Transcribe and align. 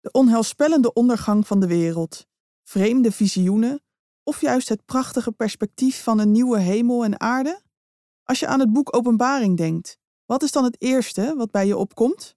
De 0.00 0.10
onheilspellende 0.12 0.92
ondergang 0.92 1.46
van 1.46 1.60
de 1.60 1.66
wereld, 1.66 2.26
vreemde 2.64 3.12
visioenen 3.12 3.82
of 4.22 4.40
juist 4.40 4.68
het 4.68 4.84
prachtige 4.84 5.32
perspectief 5.32 6.02
van 6.02 6.18
een 6.18 6.30
nieuwe 6.30 6.58
hemel 6.58 7.04
en 7.04 7.20
aarde? 7.20 7.62
Als 8.24 8.40
je 8.40 8.46
aan 8.46 8.60
het 8.60 8.72
boek 8.72 8.96
Openbaring 8.96 9.56
denkt, 9.56 9.98
wat 10.26 10.42
is 10.42 10.52
dan 10.52 10.64
het 10.64 10.76
eerste 10.78 11.34
wat 11.36 11.50
bij 11.50 11.66
je 11.66 11.76
opkomt? 11.76 12.36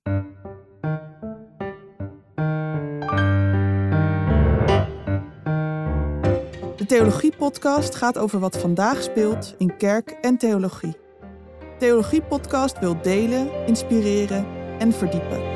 De 6.75 6.85
Theologie-podcast 6.87 7.95
gaat 7.95 8.17
over 8.17 8.39
wat 8.39 8.57
vandaag 8.57 9.03
speelt 9.03 9.55
in 9.57 9.77
kerk 9.77 10.09
en 10.09 10.37
theologie. 10.37 10.97
Theologie-podcast 11.79 12.79
wil 12.79 13.01
delen, 13.01 13.65
inspireren 13.65 14.45
en 14.79 14.93
verdiepen. 14.93 15.52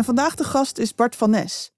En 0.00 0.06
vandaag 0.06 0.34
de 0.34 0.44
gast 0.44 0.78
is 0.78 0.94
Bart 0.94 1.16
van 1.16 1.30
Nes. 1.30 1.72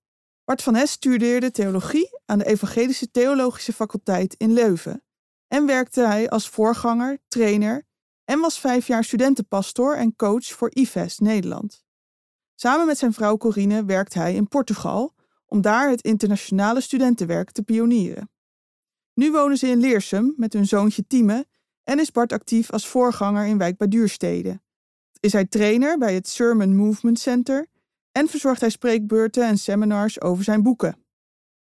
Bart 0.44 0.62
van 0.62 0.72
Nes 0.72 0.90
studeerde 0.90 1.50
theologie 1.50 2.20
aan 2.26 2.38
de 2.38 2.44
Evangelische 2.44 3.10
Theologische 3.10 3.72
Faculteit 3.72 4.34
in 4.34 4.52
Leuven. 4.52 5.04
En 5.48 5.66
werkte 5.66 6.06
hij 6.06 6.28
als 6.28 6.48
voorganger, 6.48 7.18
trainer 7.28 7.86
en 8.24 8.40
was 8.40 8.58
vijf 8.58 8.86
jaar 8.86 9.04
studentenpastor 9.04 9.96
en 9.96 10.16
coach 10.16 10.44
voor 10.44 10.70
IFES 10.74 11.18
Nederland. 11.18 11.84
Samen 12.54 12.86
met 12.86 12.98
zijn 12.98 13.12
vrouw 13.12 13.36
Corine 13.36 13.84
werkt 13.84 14.14
hij 14.14 14.34
in 14.34 14.48
Portugal 14.48 15.14
om 15.46 15.60
daar 15.60 15.90
het 15.90 16.02
internationale 16.02 16.80
studentenwerk 16.80 17.50
te 17.50 17.62
pionieren. 17.62 18.30
Nu 19.14 19.32
wonen 19.32 19.58
ze 19.58 19.66
in 19.66 19.80
Leersum 19.80 20.34
met 20.36 20.52
hun 20.52 20.66
zoontje 20.66 21.06
Tieme 21.06 21.46
en 21.84 21.98
is 21.98 22.10
Bart 22.10 22.32
actief 22.32 22.70
als 22.70 22.88
voorganger 22.88 23.46
in 23.46 23.58
Wijk 23.58 23.76
bij 23.76 23.88
Duurstede. 23.88 24.60
Is 25.20 25.32
hij 25.32 25.44
trainer 25.44 25.98
bij 25.98 26.14
het 26.14 26.28
Sermon 26.28 26.76
Movement 26.76 27.18
Center 27.18 27.70
en 28.12 28.28
verzorgt 28.28 28.60
hij 28.60 28.70
spreekbeurten 28.70 29.46
en 29.46 29.58
seminars 29.58 30.20
over 30.20 30.44
zijn 30.44 30.62
boeken. 30.62 30.96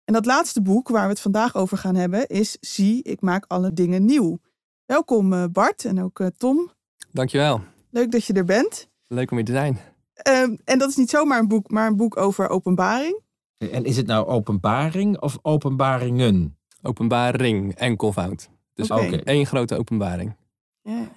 En 0.05 0.13
dat 0.13 0.27
laatste 0.27 0.63
boek 0.63 0.89
waar 0.89 1.03
we 1.03 1.09
het 1.09 1.21
vandaag 1.21 1.57
over 1.57 1.79
gaan 1.79 1.95
hebben 1.95 2.27
is 2.27 2.57
Zie, 2.61 3.03
ik 3.03 3.21
maak 3.21 3.45
alle 3.49 3.73
dingen 3.73 4.05
nieuw. 4.05 4.39
Welkom 4.85 5.33
eh, 5.33 5.45
Bart 5.53 5.85
en 5.85 6.03
ook 6.03 6.21
eh, 6.21 6.27
Tom. 6.37 6.71
Dankjewel. 7.11 7.61
Leuk 7.91 8.11
dat 8.11 8.25
je 8.25 8.33
er 8.33 8.45
bent. 8.45 8.89
Leuk 9.07 9.31
om 9.31 9.37
hier 9.37 9.47
te 9.47 9.53
zijn. 9.53 9.79
Ehm, 10.15 10.57
en 10.65 10.79
dat 10.79 10.89
is 10.89 10.97
niet 10.97 11.11
zomaar 11.11 11.39
een 11.39 11.49
boek, 11.49 11.71
maar 11.71 11.87
een 11.87 11.97
boek 11.97 12.17
over 12.17 12.49
openbaring. 12.49 13.21
En 13.59 13.85
is 13.85 13.97
het 13.97 14.07
nou 14.07 14.27
openbaring 14.27 15.21
of 15.21 15.39
openbaringen? 15.43 16.57
Openbaring 16.83 17.75
en 17.75 17.97
confound. 17.97 18.51
Dus 18.75 18.91
ook 18.91 19.11
één 19.11 19.47
grote 19.47 19.79
openbaring. 19.79 20.37
Ja, 20.83 21.09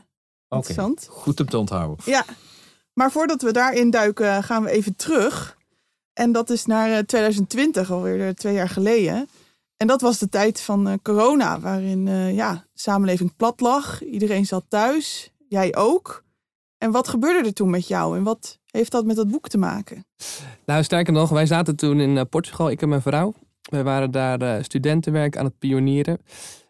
interessant. 0.49 1.07
goed 1.11 1.39
om 1.39 1.45
te 1.45 1.57
onthouden. 1.57 1.97
Ja, 2.05 2.25
maar 2.95 3.11
voordat 3.11 3.41
we 3.41 3.51
daarin 3.51 3.89
duiken, 3.89 4.43
gaan 4.43 4.63
we 4.63 4.69
even 4.69 4.95
terug. 4.95 5.57
En 6.13 6.31
dat 6.31 6.49
is 6.49 6.65
naar 6.65 6.91
eh, 6.91 6.97
2020, 6.97 7.91
alweer 7.91 8.27
eh, 8.27 8.33
twee 8.33 8.53
jaar 8.53 8.69
geleden. 8.69 9.27
En 9.77 9.87
dat 9.87 10.01
was 10.01 10.19
de 10.19 10.29
tijd 10.29 10.61
van 10.61 10.87
eh, 10.87 10.93
corona, 11.01 11.59
waarin 11.59 12.07
eh, 12.07 12.35
ja, 12.35 12.53
de 12.53 12.79
samenleving 12.79 13.35
plat 13.35 13.59
lag. 13.59 14.03
Iedereen 14.03 14.45
zat 14.45 14.65
thuis, 14.67 15.31
jij 15.49 15.75
ook. 15.75 16.23
En 16.77 16.91
wat 16.91 17.07
gebeurde 17.07 17.47
er 17.47 17.53
toen 17.53 17.69
met 17.69 17.87
jou 17.87 18.17
en 18.17 18.23
wat 18.23 18.59
heeft 18.71 18.91
dat 18.91 19.05
met 19.05 19.15
dat 19.15 19.31
boek 19.31 19.47
te 19.49 19.57
maken? 19.57 20.05
Nou, 20.65 20.83
sterker 20.83 21.13
nog, 21.13 21.29
wij 21.29 21.45
zaten 21.45 21.75
toen 21.75 21.99
in 21.99 22.17
eh, 22.17 22.23
Portugal, 22.29 22.69
ik 22.69 22.81
en 22.81 22.89
mijn 22.89 23.01
vrouw. 23.01 23.33
Wij 23.61 23.83
waren 23.83 24.11
daar 24.11 24.41
eh, 24.41 24.63
studentenwerk 24.63 25.37
aan 25.37 25.45
het 25.45 25.59
pionieren. 25.59 26.21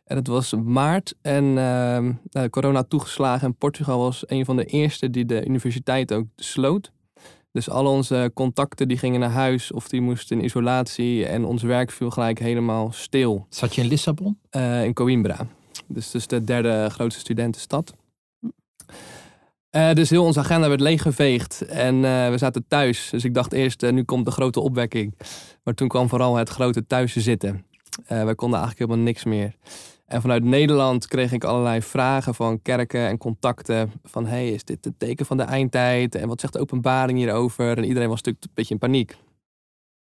En 0.06 0.16
het 0.16 0.28
was 0.28 0.54
maart 0.54 1.14
en 1.22 1.44
ehm, 1.44 2.14
nou, 2.30 2.50
corona 2.50 2.84
toegeslagen. 2.84 3.48
En 3.48 3.56
Portugal 3.56 4.00
was 4.00 4.24
een 4.28 4.46
van 4.46 4.56
de 4.56 4.66
eerste 4.66 5.10
die 5.10 5.26
de 5.26 5.46
universiteit 5.46 6.14
ook 6.14 6.26
sloot. 6.36 6.92
Dus 7.52 7.70
al 7.70 7.86
onze 7.86 8.32
contacten 8.34 8.88
die 8.88 8.98
gingen 8.98 9.20
naar 9.20 9.30
huis 9.30 9.72
of 9.72 9.88
die 9.88 10.02
moesten 10.02 10.38
in 10.38 10.44
isolatie. 10.44 11.26
En 11.26 11.46
ons 11.46 11.64
werk 11.64 11.92
viel 11.92 12.10
gelijk 12.10 12.40
helemaal 12.40 12.92
stil. 12.92 13.46
Zat 13.50 13.76
je 13.76 13.82
in 13.82 13.88
Lissabon? 13.88 14.40
eh, 14.50 14.84
in 14.84 14.94
Coimbra. 14.94 15.48
Dus 15.88 16.12
dat 16.12 16.22
is 16.22 16.28
de 16.28 16.44
derde 16.44 16.88
grootste 16.92 17.20
studentenstad. 17.20 17.94
Eh, 19.70 19.94
dus 19.94 20.10
heel 20.10 20.24
onze 20.24 20.40
agenda 20.40 20.68
werd 20.68 20.80
leeggeveegd 20.80 21.62
en 21.62 21.96
eh, 21.96 22.30
we 22.30 22.38
zaten 22.38 22.66
thuis. 22.68 23.10
Dus 23.10 23.24
ik 23.24 23.34
dacht 23.34 23.54
eerst, 23.54 23.92
nu 23.92 24.04
komt 24.04 24.26
de 24.26 24.32
grote 24.32 24.60
opwekking. 24.60 25.18
Maar 25.64 25.74
toen 25.74 25.88
kwam 25.88 26.10
vooral 26.10 26.36
het 26.36 26.50
grote 26.50 26.88
thuis 26.88 27.16
zitten. 27.16 27.66
Eh 28.06 28.24
wij 28.24 28.36
konden 28.36 28.60
eigenlijk 28.60 28.90
helemaal 28.90 29.12
niks 29.12 29.24
meer. 29.24 29.56
En 30.06 30.22
vanuit 30.22 30.44
Nederland 30.44 31.08
kreeg 31.08 31.32
ik 31.32 31.44
allerlei 31.44 31.82
vragen 31.82 32.36
van 32.36 32.62
kerken 32.62 33.08
en 33.08 33.18
contacten. 33.18 33.92
Van, 34.04 34.26
hey, 34.26 34.50
is 34.50 34.64
dit 34.64 34.86
het 34.86 35.00
teken 35.00 35.26
van 35.26 35.38
de 35.38 35.44
eindtijd? 35.44 36.16
En 36.16 36.28
wat 36.28 36.40
zegt 36.40 36.54
de 36.54 36.60
openbaring 36.60 37.18
hierover? 37.18 37.78
En 37.78 37.84
iedereen 37.84 38.10
was 38.10 38.18
natuurlijk 38.18 38.46
een 38.46 38.52
beetje 38.54 38.74
in 38.74 38.80
paniek. 38.80 39.18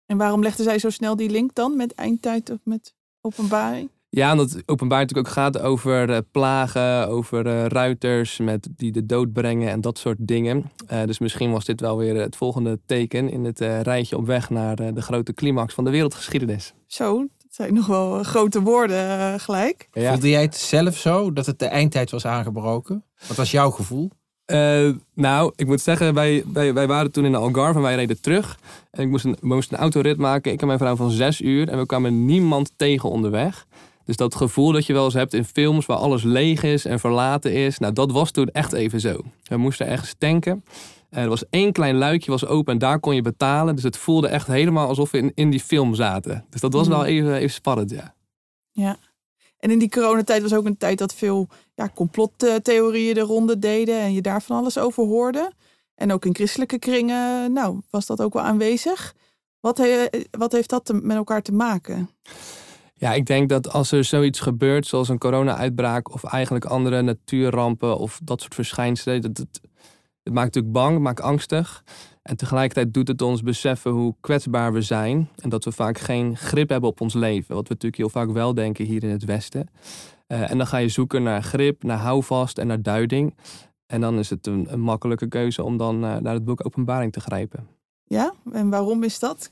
En 0.06 0.18
waarom 0.18 0.42
legde 0.42 0.64
zij 0.64 0.80
zo 0.80 0.90
snel 0.90 1.16
die 1.16 1.30
link 1.30 1.54
dan 1.54 1.76
met 1.76 1.94
eindtijd 1.94 2.50
of 2.50 2.58
met 2.64 2.94
openbaring? 3.22 3.90
Ja, 4.10 4.32
omdat 4.32 4.64
openbaar 4.66 5.00
natuurlijk 5.00 5.28
ook 5.28 5.34
gaat 5.34 5.60
over 5.60 6.10
eh, 6.10 6.18
plagen, 6.32 7.08
over 7.08 7.48
eh, 7.48 7.66
ruiters 7.66 8.40
met, 8.40 8.68
die 8.76 8.92
de 8.92 9.06
dood 9.06 9.34
brengen 9.34 9.70
en 9.70 9.82
dat 9.82 9.98
soort 9.98 10.18
dingen. 10.20 10.72
Dus 11.06 11.20
misschien 11.20 11.52
was 11.52 11.66
dit 11.66 11.82
wel 11.82 11.98
weer 11.98 12.16
het 12.16 12.36
volgende 12.36 12.80
teken 12.86 13.30
in 13.30 13.46
het 13.46 13.60
rijtje 13.60 14.18
op 14.18 14.26
weg 14.26 14.50
naar 14.50 14.94
de 14.94 15.02
grote 15.02 15.34
climax 15.34 15.74
van 15.74 15.84
de 15.84 15.90
wereldgeschiedenis. 15.90 16.74
Zo, 16.88 17.28
zijn 17.56 17.74
nog 17.74 17.86
wel 17.86 18.20
eh, 18.20 18.26
grote 18.26 18.62
woorden 18.62 19.20
eh, 19.20 19.40
gelijk. 19.40 19.88
Ja. 19.92 20.12
Voelde 20.12 20.30
jij 20.30 20.42
het 20.42 20.56
zelf 20.56 20.98
zo 20.98 21.34
dat 21.34 21.46
het 21.46 21.60
de 21.60 21.66
eindtijd 21.66 22.12
was 22.12 22.26
aangebroken? 22.26 23.04
Wat 23.28 23.38
was 23.38 23.52
jouw 23.52 23.72
gevoel? 23.72 24.12
Eh, 24.46 24.90
nou, 25.14 25.54
ik 25.56 25.68
moet 25.68 25.82
zeggen, 25.82 26.14
wij, 26.14 26.44
wij, 26.54 26.74
wij 26.74 26.88
waren 26.88 27.12
toen 27.12 27.26
in 27.26 27.32
de 27.32 27.38
Algarve 27.38 27.78
en 27.78 27.82
wij 27.82 27.96
reden 27.96 28.22
terug. 28.22 28.60
En 28.92 29.04
ik 29.04 29.10
moest 29.10 29.26
een, 29.26 29.38
we 29.42 29.48
moesten 29.48 29.76
een 29.78 29.82
autorit 29.82 30.18
maken, 30.18 30.52
ik 30.52 30.62
en 30.62 30.68
mijn 30.68 30.80
vrouw 30.80 30.96
van 30.96 31.12
zes 31.12 31.42
uur. 31.42 31.70
En 31.70 31.78
we 31.78 31.86
kwamen 31.86 32.26
niemand 32.26 32.72
tegen 32.76 33.10
onderweg. 33.10 33.66
Dus 34.06 34.16
dat 34.16 34.36
gevoel 34.36 34.72
dat 34.72 34.86
je 34.86 34.94
wel 34.94 35.06
eens 35.06 35.14
hebt 35.14 35.34
in 35.34 35.46
films 35.46 35.86
waar 35.86 35.98
alles 35.98 36.24
leeg 36.24 36.64
is 36.64 36.86
en 36.86 37.00
verlaten 37.00 37.54
is. 37.54 37.78
Nou, 37.78 37.94
dat 37.94 38.12
was 38.12 38.32
toen 38.32 38.50
echt 38.50 38.74
even 38.74 39.00
zo. 39.00 39.22
We 39.44 39.58
moesten 39.58 39.88
ergens 39.88 40.16
tanken. 40.18 40.64
Eh, 41.16 41.24
er 41.24 41.30
was 41.30 41.50
één 41.50 41.72
klein 41.72 41.96
luikje 41.96 42.32
was 42.32 42.46
open 42.46 42.74
en 42.74 42.80
daar 42.80 43.00
kon 43.00 43.16
je 43.16 43.22
betalen. 43.22 43.76
Dus 43.76 43.84
het 43.84 43.98
voelde 43.98 44.28
echt 44.28 44.48
helemaal 44.48 44.88
alsof 44.88 45.12
we 45.12 45.18
in, 45.18 45.32
in 45.36 45.50
die 45.50 45.60
film 45.60 45.96
zaten. 45.96 46.46
Dus 46.50 46.62
dat 46.62 46.74
was 46.74 46.88
wel 46.88 47.06
even, 47.06 47.34
even 47.36 47.50
spannend, 47.50 47.90
ja. 47.90 48.14
Ja. 48.72 48.98
En 49.60 49.72
in 49.72 49.80
die 49.80 49.90
coronatijd 49.90 50.42
was 50.42 50.54
ook 50.54 50.66
een 50.66 50.78
tijd 50.78 50.98
dat 50.98 51.14
veel 51.14 51.48
ja, 51.76 51.90
complottheorieën 51.96 53.14
de 53.14 53.20
ronde 53.20 53.60
deden 53.60 54.00
en 54.00 54.14
je 54.14 54.22
daar 54.22 54.42
van 54.42 54.58
alles 54.58 54.78
over 54.78 55.04
hoorde. 55.04 55.52
En 55.96 56.12
ook 56.12 56.26
in 56.26 56.36
christelijke 56.36 56.80
kringen, 56.80 57.54
nou, 57.54 57.82
was 57.90 58.06
dat 58.06 58.22
ook 58.22 58.34
wel 58.34 58.44
aanwezig. 58.44 59.14
Wat, 59.60 59.78
he- 59.78 60.06
wat 60.32 60.52
heeft 60.52 60.70
dat 60.70 60.86
te- 60.86 60.94
met 60.94 61.18
elkaar 61.18 61.42
te 61.42 61.52
maken? 61.52 62.10
Ja, 62.94 63.14
ik 63.14 63.26
denk 63.26 63.50
dat 63.50 63.72
als 63.72 63.92
er 63.92 64.04
zoiets 64.04 64.40
gebeurt, 64.40 64.88
zoals 64.88 65.10
een 65.10 65.18
corona-uitbraak 65.18 66.14
of 66.14 66.24
eigenlijk 66.24 66.66
andere 66.66 67.02
natuurrampen 67.02 67.98
of 67.98 68.20
dat 68.24 68.42
soort 68.42 68.54
verschijnselen, 68.54 69.22
dat 69.22 69.38
het, 69.38 69.62
het 70.26 70.34
maakt 70.34 70.56
natuurlijk 70.56 70.74
bang, 70.74 70.94
het 70.94 71.04
maakt 71.04 71.22
angstig. 71.22 71.84
En 72.22 72.38
tegelijkertijd 72.38 72.94
doet 72.94 73.08
het 73.08 73.22
ons 73.22 73.42
beseffen 73.42 73.92
hoe 73.92 74.16
kwetsbaar 74.22 74.74
we 74.74 74.82
zijn 74.82 75.30
en 75.36 75.50
dat 75.50 75.64
we 75.64 75.72
vaak 75.72 75.98
geen 75.98 76.38
grip 76.38 76.70
hebben 76.70 76.90
op 76.90 77.02
ons 77.02 77.14
leven. 77.14 77.56
Wat 77.56 77.68
we 77.68 77.74
natuurlijk 77.74 78.02
heel 78.02 78.10
vaak 78.10 78.32
wel 78.32 78.54
denken 78.54 78.86
hier 78.86 79.04
in 79.04 79.10
het 79.10 79.24
Westen. 79.24 79.70
Eh, 80.28 80.52
en 80.52 80.58
dan 80.58 80.68
ga 80.68 80.78
je 80.78 80.90
zoeken 80.90 81.24
naar 81.24 81.44
grip, 81.44 81.84
naar 81.84 81.98
houvast 81.98 82.58
en 82.58 82.68
naar 82.68 82.82
duiding. 82.82 83.36
En 83.88 84.02
dan 84.02 84.20
is 84.20 84.30
het 84.30 84.48
een, 84.48 84.68
makkelijke 84.80 85.28
keuze 85.28 85.64
om 85.64 85.78
dan 85.78 85.96
eh, 85.96 86.16
naar 86.18 86.34
het 86.34 86.46
boek 86.46 86.66
Openbaring 86.66 87.12
te 87.12 87.20
grijpen. 87.20 87.68
Ja, 88.08 88.34
en 88.52 88.70
waarom 88.70 89.04
is 89.04 89.20
dat? 89.20 89.52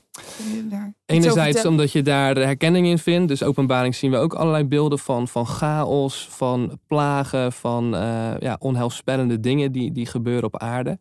Enerzijds 1.06 1.64
omdat 1.64 1.92
je 1.92 2.02
daar 2.02 2.36
herkenning 2.36 2.86
in 2.86 2.98
vindt. 2.98 3.28
Dus 3.28 3.42
openbaring 3.42 3.94
zien 3.94 4.10
we 4.10 4.16
ook 4.16 4.34
allerlei 4.34 4.64
beelden 4.64 4.98
van, 4.98 5.28
van 5.28 5.46
chaos, 5.46 6.28
van 6.30 6.78
plagen, 6.86 7.52
van 7.52 7.96
eh, 7.96 8.34
ja, 8.38 8.56
onheilspellende 8.58 9.40
dingen 9.40 9.72
die, 9.72 9.92
die 9.92 10.06
gebeuren 10.06 10.44
op 10.44 10.58
aarde. 10.58 10.98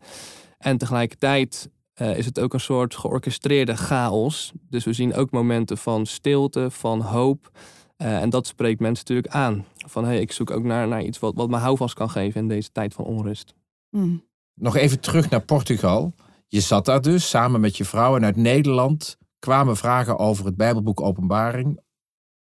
En 0.57 0.77
tegelijkertijd 0.77 1.69
eh, 1.93 2.17
is 2.17 2.25
het 2.25 2.39
ook 2.39 2.53
een 2.53 2.59
soort 2.59 2.95
georchestreerde 2.95 3.75
chaos. 3.75 4.51
Dus 4.69 4.83
we 4.83 4.93
zien 4.93 5.15
ook 5.15 5.31
momenten 5.31 5.77
van 5.77 6.05
stilte, 6.05 6.71
van 6.71 7.01
hoop. 7.01 7.51
Eh, 7.97 8.21
en 8.21 8.29
dat 8.29 8.47
spreekt 8.47 8.79
mensen 8.79 9.05
natuurlijk 9.07 9.35
aan. 9.35 9.65
Van 9.75 10.05
hey, 10.05 10.19
ik 10.19 10.31
zoek 10.31 10.51
ook 10.51 10.63
naar, 10.63 10.87
naar 10.87 11.03
iets 11.03 11.19
wat, 11.19 11.33
wat 11.35 11.49
me 11.49 11.57
houvast 11.57 11.93
kan 11.93 12.09
geven 12.09 12.41
in 12.41 12.47
deze 12.47 12.71
tijd 12.71 12.93
van 12.93 13.05
onrust. 13.05 13.53
Hm. 13.89 14.15
Nog 14.53 14.75
even 14.75 14.99
terug 14.99 15.29
naar 15.29 15.41
Portugal. 15.41 16.13
Je 16.53 16.61
zat 16.61 16.85
daar 16.85 17.01
dus 17.01 17.29
samen 17.29 17.61
met 17.61 17.77
je 17.77 17.85
vrouw 17.85 18.15
en 18.15 18.25
uit 18.25 18.35
Nederland 18.35 19.17
kwamen 19.39 19.75
vragen 19.75 20.17
over 20.17 20.45
het 20.45 20.55
Bijbelboek 20.55 21.01
Openbaring. 21.01 21.79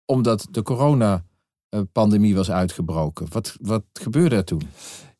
Omdat 0.05 0.49
de 0.51 0.63
coronapandemie 0.63 2.35
was 2.35 2.51
uitgebroken. 2.51 3.27
Wat, 3.31 3.57
wat 3.61 3.85
gebeurde 3.93 4.37
er 4.37 4.45
toen? 4.45 4.63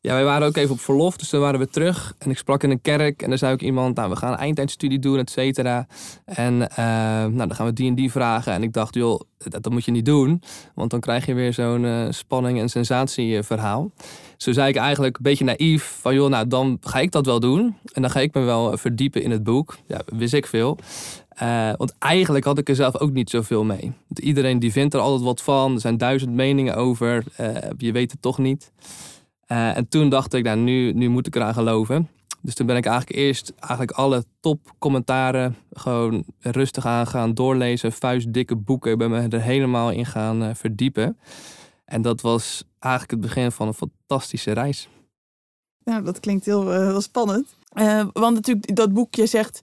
Ja, 0.01 0.13
wij 0.13 0.23
waren 0.23 0.47
ook 0.47 0.55
even 0.55 0.71
op 0.71 0.79
verlof, 0.79 1.17
dus 1.17 1.29
toen 1.29 1.39
waren 1.39 1.59
we 1.59 1.67
terug. 1.67 2.13
En 2.17 2.29
ik 2.29 2.37
sprak 2.37 2.63
in 2.63 2.69
een 2.69 2.81
kerk 2.81 3.21
en 3.21 3.29
dan 3.29 3.37
zei 3.37 3.53
ook 3.53 3.61
iemand, 3.61 3.95
nou, 3.95 4.09
we 4.09 4.15
gaan 4.15 4.31
een 4.31 4.37
eindtijdstudie 4.37 4.99
doen, 4.99 5.17
et 5.17 5.29
cetera. 5.29 5.87
En 6.25 6.69
eh, 6.69 6.85
nou, 7.25 7.37
dan 7.37 7.55
gaan 7.55 7.65
we 7.65 7.73
die 7.73 7.87
en 7.87 7.95
die 7.95 8.11
vragen. 8.11 8.53
En 8.53 8.63
ik 8.63 8.73
dacht, 8.73 8.93
joh, 8.93 9.21
dat, 9.37 9.69
moet 9.69 9.85
je 9.85 9.91
niet 9.91 10.05
doen, 10.05 10.41
want 10.75 10.91
dan 10.91 10.99
krijg 10.99 11.25
je 11.25 11.33
weer 11.33 11.53
zo'n 11.53 11.83
uh, 11.83 12.05
spanning 12.09 12.59
en 12.59 12.69
sensatieverhaal. 12.69 13.91
Zo 14.37 14.51
zei 14.51 14.69
ik 14.69 14.75
eigenlijk 14.75 15.17
een 15.17 15.23
beetje 15.23 15.43
naïef 15.43 15.97
van, 16.01 16.13
joh, 16.13 16.29
nou, 16.29 16.47
dan 16.47 16.77
ga 16.81 16.99
ik 16.99 17.11
dat 17.11 17.25
wel 17.25 17.39
doen. 17.39 17.77
En 17.93 18.01
dan 18.01 18.11
ga 18.11 18.19
ik 18.19 18.33
me 18.33 18.41
wel 18.41 18.77
verdiepen 18.77 19.23
in 19.23 19.31
het 19.31 19.43
boek. 19.43 19.77
Ja, 19.87 20.01
wist 20.05 20.33
ik 20.33 20.47
veel. 20.47 20.77
Want 21.77 21.95
eigenlijk 21.99 22.45
had 22.45 22.57
ik 22.57 22.69
er 22.69 22.75
zelf 22.75 22.99
ook 22.99 23.11
niet 23.11 23.29
zoveel 23.29 23.63
mee. 23.63 23.91
Want 24.07 24.19
iedereen 24.19 24.59
die 24.59 24.71
vindt 24.71 24.93
er 24.93 24.99
altijd 24.99 25.23
wat 25.23 25.41
van. 25.41 25.73
Er 25.73 25.79
zijn 25.79 25.97
duizend 25.97 26.31
meningen 26.31 26.75
over. 26.75 27.23
je 27.77 27.91
weet 27.91 28.11
het 28.11 28.21
toch 28.21 28.37
niet. 28.37 28.71
Uh, 29.51 29.77
en 29.77 29.87
toen 29.87 30.09
dacht 30.09 30.33
ik, 30.33 30.43
nou, 30.43 30.57
nu, 30.57 30.93
nu 30.93 31.09
moet 31.09 31.27
ik 31.27 31.35
eraan 31.35 31.53
geloven. 31.53 32.09
Dus 32.41 32.53
toen 32.53 32.65
ben 32.65 32.77
ik 32.77 32.85
eigenlijk 32.85 33.19
eerst 33.19 33.53
eigenlijk 33.59 33.91
alle 33.91 34.25
topcommentaren 34.39 35.55
gewoon 35.71 36.23
rustig 36.39 36.85
aan 36.85 37.07
gaan 37.07 37.33
doorlezen. 37.33 37.91
Vuistdikke 37.91 38.55
boeken. 38.55 38.91
Ik 38.91 38.97
ben 38.97 39.09
me 39.09 39.27
er 39.27 39.41
helemaal 39.41 39.91
in 39.91 40.05
gaan 40.05 40.43
uh, 40.43 40.49
verdiepen. 40.53 41.17
En 41.85 42.01
dat 42.01 42.21
was 42.21 42.63
eigenlijk 42.79 43.11
het 43.11 43.21
begin 43.21 43.51
van 43.51 43.67
een 43.67 43.73
fantastische 43.73 44.51
reis. 44.51 44.89
Nou, 45.83 46.03
dat 46.03 46.19
klinkt 46.19 46.45
heel, 46.45 46.73
uh, 46.73 46.87
heel 46.87 47.01
spannend. 47.01 47.47
want 48.13 48.35
natuurlijk, 48.35 48.75
dat 48.75 48.93
boekje 48.93 49.25
zegt, 49.25 49.61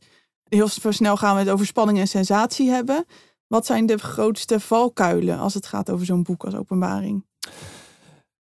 heel 0.48 0.68
snel 0.68 1.16
gaan 1.16 1.34
we 1.34 1.40
het 1.40 1.50
over 1.50 1.66
spanning 1.66 1.98
en 1.98 2.08
sensatie 2.08 2.70
hebben. 2.70 3.04
Wat 3.46 3.66
zijn 3.66 3.86
de 3.86 3.98
grootste 3.98 4.60
valkuilen 4.60 5.38
als 5.38 5.54
het 5.54 5.66
gaat 5.66 5.90
over 5.90 6.06
zo'n 6.06 6.22
boek 6.22 6.44
als 6.44 6.54
openbaring? 6.54 7.24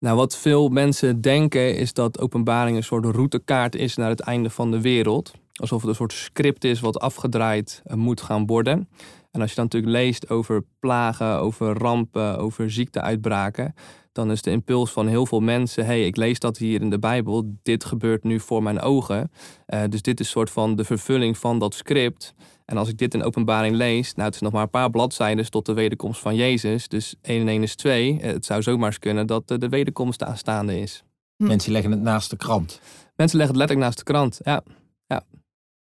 Nou, 0.03 0.17
wat 0.17 0.37
veel 0.37 0.69
mensen 0.69 1.21
denken 1.21 1.77
is 1.77 1.93
dat 1.93 2.21
openbaring 2.21 2.77
een 2.77 2.85
soort 2.85 3.05
routekaart 3.05 3.75
is 3.75 3.97
naar 3.97 4.09
het 4.09 4.21
einde 4.21 4.51
van 4.51 4.71
de 4.71 4.81
wereld. 4.81 5.33
Alsof 5.53 5.81
het 5.81 5.91
een 5.91 5.97
soort 5.97 6.13
script 6.13 6.65
is 6.65 6.81
wat 6.81 7.01
afgedraaid 7.01 7.83
eh, 7.85 7.97
moet 7.97 8.21
gaan 8.21 8.47
worden. 8.47 8.89
En 9.31 9.41
als 9.41 9.51
je 9.51 9.57
dan 9.57 9.65
natuurlijk 9.65 9.93
leest 9.93 10.31
over 10.31 10.65
plagen, 10.81 11.39
over 11.39 11.79
rampen, 11.79 12.39
over 12.39 12.71
ziekteuitbraken, 12.71 13.75
dan 14.13 14.31
is 14.31 14.43
de 14.43 14.51
impuls 14.51 14.91
van 14.91 15.07
heel 15.07 15.27
veel 15.27 15.41
mensen: 15.41 15.87
hey, 15.87 16.07
ik 16.07 16.17
lees 16.17 16.39
dat 16.39 16.59
hier 16.59 16.81
in 16.81 16.91
de 16.91 16.99
Bijbel, 16.99 17.57
dit 17.63 17.85
gebeurt 17.85 18.25
nu 18.25 18.41
voor 18.41 18.63
mijn 18.63 18.81
ogen. 18.81 19.31
Uh, 19.67 19.81
dus 19.89 20.03
dit 20.03 20.21
is 20.21 20.31
soort 20.31 20.51
van 20.51 20.77
de 20.77 20.85
vervulling 20.85 21.39
van 21.39 21.59
dat 21.59 21.75
script. 21.75 22.35
En 22.73 22.79
als 22.79 22.89
ik 22.89 22.99
dit 22.99 23.15
in 23.15 23.23
openbaring 23.23 23.77
lees, 23.77 24.15
nou 24.15 24.27
het 24.27 24.35
is 24.35 24.41
nog 24.41 24.53
maar 24.53 24.63
een 24.63 24.71
paar 24.71 24.91
bladzijden 24.91 25.51
tot 25.51 25.67
de 25.67 25.73
wederkomst 25.73 26.21
van 26.21 26.35
Jezus. 26.35 26.89
Dus 26.89 27.15
1 27.23 27.41
en 27.41 27.49
1 27.49 27.63
is 27.63 27.75
2. 27.75 28.21
Het 28.21 28.45
zou 28.45 28.63
zomaar 28.63 28.87
eens 28.87 28.99
kunnen 28.99 29.27
dat 29.27 29.49
de 29.49 29.69
wederkomst 29.69 30.23
aanstaande 30.23 30.81
is. 30.81 31.03
Hm. 31.37 31.47
Mensen 31.47 31.73
leggen 31.73 31.91
het 31.91 32.01
naast 32.01 32.31
de 32.31 32.37
krant. 32.37 32.81
Mensen 33.17 33.39
leggen 33.39 33.41
het 33.41 33.57
letterlijk 33.57 33.81
naast 33.81 33.99
de 33.99 34.05
krant, 34.05 34.41
ja. 34.43 34.63
ja. 35.07 35.23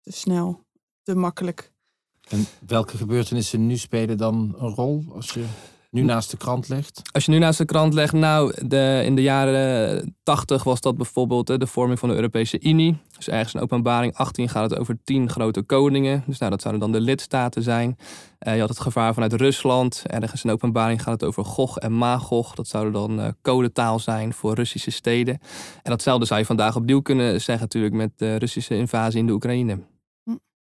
Te 0.01 0.11
snel, 0.11 0.65
te 1.03 1.15
makkelijk. 1.15 1.71
En 2.29 2.45
welke 2.67 2.97
gebeurtenissen 2.97 3.67
nu 3.67 3.77
spelen 3.77 4.17
dan 4.17 4.55
een 4.57 4.73
rol 4.73 5.05
als 5.13 5.31
je 5.31 5.45
nu 5.93 6.01
naast 6.01 6.31
de 6.31 6.37
krant 6.37 6.67
legt? 6.67 7.01
Als 7.11 7.25
je 7.25 7.31
nu 7.31 7.37
naast 7.37 7.57
de 7.57 7.65
krant 7.65 7.93
legt, 7.93 8.13
nou, 8.13 8.53
de, 8.67 9.01
in 9.05 9.15
de 9.15 9.21
jaren 9.21 10.15
80 10.23 10.63
was 10.63 10.81
dat 10.81 10.97
bijvoorbeeld 10.97 11.47
de 11.47 11.67
vorming 11.67 11.99
van 11.99 12.09
de 12.09 12.15
Europese 12.15 12.61
Unie. 12.61 12.97
Dus 13.17 13.27
ergens 13.27 13.53
in 13.53 13.61
openbaring 13.61 14.15
18 14.15 14.49
gaat 14.49 14.69
het 14.69 14.79
over 14.79 14.97
tien 15.03 15.29
grote 15.29 15.61
koningen. 15.61 16.23
Dus 16.27 16.37
nou, 16.37 16.51
dat 16.51 16.61
zouden 16.61 16.81
dan 16.81 16.91
de 16.91 17.01
lidstaten 17.01 17.63
zijn. 17.63 17.97
Uh, 18.39 18.53
je 18.53 18.59
had 18.59 18.69
het 18.69 18.79
gevaar 18.79 19.13
vanuit 19.13 19.33
Rusland. 19.33 20.03
Ergens 20.07 20.43
in 20.43 20.51
openbaring 20.51 21.01
gaat 21.01 21.13
het 21.13 21.23
over 21.23 21.45
Gog 21.45 21.77
en 21.77 21.93
Magog. 21.93 22.55
Dat 22.55 22.67
zouden 22.67 22.93
dan 22.93 23.19
uh, 23.19 23.27
codetaal 23.41 23.99
zijn 23.99 24.33
voor 24.33 24.53
Russische 24.53 24.91
steden. 24.91 25.39
En 25.83 25.91
datzelfde 25.91 26.25
zou 26.25 26.39
je 26.39 26.45
vandaag 26.45 26.75
opnieuw 26.75 27.01
kunnen 27.01 27.41
zeggen 27.41 27.63
natuurlijk 27.63 27.93
met 27.93 28.11
de 28.15 28.35
Russische 28.35 28.75
invasie 28.75 29.19
in 29.19 29.27
de 29.27 29.33
Oekraïne. 29.33 29.79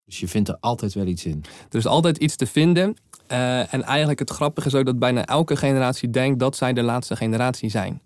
Dus 0.04 0.20
je 0.20 0.28
vindt 0.28 0.48
er 0.48 0.56
altijd 0.60 0.94
wel 0.94 1.06
iets 1.06 1.24
in. 1.24 1.44
Er 1.70 1.78
is 1.78 1.86
altijd 1.86 2.16
iets 2.16 2.36
te 2.36 2.46
vinden. 2.46 2.96
Uh, 3.32 3.74
en 3.74 3.82
eigenlijk 3.82 4.18
het 4.18 4.30
grappige 4.30 4.66
is 4.66 4.74
ook 4.74 4.86
dat 4.86 4.98
bijna 4.98 5.24
elke 5.24 5.56
generatie 5.56 6.10
denkt 6.10 6.38
dat 6.38 6.56
zij 6.56 6.72
de 6.72 6.82
laatste 6.82 7.16
generatie 7.16 7.70
zijn. 7.70 8.02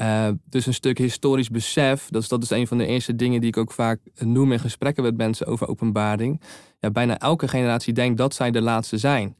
Uh, 0.00 0.28
dus 0.44 0.66
een 0.66 0.74
stuk 0.74 0.98
historisch 0.98 1.50
besef, 1.50 2.08
dat 2.10 2.22
is, 2.22 2.28
dat 2.28 2.42
is 2.42 2.50
een 2.50 2.66
van 2.66 2.78
de 2.78 2.86
eerste 2.86 3.16
dingen 3.16 3.40
die 3.40 3.48
ik 3.48 3.56
ook 3.56 3.72
vaak 3.72 4.00
noem 4.14 4.52
in 4.52 4.58
gesprekken 4.58 5.02
met 5.02 5.16
mensen 5.16 5.46
over 5.46 5.68
openbaring. 5.68 6.40
Ja, 6.80 6.90
bijna 6.90 7.18
elke 7.18 7.48
generatie 7.48 7.92
denkt 7.92 8.18
dat 8.18 8.34
zij 8.34 8.50
de 8.50 8.60
laatste 8.60 8.98
zijn. 8.98 9.36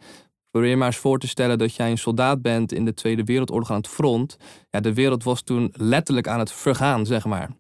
Probeer 0.51 0.79
maar 0.79 0.87
eens 0.87 0.97
voor 0.97 1.19
te 1.19 1.29
stellen 1.29 1.59
dat 1.59 1.75
jij 1.75 1.91
een 1.91 1.99
soldaat 1.99 2.43
bent 2.43 2.73
in 2.73 2.85
de 2.85 2.95
Tweede 2.95 3.25
Wereldoorlog 3.25 3.71
aan 3.71 3.77
het 3.77 3.89
front. 3.89 4.37
Ja, 4.71 4.81
de 4.81 4.95
wereld 4.95 5.25
was 5.25 5.43
toen 5.43 5.73
letterlijk 5.77 6.29
aan 6.29 6.39
het 6.39 6.53
vergaan, 6.53 7.07
zeg 7.07 7.25
maar. 7.25 7.51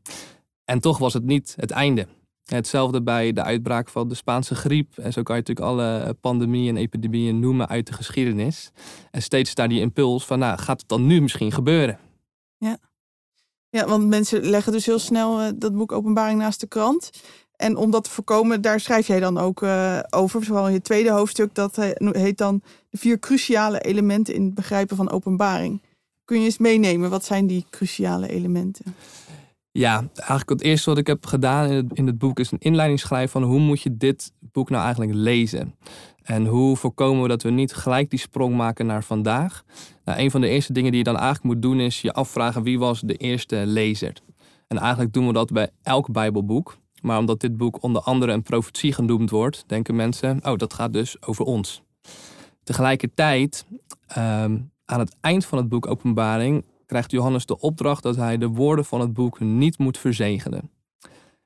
En 0.64 0.80
toch 0.80 0.98
was 0.98 1.12
het 1.12 1.24
niet 1.24 1.54
het 1.56 1.70
einde. 1.70 2.06
Hetzelfde 2.42 3.02
bij 3.02 3.32
de 3.32 3.42
uitbraak 3.42 3.88
van 3.88 4.08
de 4.08 4.14
Spaanse 4.14 4.54
griep. 4.54 4.98
En 4.98 5.12
zo 5.12 5.22
kan 5.22 5.36
je 5.36 5.42
natuurlijk 5.46 5.66
alle 5.66 6.16
pandemieën 6.20 6.76
en 6.76 6.82
epidemieën 6.82 7.40
noemen 7.40 7.68
uit 7.68 7.86
de 7.86 7.92
geschiedenis. 7.92 8.70
En 9.10 9.22
steeds 9.22 9.54
daar 9.54 9.68
die 9.68 9.80
impuls 9.80 10.26
van, 10.26 10.38
nou, 10.38 10.58
gaat 10.58 10.80
het 10.80 10.88
dan 10.88 11.06
nu 11.06 11.20
misschien 11.20 11.52
gebeuren? 11.52 11.98
Ja, 12.56 12.76
ja 13.68 13.86
want 13.86 14.06
mensen 14.06 14.44
leggen 14.44 14.72
dus 14.72 14.86
heel 14.86 14.98
snel 14.98 15.42
uh, 15.42 15.48
dat 15.54 15.76
boek 15.76 15.92
Openbaring 15.92 16.38
naast 16.38 16.60
de 16.60 16.66
krant. 16.66 17.10
En 17.56 17.76
om 17.76 17.90
dat 17.90 18.04
te 18.04 18.10
voorkomen, 18.10 18.60
daar 18.60 18.80
schrijf 18.80 19.06
jij 19.06 19.20
dan 19.20 19.38
ook 19.38 19.62
uh, 19.62 19.98
over. 20.10 20.42
Vooral 20.42 20.66
in 20.66 20.72
je 20.72 20.82
tweede 20.82 21.10
hoofdstuk, 21.10 21.54
dat 21.54 21.76
heet 21.98 22.38
dan 22.38 22.62
de 22.90 22.98
vier 22.98 23.18
cruciale 23.18 23.80
elementen 23.80 24.34
in 24.34 24.44
het 24.44 24.54
begrijpen 24.54 24.96
van 24.96 25.10
openbaring. 25.10 25.82
Kun 26.24 26.38
je 26.38 26.44
eens 26.44 26.58
meenemen, 26.58 27.10
wat 27.10 27.24
zijn 27.24 27.46
die 27.46 27.66
cruciale 27.70 28.28
elementen? 28.28 28.94
Ja, 29.72 30.08
eigenlijk 30.14 30.48
het 30.48 30.62
eerste 30.62 30.90
wat 30.90 30.98
ik 30.98 31.06
heb 31.06 31.26
gedaan 31.26 31.68
in 31.68 31.76
het, 31.76 31.92
in 31.92 32.06
het 32.06 32.18
boek 32.18 32.38
is 32.38 32.50
een 32.50 32.58
inleiding 32.58 33.00
schrijven 33.00 33.30
van 33.30 33.42
hoe 33.42 33.60
moet 33.60 33.82
je 33.82 33.96
dit 33.96 34.32
boek 34.40 34.70
nou 34.70 34.82
eigenlijk 34.82 35.14
lezen. 35.14 35.74
En 36.22 36.46
hoe 36.46 36.76
voorkomen 36.76 37.22
we 37.22 37.28
dat 37.28 37.42
we 37.42 37.50
niet 37.50 37.74
gelijk 37.74 38.10
die 38.10 38.18
sprong 38.18 38.56
maken 38.56 38.86
naar 38.86 39.04
vandaag? 39.04 39.64
Nou, 40.04 40.18
een 40.18 40.30
van 40.30 40.40
de 40.40 40.48
eerste 40.48 40.72
dingen 40.72 40.90
die 40.90 40.98
je 40.98 41.04
dan 41.04 41.16
eigenlijk 41.16 41.44
moet 41.44 41.62
doen 41.62 41.80
is 41.80 42.00
je 42.00 42.12
afvragen 42.12 42.62
wie 42.62 42.78
was 42.78 43.00
de 43.00 43.16
eerste 43.16 43.62
lezer. 43.66 44.12
En 44.68 44.78
eigenlijk 44.78 45.12
doen 45.12 45.26
we 45.26 45.32
dat 45.32 45.52
bij 45.52 45.70
elk 45.82 46.12
Bijbelboek. 46.12 46.76
Maar 47.00 47.18
omdat 47.18 47.40
dit 47.40 47.56
boek 47.56 47.82
onder 47.82 48.02
andere 48.02 48.32
een 48.32 48.42
profetie 48.42 48.92
genoemd 48.92 49.30
wordt, 49.30 49.64
denken 49.66 49.96
mensen, 49.96 50.40
oh 50.42 50.56
dat 50.56 50.74
gaat 50.74 50.92
dus 50.92 51.22
over 51.22 51.44
ons. 51.44 51.82
Tegelijkertijd, 52.62 53.66
um, 54.18 54.70
aan 54.84 54.98
het 54.98 55.16
eind 55.20 55.44
van 55.44 55.58
het 55.58 55.68
boek 55.68 55.86
Openbaring, 55.86 56.64
krijgt 56.92 57.10
Johannes 57.10 57.46
de 57.46 57.58
opdracht 57.58 58.02
dat 58.02 58.16
hij 58.16 58.38
de 58.38 58.48
woorden 58.48 58.84
van 58.84 59.00
het 59.00 59.12
boek 59.12 59.40
niet 59.40 59.78
moet 59.78 59.98
verzegelen. 59.98 60.70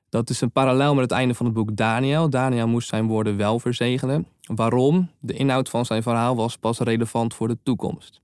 Dat 0.09 0.29
is 0.29 0.41
een 0.41 0.51
parallel 0.51 0.93
met 0.93 1.03
het 1.03 1.11
einde 1.11 1.33
van 1.33 1.45
het 1.45 1.55
boek 1.55 1.75
Daniel. 1.75 2.29
Daniel 2.29 2.67
moest 2.67 2.87
zijn 2.87 3.07
woorden 3.07 3.37
wel 3.37 3.59
verzegelen. 3.59 4.27
Waarom? 4.41 5.09
De 5.19 5.33
inhoud 5.33 5.69
van 5.69 5.85
zijn 5.85 6.03
verhaal 6.03 6.35
was 6.35 6.57
pas 6.57 6.79
relevant 6.79 7.33
voor 7.33 7.47
de 7.47 7.57
toekomst. 7.63 8.21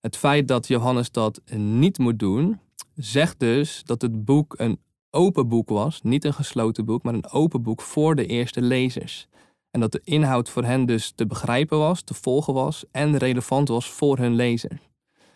Het 0.00 0.16
feit 0.16 0.48
dat 0.48 0.66
Johannes 0.66 1.10
dat 1.10 1.40
niet 1.56 1.98
moet 1.98 2.18
doen, 2.18 2.60
zegt 2.94 3.40
dus 3.40 3.82
dat 3.84 4.02
het 4.02 4.24
boek 4.24 4.54
een 4.56 4.78
open 5.10 5.48
boek 5.48 5.68
was, 5.68 6.02
niet 6.02 6.24
een 6.24 6.34
gesloten 6.34 6.84
boek, 6.84 7.02
maar 7.02 7.14
een 7.14 7.30
open 7.30 7.62
boek 7.62 7.80
voor 7.82 8.14
de 8.14 8.26
eerste 8.26 8.62
lezers. 8.62 9.28
En 9.70 9.80
dat 9.80 9.92
de 9.92 10.00
inhoud 10.04 10.50
voor 10.50 10.64
hen 10.64 10.86
dus 10.86 11.12
te 11.14 11.26
begrijpen 11.26 11.78
was, 11.78 12.02
te 12.02 12.14
volgen 12.14 12.54
was 12.54 12.84
en 12.90 13.16
relevant 13.16 13.68
was 13.68 13.90
voor 13.90 14.18
hun 14.18 14.34
lezer. 14.34 14.78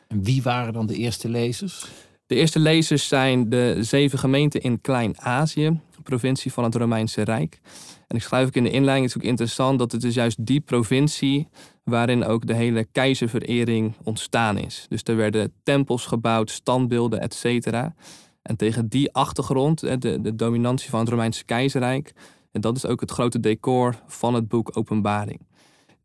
En 0.08 0.22
wie 0.22 0.42
waren 0.42 0.72
dan 0.72 0.86
de 0.86 0.96
eerste 0.96 1.28
lezers? 1.28 1.86
De 2.26 2.34
eerste 2.34 2.58
lezers 2.58 3.08
zijn 3.08 3.48
de 3.48 3.76
zeven 3.80 4.18
gemeenten 4.18 4.60
in 4.60 4.80
Klein-Azië, 4.80 5.80
provincie 6.02 6.52
van 6.52 6.64
het 6.64 6.74
Romeinse 6.74 7.22
Rijk. 7.22 7.60
En 8.06 8.16
ik 8.16 8.22
schrijf 8.22 8.46
ook 8.46 8.54
in 8.54 8.62
de 8.62 8.70
inleiding, 8.70 9.06
het 9.06 9.16
is 9.16 9.22
ook 9.22 9.30
interessant 9.30 9.78
dat 9.78 9.92
het 9.92 10.04
is 10.04 10.14
juist 10.14 10.46
die 10.46 10.60
provincie 10.60 11.48
waarin 11.84 12.24
ook 12.24 12.46
de 12.46 12.54
hele 12.54 12.84
keizerverering 12.92 13.94
ontstaan 14.02 14.58
is. 14.58 14.86
Dus 14.88 15.00
er 15.04 15.16
werden 15.16 15.52
tempels 15.62 16.06
gebouwd, 16.06 16.50
standbeelden, 16.50 17.20
et 17.20 17.34
cetera. 17.34 17.94
En 18.42 18.56
tegen 18.56 18.88
die 18.88 19.12
achtergrond, 19.12 19.80
de, 19.80 20.20
de 20.20 20.34
dominantie 20.34 20.90
van 20.90 21.00
het 21.00 21.08
Romeinse 21.08 21.44
keizerrijk, 21.44 22.12
en 22.52 22.60
dat 22.60 22.76
is 22.76 22.86
ook 22.86 23.00
het 23.00 23.10
grote 23.10 23.40
decor 23.40 24.02
van 24.06 24.34
het 24.34 24.48
boek 24.48 24.76
Openbaring. 24.76 25.40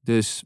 Dus 0.02 0.44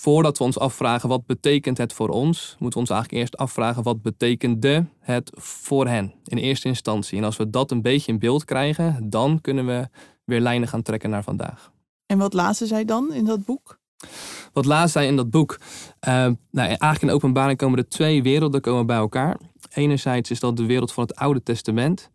voordat 0.00 0.38
we 0.38 0.44
ons 0.44 0.58
afvragen 0.58 1.08
wat 1.08 1.26
betekent 1.26 1.78
het 1.78 1.92
voor 1.92 2.08
ons, 2.08 2.56
moeten 2.58 2.80
we 2.80 2.86
ons 2.86 2.90
eigenlijk 2.90 3.20
eerst 3.20 3.36
afvragen 3.36 3.82
wat 3.82 4.02
betekende 4.02 4.86
het 4.98 5.30
voor 5.34 5.86
hen 5.86 6.14
in 6.24 6.38
eerste 6.38 6.68
instantie. 6.68 7.18
En 7.18 7.24
als 7.24 7.36
we 7.36 7.50
dat 7.50 7.70
een 7.70 7.82
beetje 7.82 8.12
in 8.12 8.18
beeld 8.18 8.44
krijgen, 8.44 9.10
dan 9.10 9.40
kunnen 9.40 9.66
we 9.66 9.88
weer 10.24 10.40
lijnen 10.40 10.68
gaan 10.68 10.82
trekken 10.82 11.10
naar 11.10 11.22
vandaag. 11.22 11.72
En 12.06 12.18
wat 12.18 12.32
lazen 12.32 12.66
zij 12.66 12.84
dan 12.84 13.12
in 13.12 13.24
dat 13.24 13.44
boek? 13.44 13.78
Wat 14.52 14.64
lazen 14.64 14.90
zij 14.90 15.06
in 15.06 15.16
dat 15.16 15.30
boek? 15.30 15.58
Uh, 16.08 16.12
nou, 16.50 16.68
eigenlijk 16.68 17.02
in 17.02 17.10
openbaring 17.10 17.58
komen 17.58 17.78
er 17.78 17.88
twee 17.88 18.22
werelden 18.22 18.60
komen 18.60 18.86
bij 18.86 18.96
elkaar. 18.96 19.36
Enerzijds 19.74 20.30
is 20.30 20.40
dat 20.40 20.56
de 20.56 20.66
wereld 20.66 20.92
van 20.92 21.02
het 21.02 21.16
Oude 21.16 21.42
Testament. 21.42 22.10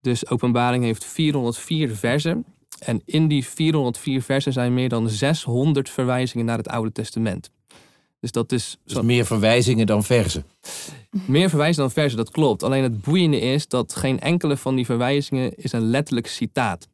Dus 0.00 0.28
openbaring 0.28 0.84
heeft 0.84 1.04
404 1.04 1.96
versen. 1.96 2.44
En 2.84 3.02
in 3.04 3.28
die 3.28 3.46
404 3.46 4.22
versen 4.22 4.52
zijn 4.52 4.74
meer 4.74 4.88
dan 4.88 5.08
600 5.08 5.90
verwijzingen 5.90 6.46
naar 6.46 6.56
het 6.56 6.68
Oude 6.68 6.92
Testament. 6.92 7.50
Dus 8.20 8.32
dat 8.32 8.52
is 8.52 8.78
Dus 8.84 9.00
meer 9.00 9.26
verwijzingen 9.26 9.86
dan 9.86 10.04
verzen. 10.04 10.44
meer 11.26 11.48
verwijzen 11.48 11.82
dan 11.82 11.90
versen, 11.90 12.16
dat 12.16 12.30
klopt. 12.30 12.62
Alleen 12.62 12.82
het 12.82 13.02
boeiende 13.02 13.40
is 13.40 13.68
dat 13.68 13.94
geen 13.94 14.20
enkele 14.20 14.56
van 14.56 14.74
die 14.74 14.84
verwijzingen 14.84 15.56
is 15.56 15.72
een 15.72 15.90
letterlijk 15.90 16.26
citaat. 16.26 16.88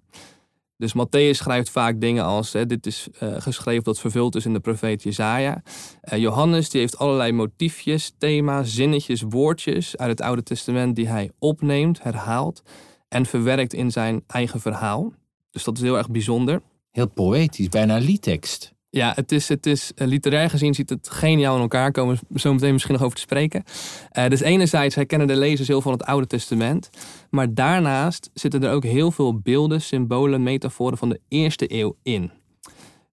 Dus 0.76 0.92
Matthäus 0.94 1.36
schrijft 1.36 1.70
vaak 1.70 2.00
dingen 2.00 2.24
als, 2.24 2.52
hè, 2.52 2.66
dit 2.66 2.86
is 2.86 3.06
eh, 3.18 3.34
geschreven 3.38 3.84
dat 3.84 4.00
vervuld 4.00 4.34
is 4.34 4.44
in 4.44 4.52
de 4.52 4.60
profeet 4.60 5.02
Jezaja. 5.02 5.62
Eh, 6.00 6.18
Johannes 6.18 6.70
die 6.70 6.80
heeft 6.80 6.98
allerlei 6.98 7.32
motiefjes, 7.32 8.12
thema's, 8.18 8.74
zinnetjes, 8.74 9.22
woordjes 9.22 9.96
uit 9.96 10.10
het 10.10 10.20
Oude 10.20 10.42
Testament 10.42 10.96
die 10.96 11.08
hij 11.08 11.30
opneemt, 11.38 12.02
herhaalt 12.02 12.62
en 13.08 13.26
verwerkt 13.26 13.72
in 13.72 13.90
zijn 13.90 14.24
eigen 14.26 14.60
verhaal. 14.60 15.12
Dus 15.58 15.66
dat 15.66 15.76
is 15.76 15.82
heel 15.82 15.98
erg 15.98 16.10
bijzonder. 16.10 16.62
Heel 16.90 17.08
poëtisch, 17.08 17.68
bijna 17.68 17.96
liedtekst. 17.96 18.74
Ja, 18.90 19.12
het 19.14 19.32
is, 19.32 19.48
het 19.48 19.66
is 19.66 19.92
eh, 19.94 20.06
literair 20.06 20.50
gezien 20.50 20.74
ziet 20.74 20.90
het 20.90 21.10
geniaal 21.10 21.54
in 21.54 21.60
elkaar. 21.60 21.92
Komen 21.92 22.18
we 22.28 22.40
zo 22.40 22.52
meteen 22.52 22.72
misschien 22.72 22.94
nog 22.94 23.02
over 23.02 23.16
te 23.16 23.22
spreken. 23.22 23.64
Eh, 24.10 24.28
dus 24.28 24.40
enerzijds 24.40 24.94
herkennen 24.94 25.26
de 25.26 25.36
lezers 25.36 25.68
heel 25.68 25.80
veel 25.80 25.90
van 25.90 26.00
het 26.00 26.08
Oude 26.08 26.26
Testament. 26.26 26.90
Maar 27.30 27.54
daarnaast 27.54 28.30
zitten 28.34 28.62
er 28.62 28.72
ook 28.72 28.84
heel 28.84 29.10
veel 29.10 29.38
beelden, 29.38 29.80
symbolen, 29.80 30.42
metaforen 30.42 30.98
van 30.98 31.08
de 31.08 31.20
eerste 31.28 31.72
eeuw 31.74 31.96
in. 32.02 32.30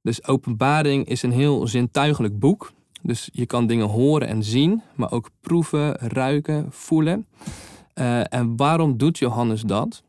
Dus 0.01 0.27
Openbaring 0.27 1.07
is 1.07 1.23
een 1.23 1.31
heel 1.31 1.67
zintuigelijk 1.67 2.39
boek. 2.39 2.71
Dus 3.01 3.29
je 3.31 3.45
kan 3.45 3.67
dingen 3.67 3.87
horen 3.87 4.27
en 4.27 4.43
zien, 4.43 4.81
maar 4.95 5.11
ook 5.11 5.29
proeven, 5.41 5.97
ruiken, 5.97 6.67
voelen. 6.69 7.27
Eh, 7.93 8.33
en 8.33 8.55
waarom 8.55 8.97
doet 8.97 9.17
Johannes 9.17 9.61
dat? 9.61 10.03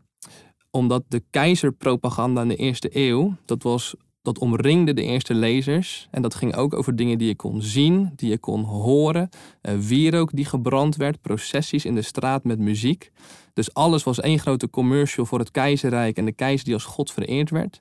Omdat 0.77 1.05
de 1.09 1.23
keizerpropaganda 1.31 2.43
in 2.43 2.49
de 2.49 2.57
eerste 2.57 2.89
eeuw, 2.93 3.37
dat 3.45 3.63
was 3.63 3.95
dat 4.23 4.39
omringde 4.39 4.95
de 4.95 5.03
eerste 5.03 5.35
lezers. 5.35 6.09
En 6.11 6.23
dat 6.23 6.35
ging 6.35 6.55
ook 6.57 6.75
over 6.75 6.97
dingen 6.97 7.19
die 7.19 7.29
je 7.29 7.37
kon 7.37 7.63
zien, 7.63 8.13
die 8.17 8.31
je 8.31 8.39
kon 8.39 8.63
horen. 8.63 9.29
Uh, 9.63 9.75
wierook 9.79 10.31
die 10.33 10.45
gebrand 10.45 10.97
werd, 10.97 11.21
processies 11.21 11.85
in 11.85 11.95
de 11.95 12.03
straat 12.03 12.45
met 12.45 12.59
muziek. 12.59 13.11
Dus 13.53 13.75
alles 13.75 14.03
was 14.03 14.21
één 14.21 14.39
grote 14.39 14.71
commercial 14.71 15.27
voor 15.27 15.39
het 15.39 15.51
keizerrijk 15.51 16.17
en 16.17 16.25
de 16.25 16.33
keizer 16.33 16.65
die 16.65 16.75
als 16.75 16.85
God 16.85 17.13
vereerd 17.13 17.51
werd. 17.51 17.81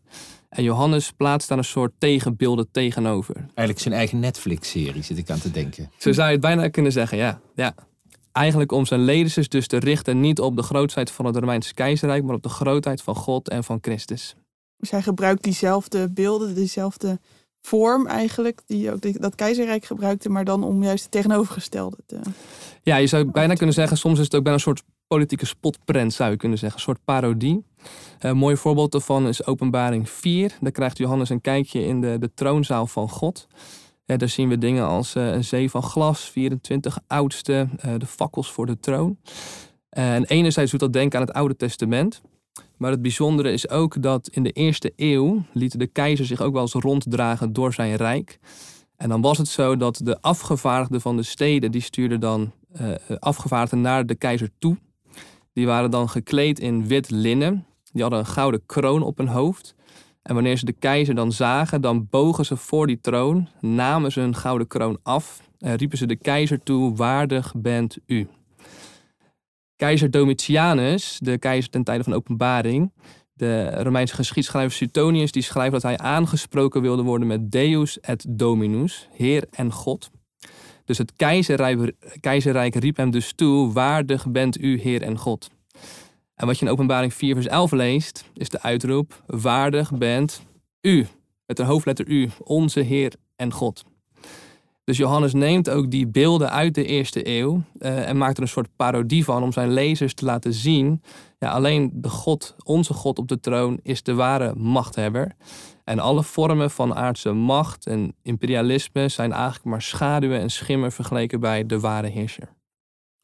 En 0.50 0.64
Johannes 0.64 1.12
plaatst 1.12 1.50
daar 1.50 1.58
een 1.58 1.64
soort 1.64 1.92
tegenbeelden 1.98 2.68
tegenover. 2.72 3.36
Eigenlijk 3.36 3.80
zijn 3.80 3.94
eigen 3.94 4.20
Netflix-serie 4.20 5.04
zit 5.04 5.18
ik 5.18 5.30
aan 5.30 5.40
te 5.40 5.52
denken. 5.52 5.92
Zo 5.98 6.12
zou 6.12 6.28
je 6.28 6.34
het 6.34 6.42
bijna 6.42 6.68
kunnen 6.68 6.92
zeggen, 6.92 7.18
ja. 7.18 7.40
ja. 7.56 7.76
Eigenlijk 8.36 8.72
om 8.72 8.86
zijn 8.86 9.04
lezers 9.04 9.50
dus 9.50 9.68
te 9.68 9.78
richten 9.78 10.20
niet 10.20 10.40
op 10.40 10.56
de 10.56 10.64
grootheid 10.64 11.12
van 11.12 11.26
het 11.26 11.36
Romeinse 11.36 11.74
keizerrijk, 11.74 12.24
maar 12.24 12.36
op 12.36 12.44
de 12.44 12.50
grootheid 12.50 13.02
van 13.02 13.16
God 13.16 13.50
en 13.50 13.64
van 13.64 13.78
Christus. 13.82 14.36
Dus 14.78 14.92
hij 14.92 15.02
gebruikt 15.02 15.44
diezelfde 15.44 16.10
beelden, 16.10 16.56
diezelfde 16.56 17.20
vorm 17.62 18.08
eigenlijk, 18.08 18.62
die 18.66 18.92
ook 18.92 19.22
dat 19.22 19.36
keizerrijk 19.36 19.86
gebruikte, 19.86 20.30
maar 20.30 20.46
dan 20.46 20.64
om 20.64 20.84
juist 20.84 21.04
het 21.04 21.12
tegenovergestelde 21.12 21.98
te. 22.06 22.20
Ja, 22.84 22.96
je 22.96 23.08
zou 23.08 23.26
bijna 23.26 23.54
kunnen 23.54 23.76
zeggen, 23.76 23.98
soms 23.98 24.20
is 24.20 24.26
het 24.26 24.36
ook 24.36 24.44
bijna 24.44 24.58
een 24.58 24.64
soort 24.64 24.84
politieke 25.08 25.46
spotprent, 25.46 26.14
zou 26.14 26.32
je 26.32 26.38
kunnen 26.38 26.58
zeggen, 26.58 26.78
een 26.78 26.86
soort 26.86 27.04
parodie. 27.06 27.66
Een 28.20 28.38
mooi 28.38 28.58
voorbeeld 28.58 28.92
daarvan 28.92 29.28
is 29.28 29.46
Openbaring 29.46 30.10
4. 30.10 30.58
Daar 30.62 30.72
krijgt 30.72 30.98
Johannes 30.98 31.30
een 31.30 31.42
kijkje 31.42 31.86
in 31.86 32.02
de, 32.02 32.18
de 32.20 32.34
troonzaal 32.34 32.88
van 32.88 33.10
God. 33.10 33.48
Daar 34.06 34.30
zien 34.30 34.50
we 34.50 34.58
dingen 34.58 34.86
als 34.88 35.16
uh, 35.16 35.32
een 35.32 35.44
zee 35.44 35.70
van 35.70 35.84
glas, 35.84 36.30
24 36.30 37.00
oudste, 37.08 37.68
uh, 37.86 37.94
de 37.98 38.06
fakkels 38.06 38.52
voor 38.52 38.66
de 38.66 38.80
troon. 38.80 39.18
Uh, 39.98 40.16
en 40.16 40.26
enerzijds 40.26 40.72
doet 40.72 40.80
dat 40.80 40.94
denken 40.94 41.20
aan 41.20 41.26
het 41.26 41.36
Oude 41.36 41.56
Testament. 41.56 42.22
Maar 42.78 42.92
het 42.92 43.02
bijzondere 43.02 43.52
is 43.52 43.70
ook 43.70 44.02
dat 44.02 44.28
in 44.28 44.44
de 44.44 44.52
eerste 44.52 44.94
eeuw 44.96 45.44
liet 45.54 45.80
de 45.80 45.88
keizer 45.88 46.26
zich 46.26 46.42
ook 46.42 46.54
wel 46.54 46.62
eens 46.62 46.74
ronddragen 46.74 47.54
door 47.54 47.74
zijn 47.74 47.96
rijk. 47.96 48.40
En 48.96 49.10
dan 49.10 49.22
was 49.22 49.38
het 49.38 49.48
zo 49.48 49.78
dat 49.78 50.00
de 50.04 50.22
afgevaardigden 50.22 51.02
van 51.02 51.16
de 51.16 51.24
steden, 51.24 51.72
die 51.72 51.82
stuurden 51.82 52.20
dan 52.20 52.52
afgevaardigden 53.20 53.82
naar 53.82 54.06
de 54.06 54.16
keizer 54.16 54.50
toe. 54.60 54.78
Die 55.54 55.66
waren 55.66 55.92
dan 55.92 56.10
gekleed 56.10 56.60
in 56.60 56.88
wit 56.88 57.10
linnen. 57.10 57.66
Die 57.92 58.02
hadden 58.02 58.20
een 58.20 58.26
gouden 58.26 58.66
kroon 58.66 59.04
op 59.04 59.18
hun 59.18 59.28
hoofd. 59.28 59.76
En 60.26 60.34
wanneer 60.34 60.58
ze 60.58 60.66
de 60.66 60.74
keizer 60.74 61.16
dan 61.16 61.32
zagen, 61.32 61.82
dan 61.82 62.08
bogen 62.10 62.46
ze 62.46 62.58
voor 62.58 62.88
die 62.88 63.00
troon, 63.02 63.48
namen 63.60 64.12
ze 64.12 64.20
hun 64.20 64.36
gouden 64.36 64.68
kroon 64.68 65.00
af 65.04 65.42
en 65.60 65.76
riepen 65.76 65.98
ze 65.98 66.06
de 66.06 66.16
keizer 66.16 66.64
toe, 66.64 66.96
waardig 66.96 67.54
bent 67.56 67.98
u. 68.06 68.28
Keizer 69.76 70.12
Domitianus, 70.12 71.18
de 71.22 71.38
keizer 71.38 71.72
ten 71.72 71.84
tijde 71.84 72.04
van 72.04 72.14
openbaring, 72.14 72.94
de 73.34 73.84
Romeinse 73.84 74.16
geschiedschrijver 74.16 74.72
Suetonius, 74.72 75.32
die 75.32 75.44
schrijft 75.44 75.72
dat 75.72 75.84
hij 75.84 75.98
aangesproken 75.98 76.82
wilde 76.82 77.04
worden 77.04 77.28
met 77.28 77.52
Deus 77.52 78.00
et 78.00 78.26
Dominus, 78.30 79.08
Heer 79.12 79.48
en 79.52 79.72
God. 79.72 80.10
Dus 80.86 80.98
het 80.98 81.14
keizerrijk, 81.16 81.92
keizerrijk 82.20 82.76
riep 82.76 82.98
hem 82.98 83.12
dus 83.12 83.34
toe, 83.34 83.74
waardig 83.74 84.32
bent 84.32 84.62
u, 84.62 84.80
Heer 84.80 85.02
en 85.02 85.18
God. 85.18 85.50
En 86.36 86.48
wat 86.48 86.60
je 86.60 86.66
in 86.66 86.72
openbaring 86.72 87.14
4 87.14 87.34
vers 87.34 87.48
11 87.48 87.72
leest, 87.72 88.26
is 88.34 88.50
de 88.50 88.62
uitroep, 88.62 89.24
waardig 89.26 89.98
bent 89.98 90.42
u, 90.82 91.08
met 91.46 91.58
de 91.58 91.64
hoofdletter 91.64 92.08
U, 92.08 92.30
onze 92.44 92.80
Heer 92.80 93.14
en 93.36 93.52
God. 93.52 93.84
Dus 94.84 94.98
Johannes 94.98 95.34
neemt 95.34 95.70
ook 95.70 95.92
die 95.92 96.08
beelden 96.08 96.52
uit 96.52 96.76
de 96.76 96.86
eerste 96.86 97.28
eeuw 97.28 97.62
uh, 97.80 98.10
en 98.10 98.18
maakt 98.18 98.38
er 98.38 98.44
een 98.44 98.50
soort 98.50 98.76
parodie 98.76 99.24
van 99.24 99.44
om 99.44 99.52
zijn 99.52 99.74
lezers 99.74 100.14
te 100.14 100.26
laten 100.26 100.54
zien. 100.54 101.02
Ja, 101.40 101.50
alleen 101.50 101.92
de 101.94 102.10
God, 102.10 102.56
onze 102.64 102.94
God 102.94 103.20
op 103.20 103.28
de 103.28 103.40
troon, 103.40 103.80
is 103.84 104.04
de 104.04 104.14
ware 104.14 104.56
machthebber. 104.56 105.36
En 105.84 106.00
alle 106.00 106.24
vormen 106.24 106.72
van 106.72 106.96
aardse 106.96 107.32
macht 107.32 107.88
en 107.88 108.16
imperialisme 108.22 109.10
zijn 109.10 109.32
eigenlijk 109.32 109.66
maar 109.66 109.82
schaduwen 109.82 110.40
en 110.40 110.50
schimmen 110.50 110.92
vergeleken 110.92 111.40
bij 111.40 111.66
de 111.66 111.80
ware 111.80 112.08
heerser. 112.08 112.50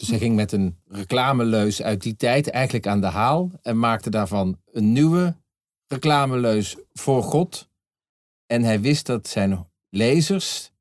Dus 0.01 0.09
hij 0.09 0.19
ging 0.19 0.35
met 0.35 0.51
een 0.51 0.77
reclameleus 0.87 1.81
uit 1.81 2.01
die 2.01 2.15
tijd 2.15 2.49
eigenlijk 2.49 2.87
aan 2.87 3.01
de 3.01 3.07
haal 3.07 3.51
en 3.61 3.79
maakte 3.79 4.09
daarvan 4.09 4.57
een 4.71 4.91
nieuwe 4.91 5.35
reclameleus 5.87 6.75
voor 6.93 7.23
God. 7.23 7.69
En 8.47 8.63
hij 8.63 8.81
wist 8.81 9.05
dat 9.05 9.27
zijn 9.27 9.67
lezers 9.89 10.71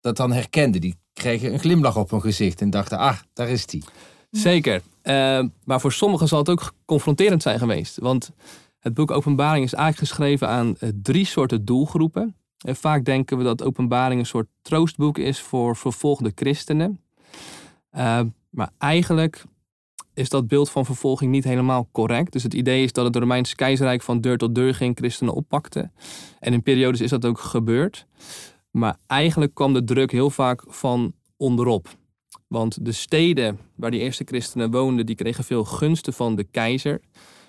dat 0.00 0.16
dan 0.16 0.32
herkenden. 0.32 0.80
Die 0.80 0.98
kregen 1.12 1.52
een 1.52 1.58
glimlach 1.58 1.96
op 1.96 2.10
hun 2.10 2.20
gezicht 2.20 2.60
en 2.60 2.70
dachten, 2.70 2.98
ah, 2.98 3.18
daar 3.32 3.48
is 3.48 3.66
die. 3.66 3.84
Zeker. 4.30 4.82
Uh, 5.02 5.44
maar 5.64 5.80
voor 5.80 5.92
sommigen 5.92 6.28
zal 6.28 6.38
het 6.38 6.48
ook 6.48 6.72
confronterend 6.84 7.42
zijn 7.42 7.58
geweest. 7.58 7.98
Want 7.98 8.30
het 8.78 8.94
boek 8.94 9.10
Openbaring 9.10 9.64
is 9.64 9.72
eigenlijk 9.72 10.08
geschreven 10.08 10.48
aan 10.48 10.76
uh, 10.80 10.90
drie 11.02 11.26
soorten 11.26 11.64
doelgroepen. 11.64 12.36
En 12.58 12.76
vaak 12.76 13.04
denken 13.04 13.38
we 13.38 13.44
dat 13.44 13.62
Openbaring 13.62 14.20
een 14.20 14.26
soort 14.26 14.48
troostboek 14.62 15.18
is 15.18 15.40
voor 15.40 15.76
vervolgde 15.76 16.32
christenen. 16.34 17.00
Uh, 17.96 18.20
maar 18.50 18.70
eigenlijk 18.78 19.44
is 20.14 20.28
dat 20.28 20.48
beeld 20.48 20.70
van 20.70 20.84
vervolging 20.84 21.30
niet 21.30 21.44
helemaal 21.44 21.88
correct. 21.92 22.32
Dus 22.32 22.42
het 22.42 22.54
idee 22.54 22.82
is 22.82 22.92
dat 22.92 23.04
het 23.04 23.16
Romeinse 23.16 23.54
keizerrijk 23.54 24.02
van 24.02 24.20
deur 24.20 24.38
tot 24.38 24.54
deur 24.54 24.74
geen 24.74 24.96
christenen 24.96 25.34
oppakte. 25.34 25.90
En 26.38 26.52
in 26.52 26.62
periodes 26.62 27.00
is 27.00 27.10
dat 27.10 27.24
ook 27.24 27.38
gebeurd. 27.38 28.06
Maar 28.70 28.96
eigenlijk 29.06 29.54
kwam 29.54 29.72
de 29.72 29.84
druk 29.84 30.12
heel 30.12 30.30
vaak 30.30 30.62
van 30.66 31.12
onderop. 31.36 31.88
Want 32.46 32.84
de 32.84 32.92
steden 32.92 33.58
waar 33.74 33.90
die 33.90 34.00
eerste 34.00 34.24
christenen 34.24 34.70
woonden, 34.70 35.06
die 35.06 35.14
kregen 35.14 35.44
veel 35.44 35.64
gunsten 35.64 36.12
van 36.12 36.36
de 36.36 36.44
keizer. 36.44 37.00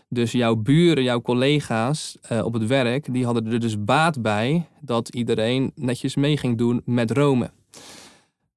Dus 0.09 0.31
jouw 0.31 0.55
buren, 0.55 1.03
jouw 1.03 1.21
collega's 1.21 2.17
uh, 2.31 2.45
op 2.45 2.53
het 2.53 2.67
werk, 2.67 3.13
die 3.13 3.25
hadden 3.25 3.47
er 3.47 3.59
dus 3.59 3.83
baat 3.83 4.21
bij 4.21 4.67
dat 4.81 5.09
iedereen 5.09 5.71
netjes 5.75 6.15
mee 6.15 6.37
ging 6.37 6.57
doen 6.57 6.81
met 6.85 7.11
Rome. 7.11 7.51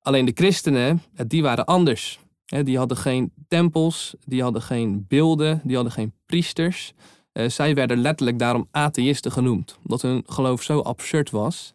Alleen 0.01 0.25
de 0.25 0.33
christenen, 0.35 1.03
die 1.27 1.43
waren 1.43 1.65
anders. 1.65 2.21
Die 2.61 2.79
hadden 2.79 2.97
geen 2.97 3.33
tempels, 3.49 4.15
die 4.25 4.43
hadden 4.43 4.63
geen 4.63 5.05
beelden, 5.09 5.61
die 5.65 5.75
hadden 5.75 5.93
geen 5.93 6.13
priesters. 6.27 6.93
Uh, 7.33 7.49
zij 7.49 7.75
werden 7.75 7.99
letterlijk 7.99 8.39
daarom 8.39 8.69
atheïsten 8.71 9.33
genoemd, 9.33 9.79
omdat 9.85 10.03
hun 10.03 10.23
geloof 10.27 10.63
zo 10.63 10.81
absurd 10.81 11.31
was. 11.31 11.75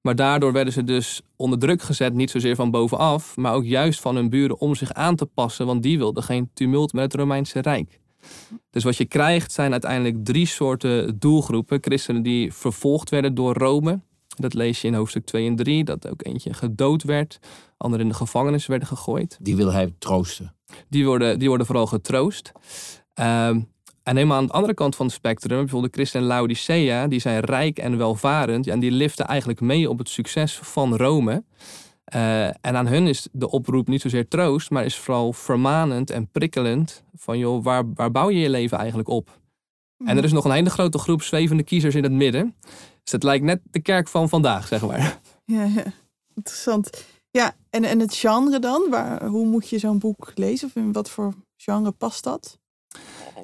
Maar 0.00 0.16
daardoor 0.16 0.52
werden 0.52 0.72
ze 0.72 0.84
dus 0.84 1.22
onder 1.36 1.58
druk 1.58 1.82
gezet, 1.82 2.14
niet 2.14 2.30
zozeer 2.30 2.56
van 2.56 2.70
bovenaf, 2.70 3.36
maar 3.36 3.54
ook 3.54 3.64
juist 3.64 4.00
van 4.00 4.14
hun 4.14 4.30
buren 4.30 4.60
om 4.60 4.74
zich 4.74 4.92
aan 4.92 5.16
te 5.16 5.26
passen, 5.26 5.66
want 5.66 5.82
die 5.82 5.98
wilden 5.98 6.22
geen 6.22 6.50
tumult 6.54 6.92
met 6.92 7.02
het 7.02 7.14
Romeinse 7.14 7.60
Rijk. 7.60 8.00
Dus 8.70 8.84
wat 8.84 8.96
je 8.96 9.04
krijgt 9.04 9.52
zijn 9.52 9.72
uiteindelijk 9.72 10.24
drie 10.24 10.46
soorten 10.46 11.18
doelgroepen. 11.18 11.78
Christenen 11.80 12.22
die 12.22 12.52
vervolgd 12.52 13.10
werden 13.10 13.34
door 13.34 13.54
Rome. 13.54 14.00
Dat 14.42 14.54
lees 14.54 14.80
je 14.80 14.88
in 14.88 14.94
hoofdstuk 14.94 15.24
2 15.24 15.46
en 15.46 15.56
3, 15.56 15.84
dat 15.84 16.08
ook 16.08 16.24
eentje 16.24 16.52
gedood 16.52 17.02
werd, 17.02 17.38
anderen 17.76 18.04
in 18.04 18.10
de 18.10 18.18
gevangenis 18.18 18.66
werden 18.66 18.88
gegooid. 18.88 19.38
Die 19.40 19.56
wil 19.56 19.72
hij 19.72 19.94
troosten. 19.98 20.54
Die 20.88 21.06
worden, 21.06 21.38
die 21.38 21.48
worden 21.48 21.66
vooral 21.66 21.86
getroost. 21.86 22.52
Um, 23.14 23.68
en 24.08 24.16
helemaal 24.16 24.36
aan 24.36 24.46
de 24.46 24.52
andere 24.52 24.74
kant 24.74 24.96
van 24.96 25.06
het 25.06 25.14
spectrum, 25.14 25.58
bijvoorbeeld 25.58 25.92
de 25.92 25.98
christen 25.98 26.22
Laodicea, 26.22 27.06
die 27.06 27.20
zijn 27.20 27.40
rijk 27.40 27.78
en 27.78 27.96
welvarend. 27.96 28.64
Ja, 28.64 28.72
en 28.72 28.80
die 28.80 28.90
liften 28.90 29.26
eigenlijk 29.26 29.60
mee 29.60 29.90
op 29.90 29.98
het 29.98 30.08
succes 30.08 30.58
van 30.58 30.96
Rome. 30.96 31.44
Uh, 32.14 32.46
en 32.46 32.76
aan 32.76 32.86
hun 32.86 33.06
is 33.06 33.28
de 33.32 33.50
oproep 33.50 33.88
niet 33.88 34.00
zozeer 34.00 34.28
troost, 34.28 34.70
maar 34.70 34.84
is 34.84 34.96
vooral 34.96 35.32
vermanend 35.32 36.10
en 36.10 36.28
prikkelend. 36.30 37.02
Van 37.14 37.38
joh, 37.38 37.64
waar, 37.64 37.92
waar 37.94 38.10
bouw 38.10 38.30
je 38.30 38.38
je 38.38 38.50
leven 38.50 38.78
eigenlijk 38.78 39.08
op? 39.08 39.38
En 40.04 40.16
er 40.16 40.24
is 40.24 40.32
nog 40.32 40.44
een 40.44 40.50
hele 40.50 40.70
grote 40.70 40.98
groep 40.98 41.22
zwevende 41.22 41.62
kiezers 41.62 41.94
in 41.94 42.02
het 42.02 42.12
midden. 42.12 42.54
Dus 43.08 43.16
het 43.16 43.26
lijkt 43.26 43.44
net 43.44 43.60
de 43.70 43.80
kerk 43.80 44.08
van 44.08 44.28
vandaag, 44.28 44.66
zeg 44.66 44.86
maar. 44.86 45.18
Ja, 45.44 45.64
ja. 45.64 45.84
interessant. 46.34 47.04
Ja, 47.30 47.56
en, 47.70 47.84
en 47.84 48.00
het 48.00 48.14
genre 48.14 48.58
dan? 48.58 48.90
Waar, 48.90 49.26
hoe 49.26 49.46
moet 49.46 49.68
je 49.68 49.78
zo'n 49.78 49.98
boek 49.98 50.32
lezen? 50.34 50.68
Of 50.68 50.76
in 50.76 50.92
wat 50.92 51.10
voor 51.10 51.34
genre 51.56 51.90
past 51.90 52.24
dat? 52.24 52.58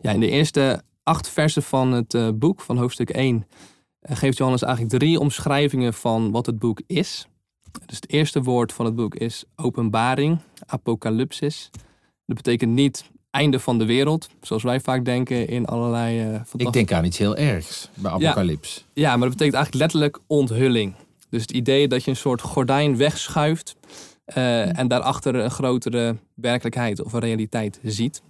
Ja, 0.02 0.10
in 0.10 0.20
de 0.20 0.30
eerste 0.30 0.82
acht 1.02 1.28
versen 1.28 1.62
van 1.62 1.92
het 1.92 2.14
uh, 2.14 2.28
boek, 2.34 2.60
van 2.60 2.78
hoofdstuk 2.78 3.10
1, 3.10 3.36
uh, 3.36 4.16
geeft 4.16 4.36
Johannes 4.36 4.62
eigenlijk 4.62 4.98
drie 4.98 5.20
omschrijvingen 5.20 5.94
van 5.94 6.30
wat 6.30 6.46
het 6.46 6.58
boek 6.58 6.80
is. 6.86 7.26
Dus 7.86 7.96
het 7.96 8.10
eerste 8.10 8.42
woord 8.42 8.72
van 8.72 8.84
het 8.84 8.94
boek 8.94 9.14
is 9.14 9.44
openbaring, 9.56 10.38
apocalypsis. 10.66 11.70
Dat 12.26 12.36
betekent 12.36 12.72
niet 12.72 13.10
einde 13.34 13.58
van 13.60 13.78
de 13.78 13.84
wereld, 13.84 14.28
zoals 14.40 14.62
wij 14.62 14.80
vaak 14.80 15.04
denken 15.04 15.48
in 15.48 15.66
allerlei. 15.66 16.30
Uh, 16.30 16.40
Ik 16.56 16.72
denk 16.72 16.92
aan 16.92 17.04
iets 17.04 17.18
heel 17.18 17.36
ergs 17.36 17.88
bij 17.94 18.10
apocalyps. 18.10 18.84
Ja, 18.92 19.02
ja, 19.02 19.10
maar 19.16 19.28
dat 19.28 19.38
betekent 19.38 19.54
eigenlijk 19.54 19.84
letterlijk 19.84 20.18
onthulling. 20.26 20.94
Dus 21.28 21.42
het 21.42 21.50
idee 21.50 21.88
dat 21.88 22.04
je 22.04 22.10
een 22.10 22.16
soort 22.16 22.40
gordijn 22.40 22.96
wegschuift 22.96 23.76
uh, 24.36 24.78
en 24.78 24.88
daarachter 24.88 25.34
een 25.34 25.50
grotere 25.50 26.16
werkelijkheid 26.34 27.02
of 27.02 27.12
een 27.12 27.20
realiteit 27.20 27.80
ziet. 27.82 28.22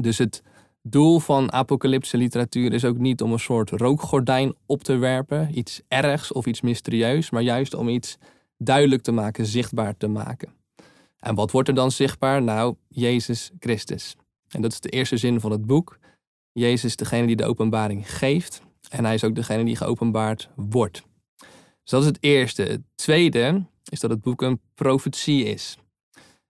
Dus 0.00 0.18
het 0.18 0.42
doel 0.82 1.20
van 1.20 1.52
apocalyptische 1.52 2.16
literatuur 2.16 2.72
is 2.72 2.84
ook 2.84 2.98
niet 2.98 3.22
om 3.22 3.32
een 3.32 3.38
soort 3.38 3.70
rookgordijn 3.70 4.54
op 4.66 4.84
te 4.84 4.96
werpen, 4.96 5.58
iets 5.58 5.80
ergs 5.88 6.32
of 6.32 6.46
iets 6.46 6.60
mysterieus, 6.60 7.30
maar 7.30 7.42
juist 7.42 7.74
om 7.74 7.88
iets 7.88 8.18
duidelijk 8.58 9.02
te 9.02 9.12
maken, 9.12 9.46
zichtbaar 9.46 9.96
te 9.96 10.08
maken. 10.08 10.48
En 11.24 11.34
wat 11.34 11.50
wordt 11.50 11.68
er 11.68 11.74
dan 11.74 11.90
zichtbaar? 11.90 12.42
Nou, 12.42 12.74
Jezus 12.88 13.50
Christus. 13.58 14.16
En 14.48 14.62
dat 14.62 14.72
is 14.72 14.80
de 14.80 14.88
eerste 14.88 15.16
zin 15.16 15.40
van 15.40 15.50
het 15.50 15.66
boek. 15.66 15.98
Jezus 16.52 16.84
is 16.84 16.96
degene 16.96 17.26
die 17.26 17.36
de 17.36 17.44
openbaring 17.44 18.16
geeft 18.16 18.62
en 18.88 19.04
hij 19.04 19.14
is 19.14 19.24
ook 19.24 19.34
degene 19.34 19.64
die 19.64 19.76
geopenbaard 19.76 20.50
wordt. 20.56 21.02
Dus 21.82 21.90
dat 21.90 22.00
is 22.00 22.06
het 22.06 22.18
eerste. 22.20 22.62
Het 22.62 22.80
tweede 22.94 23.66
is 23.88 24.00
dat 24.00 24.10
het 24.10 24.20
boek 24.20 24.42
een 24.42 24.60
profetie 24.74 25.44
is. 25.44 25.76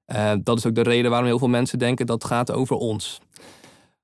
Uh, 0.06 0.32
dat 0.42 0.58
is 0.58 0.66
ook 0.66 0.74
de 0.74 0.82
reden 0.82 1.10
waarom 1.10 1.28
heel 1.28 1.38
veel 1.38 1.48
mensen 1.48 1.78
denken 1.78 2.06
dat 2.06 2.22
het 2.22 2.32
gaat 2.32 2.52
over 2.52 2.76
ons. 2.76 3.20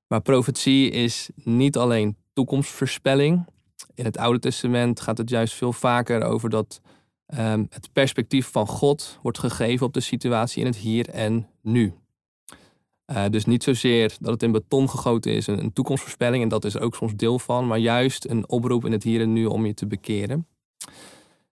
Maar 0.07 0.21
profetie 0.21 0.89
is 0.89 1.29
niet 1.35 1.77
alleen 1.77 2.17
toekomstvoorspelling. 2.33 3.45
In 3.93 4.05
het 4.05 4.17
Oude 4.17 4.39
Testament 4.39 5.01
gaat 5.01 5.17
het 5.17 5.29
juist 5.29 5.53
veel 5.53 5.73
vaker 5.73 6.23
over 6.23 6.49
dat 6.49 6.81
um, 7.37 7.67
het 7.69 7.89
perspectief 7.93 8.51
van 8.51 8.67
God 8.67 9.19
wordt 9.21 9.39
gegeven 9.39 9.85
op 9.85 9.93
de 9.93 9.99
situatie 9.99 10.59
in 10.59 10.65
het 10.65 10.77
hier 10.77 11.09
en 11.09 11.47
nu. 11.61 11.93
Uh, 13.11 13.25
dus 13.29 13.45
niet 13.45 13.63
zozeer 13.63 14.15
dat 14.19 14.33
het 14.33 14.43
in 14.43 14.51
beton 14.51 14.89
gegoten 14.89 15.31
is, 15.31 15.47
een, 15.47 15.73
toekomstvoorspelling, 15.73 16.43
en 16.43 16.49
dat 16.49 16.65
is 16.65 16.79
ook 16.79 16.95
soms 16.95 17.15
deel 17.15 17.39
van, 17.39 17.67
maar 17.67 17.77
juist 17.77 18.25
een 18.25 18.49
oproep 18.49 18.85
in 18.85 18.91
het 18.91 19.03
hier 19.03 19.21
en 19.21 19.33
nu 19.33 19.45
om 19.45 19.65
je 19.65 19.73
te 19.73 19.87
bekeren. 19.87 20.47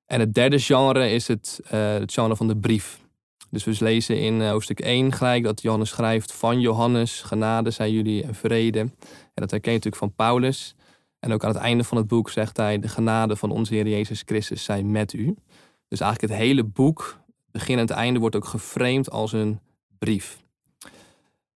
En 0.06 0.20
het 0.20 0.34
derde 0.34 0.60
genre 0.60 1.12
is 1.12 1.28
het, 1.28 1.60
uh, 1.64 1.94
het 1.94 2.14
genre 2.14 2.36
van 2.36 2.48
de 2.48 2.58
brief. 2.58 3.02
Dus 3.50 3.64
we 3.64 3.76
lezen 3.80 4.20
in 4.20 4.34
uh, 4.34 4.50
hoofdstuk 4.50 4.80
1 4.80 5.12
gelijk 5.12 5.44
dat 5.44 5.62
Johannes 5.62 5.90
schrijft 5.90 6.34
van 6.34 6.60
Johannes, 6.60 7.22
genade 7.22 7.72
zijn 7.72 7.92
jullie 7.92 8.24
en 8.24 8.36
vrede. 8.36 8.80
En 8.80 8.92
dat 9.34 9.52
herken 9.52 9.72
je 9.72 9.78
natuurlijk 9.78 10.04
van 10.04 10.14
Paulus. 10.14 10.76
En 11.20 11.34
ook 11.34 11.44
aan 11.44 11.54
het 11.54 11.62
einde 11.62 11.84
van 11.84 11.98
het 11.98 12.08
boek 12.08 12.30
zegt 12.30 12.58
hij, 12.58 12.80
de 12.80 12.88
genade 12.88 13.36
van 13.36 13.52
onze 13.52 13.74
Heer 13.74 13.88
Jezus 13.88 14.24
Christus 14.26 14.64
zijn 14.64 14.92
met 14.92 15.14
u. 15.14 15.36
Dus 15.90 16.00
eigenlijk 16.00 16.34
het 16.34 16.42
hele 16.42 16.64
boek, 16.64 17.20
begin 17.52 17.76
en 17.76 17.82
het 17.82 17.90
einde, 17.90 18.20
wordt 18.20 18.36
ook 18.36 18.46
geframed 18.46 19.12
als 19.12 19.32
een 19.32 19.60
brief. 19.98 20.40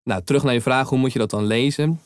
Nou, 0.02 0.22
terug 0.22 0.42
naar 0.42 0.54
je 0.54 0.60
vraag, 0.60 0.88
hoe 0.88 0.98
moet 0.98 1.12
je 1.12 1.18
dat 1.18 1.30
dan 1.30 1.44
lezen? 1.44 2.00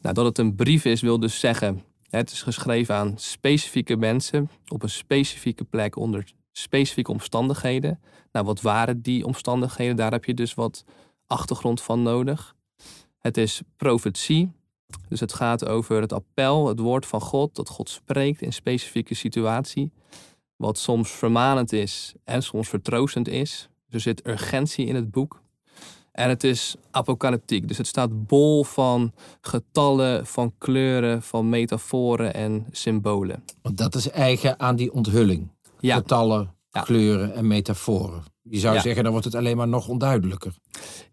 Nou, 0.00 0.14
dat 0.14 0.24
het 0.24 0.38
een 0.38 0.54
brief 0.54 0.84
is, 0.84 1.00
wil 1.00 1.20
dus 1.20 1.40
zeggen, 1.40 1.84
het 2.10 2.30
is 2.30 2.42
geschreven 2.42 2.94
aan 2.94 3.12
specifieke 3.16 3.96
mensen 3.96 4.50
op 4.68 4.82
een 4.82 4.90
specifieke 4.90 5.64
plek 5.64 5.96
onder 5.96 6.32
specifieke 6.52 7.10
omstandigheden. 7.10 8.00
Nou, 8.32 8.46
wat 8.46 8.60
waren 8.60 9.02
die 9.02 9.26
omstandigheden? 9.26 9.96
Daar 9.96 10.12
heb 10.12 10.24
je 10.24 10.34
dus 10.34 10.54
wat 10.54 10.84
achtergrond 11.26 11.82
van 11.82 12.02
nodig. 12.02 12.56
Het 13.18 13.36
is 13.36 13.62
profetie. 13.76 14.52
Dus 15.08 15.20
het 15.20 15.32
gaat 15.32 15.66
over 15.66 16.00
het 16.00 16.12
appel, 16.12 16.66
het 16.66 16.78
woord 16.78 17.06
van 17.06 17.20
God, 17.20 17.54
dat 17.54 17.68
God 17.68 17.88
spreekt 17.88 18.42
in 18.42 18.52
specifieke 18.52 19.14
situatie. 19.14 19.92
Wat 20.60 20.78
soms 20.78 21.10
vermanend 21.10 21.72
is 21.72 22.14
en 22.24 22.42
soms 22.42 22.68
vertroostend 22.68 23.28
is. 23.28 23.68
Er 23.88 24.00
zit 24.00 24.26
urgentie 24.26 24.86
in 24.86 24.94
het 24.94 25.10
boek. 25.10 25.42
En 26.12 26.28
het 26.28 26.44
is 26.44 26.76
apocalyptiek. 26.90 27.68
Dus 27.68 27.78
het 27.78 27.86
staat 27.86 28.26
bol 28.26 28.64
van 28.64 29.12
getallen, 29.40 30.26
van 30.26 30.52
kleuren, 30.58 31.22
van 31.22 31.48
metaforen 31.48 32.34
en 32.34 32.66
symbolen. 32.70 33.44
Want 33.62 33.76
dat 33.78 33.94
is 33.94 34.10
eigen 34.10 34.60
aan 34.60 34.76
die 34.76 34.92
onthulling. 34.92 35.48
Ja. 35.78 35.96
Getallen, 35.96 36.54
Ja. 36.70 36.80
kleuren 36.80 37.34
en 37.34 37.46
metaforen. 37.46 38.22
Je 38.42 38.58
zou 38.58 38.74
Ja. 38.74 38.80
zeggen, 38.80 39.02
dan 39.02 39.12
wordt 39.12 39.26
het 39.26 39.34
alleen 39.34 39.56
maar 39.56 39.68
nog 39.68 39.88
onduidelijker. 39.88 40.52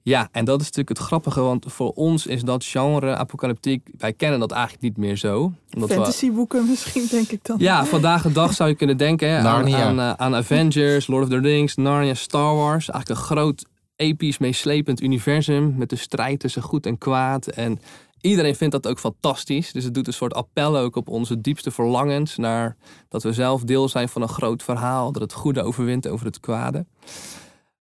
Ja, 0.01 0.29
en 0.31 0.45
dat 0.45 0.59
is 0.59 0.65
natuurlijk 0.65 0.97
het 0.97 1.07
grappige, 1.07 1.41
want 1.41 1.65
voor 1.67 1.91
ons 1.91 2.25
is 2.25 2.41
dat 2.43 2.65
genre 2.65 3.15
apocalyptiek, 3.15 3.87
wij 3.97 4.13
kennen 4.13 4.39
dat 4.39 4.51
eigenlijk 4.51 4.83
niet 4.83 4.97
meer 4.97 5.15
zo. 5.15 5.51
Omdat 5.73 5.89
we- 5.89 5.95
Fantasyboeken 5.95 6.67
misschien, 6.69 7.07
denk 7.11 7.29
ik 7.31 7.45
dan. 7.45 7.55
ja, 7.59 7.85
vandaag 7.85 8.21
de 8.21 8.31
dag 8.31 8.53
zou 8.53 8.69
je 8.69 8.75
kunnen 8.75 8.97
denken 8.97 9.29
hè, 9.29 9.37
aan, 9.37 9.43
Narnia. 9.43 9.83
aan, 9.83 9.99
eh, 9.99 10.11
aan 10.11 10.35
Avengers, 10.35 11.07
Lord 11.07 11.23
of 11.23 11.29
the 11.29 11.37
Rings, 11.39 11.75
Narnia, 11.75 12.13
Star 12.13 12.55
Wars. 12.55 12.89
Eigenlijk 12.89 13.09
een 13.21 13.25
groot, 13.27 13.65
episch, 13.95 14.37
meeslepend 14.37 15.01
universum 15.01 15.73
met 15.77 15.89
de 15.89 15.95
strijd 15.95 16.39
tussen 16.39 16.61
goed 16.61 16.85
en 16.85 16.97
kwaad. 16.97 17.47
En 17.47 17.79
iedereen 18.21 18.55
vindt 18.55 18.73
dat 18.73 18.87
ook 18.87 18.99
fantastisch. 18.99 19.71
Dus 19.71 19.83
het 19.83 19.93
doet 19.93 20.07
een 20.07 20.13
soort 20.13 20.33
appel 20.33 20.77
ook 20.77 20.95
op 20.95 21.09
onze 21.09 21.41
diepste 21.41 21.71
verlangens 21.71 22.37
naar 22.37 22.77
dat 23.09 23.23
we 23.23 23.33
zelf 23.33 23.63
deel 23.63 23.89
zijn 23.89 24.09
van 24.09 24.21
een 24.21 24.27
groot 24.27 24.63
verhaal, 24.63 25.11
dat 25.11 25.21
het 25.21 25.33
goede 25.33 25.63
overwint 25.63 26.07
over 26.07 26.25
het 26.25 26.39
kwade. 26.39 26.85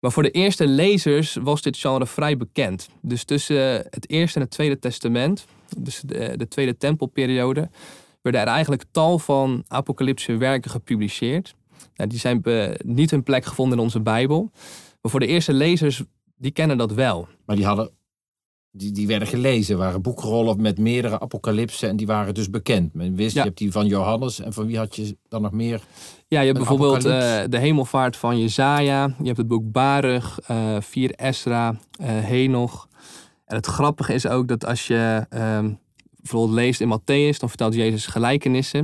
Maar 0.02 0.12
voor 0.12 0.22
de 0.22 0.30
eerste 0.30 0.66
lezers 0.66 1.34
was 1.42 1.62
dit 1.62 1.76
genre 1.76 2.06
vrij 2.06 2.36
bekend. 2.36 2.88
Dus 3.00 3.24
tussen 3.24 3.86
het 3.90 4.10
Eerste 4.10 4.38
en 4.38 4.44
het 4.44 4.50
Tweede 4.50 4.78
Testament, 4.78 5.46
dus 5.78 6.02
de, 6.06 6.34
de 6.36 6.48
Tweede 6.48 6.76
Tempelperiode, 6.76 7.70
werden 8.22 8.40
er 8.40 8.46
eigenlijk 8.46 8.84
tal 8.90 9.18
van 9.18 9.64
apocalyptische 9.68 10.36
werken 10.36 10.70
gepubliceerd. 10.70 11.54
Nou, 11.96 12.08
die 12.10 12.18
zijn 12.18 12.42
niet 12.84 13.10
hun 13.10 13.22
plek 13.22 13.44
gevonden 13.44 13.78
in 13.78 13.84
onze 13.84 14.00
Bijbel. 14.00 14.50
Maar 15.02 15.10
voor 15.10 15.20
de 15.20 15.26
eerste 15.26 15.52
lezers, 15.52 16.02
die 16.36 16.50
kennen 16.50 16.78
dat 16.78 16.92
wel. 16.92 17.28
Maar 17.46 17.56
die, 17.56 17.64
hadden, 17.66 17.90
die, 18.74 18.92
die 18.92 19.06
werden 19.06 19.28
gelezen, 19.28 19.78
waren 19.78 20.02
boekrollen 20.02 20.60
met 20.62 20.78
meerdere 20.78 21.20
apocalypsen 21.20 21.88
en 21.88 21.96
die 21.96 22.06
waren 22.06 22.34
dus 22.34 22.50
bekend. 22.50 22.94
Men 22.94 23.14
wist, 23.14 23.34
Ja. 23.34 23.40
je 23.40 23.46
hebt 23.46 23.58
die 23.58 23.72
van 23.72 23.86
Johannes 23.86 24.40
en 24.40 24.52
van 24.52 24.66
wie 24.66 24.78
had 24.78 24.96
je 24.96 25.16
dan 25.28 25.42
nog 25.42 25.52
meer? 25.52 25.80
Ja, 26.28 26.40
je 26.40 26.46
hebt 26.46 26.58
bijvoorbeeld 26.58 27.04
eh, 27.04 27.40
de 27.48 27.58
hemelvaart 27.58 28.16
van 28.16 28.40
Jezaja. 28.40 29.06
Je 29.18 29.24
hebt 29.24 29.36
het 29.36 29.48
boek 29.48 29.72
Baruch, 29.72 30.38
eh 30.40 30.76
4 30.80 31.10
Esra, 31.14 31.76
eh 31.96 32.08
Henoch. 32.08 32.88
En 33.44 33.56
het 33.56 33.66
grappige 33.66 34.14
is 34.14 34.26
ook 34.26 34.48
dat 34.48 34.66
als 34.66 34.86
je 34.86 35.26
ehm, 35.28 35.72
bijvoorbeeld 36.16 36.54
leest 36.54 36.80
in 36.80 36.98
Matthäus, 36.98 37.38
dan 37.38 37.48
vertelt 37.48 37.74
Jezus 37.74 38.06
gelijkenissen. 38.06 38.80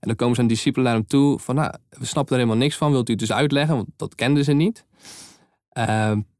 En 0.00 0.08
dan 0.08 0.16
komen 0.16 0.34
zijn 0.34 0.46
discipelen 0.46 0.86
naar 0.86 0.94
hem 0.96 1.06
toe 1.06 1.38
van, 1.38 1.54
nou, 1.54 1.72
we 1.90 2.04
snappen 2.06 2.32
er 2.34 2.40
helemaal 2.42 2.62
niks 2.62 2.76
van. 2.76 2.90
Wilt 2.90 3.08
u 3.08 3.10
het 3.10 3.20
dus 3.20 3.32
uitleggen? 3.32 3.76
Want 3.76 3.88
dat 3.96 4.14
kenden 4.14 4.44
ze 4.44 4.52
niet. 4.52 4.84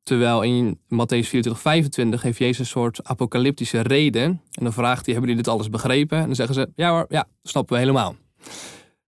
Terwijl 0.02 0.42
in 0.42 0.78
Matthäus 0.84 1.28
24, 1.28 1.60
25 1.60 2.22
heeft 2.22 2.38
Jezus 2.38 2.58
een 2.58 2.66
soort 2.66 3.04
apocalyptische 3.04 3.80
reden. 3.80 4.24
En 4.24 4.64
dan 4.64 4.72
vraagt 4.72 5.06
hij, 5.06 5.14
hebben 5.14 5.30
jullie 5.30 5.44
dit 5.44 5.52
alles 5.52 5.68
begrepen? 5.68 6.18
En 6.18 6.26
dan 6.26 6.34
zeggen 6.34 6.54
ze, 6.54 6.70
ja 6.76 6.90
hoor, 6.90 7.06
ja, 7.08 7.28
snappen 7.42 7.74
we 7.74 7.80
helemaal. 7.80 8.16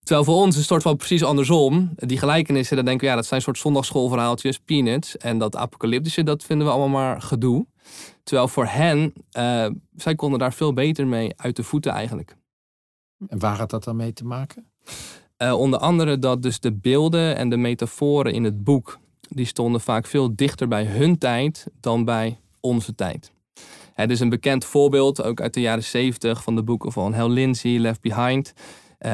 Terwijl 0.03 0.25
voor 0.25 0.35
ons 0.35 0.49
is 0.49 0.57
het 0.57 0.67
soort 0.67 0.83
van 0.83 0.97
precies 0.97 1.25
andersom. 1.25 1.93
Die 1.97 2.19
gelijkenissen, 2.19 2.77
dan 2.77 2.85
denken 2.85 3.05
we, 3.05 3.11
ja, 3.11 3.17
dat 3.17 3.27
zijn 3.27 3.41
soort 3.41 3.59
zondagschoolverhaaltjes, 3.59 4.59
peanuts. 4.59 5.17
En 5.17 5.39
dat 5.39 5.57
apocalyptische, 5.57 6.23
dat 6.23 6.45
vinden 6.45 6.67
we 6.67 6.73
allemaal 6.73 7.03
maar 7.03 7.23
gedoe. 7.23 7.67
Terwijl 8.23 8.49
voor 8.49 8.67
hen, 8.67 9.13
eh, 9.31 9.67
zij 9.97 10.15
konden 10.15 10.39
daar 10.39 10.53
veel 10.53 10.73
beter 10.73 11.07
mee 11.07 11.33
uit 11.37 11.57
de 11.57 11.63
voeten 11.63 11.93
eigenlijk. 11.93 12.37
En 13.29 13.39
waar 13.39 13.57
had 13.57 13.71
dat 13.71 13.85
dan 13.85 13.97
mee 13.97 14.13
te 14.13 14.25
maken? 14.25 14.71
Eh, 15.37 15.59
onder 15.59 15.79
andere 15.79 16.19
dat 16.19 16.43
dus 16.43 16.61
de 16.61 16.73
beelden 16.73 17.37
en 17.37 17.49
de 17.49 17.57
metaforen 17.57 18.33
in 18.33 18.45
het 18.45 18.65
boek, 18.65 18.99
die 19.35 19.47
stonden 19.47 19.81
vaak 19.81 20.07
veel 20.07 20.37
dichter 20.37 20.69
bij 20.69 20.85
hun 20.85 21.19
tijd 21.19 21.67
dan 21.81 22.05
bij 22.05 22.39
onze 22.61 22.95
tijd. 22.95 23.33
Het 23.95 24.11
is 24.11 24.21
een 24.21 24.29
bekend 24.29 24.65
voorbeeld, 24.65 25.23
ook 25.23 25.41
uit 25.41 25.55
de 25.55 25.61
jaren 25.61 25.85
70, 25.85 26.43
van 26.43 26.55
de 26.55 26.63
boeken 26.63 26.93
van 26.93 27.13
Hal 27.13 27.31
Lindsey, 27.31 27.79
Left 27.79 28.01
Behind. 28.01 28.53
Eh, 28.99 29.11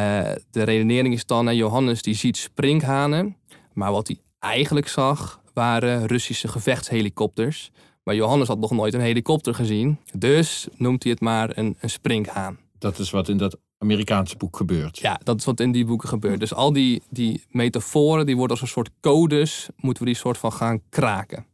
de 0.50 0.62
redenering 0.62 1.14
is 1.14 1.26
dan, 1.26 1.56
Johannes 1.56 2.02
die 2.02 2.14
ziet 2.14 2.36
sprinkhanen, 2.36 3.36
maar 3.72 3.92
wat 3.92 4.06
hij 4.06 4.20
eigenlijk 4.38 4.88
zag 4.88 5.40
waren 5.54 6.06
Russische 6.06 6.48
gevechtshelikopters. 6.48 7.70
Maar 8.02 8.14
Johannes 8.14 8.48
had 8.48 8.58
nog 8.58 8.70
nooit 8.70 8.94
een 8.94 9.00
helikopter 9.00 9.54
gezien, 9.54 9.98
dus 10.18 10.68
noemt 10.76 11.02
hij 11.02 11.12
het 11.12 11.20
maar 11.20 11.58
een, 11.58 11.76
een 11.80 11.90
sprinkhaan. 11.90 12.58
Dat 12.78 12.98
is 12.98 13.10
wat 13.10 13.28
in 13.28 13.36
dat 13.36 13.58
Amerikaanse 13.82 14.36
boek 14.36 14.56
gebeurt. 14.56 14.98
Ja, 14.98 15.20
dat 15.24 15.38
is 15.38 15.44
wat 15.44 15.60
in 15.60 15.72
die 15.72 15.84
boeken 15.84 16.08
gebeurt. 16.08 16.40
Dus 16.40 16.54
al 16.54 16.72
die, 16.72 17.02
die 17.10 17.44
metaforen, 17.50 18.26
die 18.26 18.36
worden 18.36 18.50
als 18.56 18.60
een 18.60 18.72
soort 18.72 18.90
codes, 19.00 19.68
moeten 19.76 20.02
we 20.02 20.08
die 20.08 20.18
soort 20.18 20.38
van 20.38 20.52
gaan 20.52 20.80
kraken. 20.88 21.46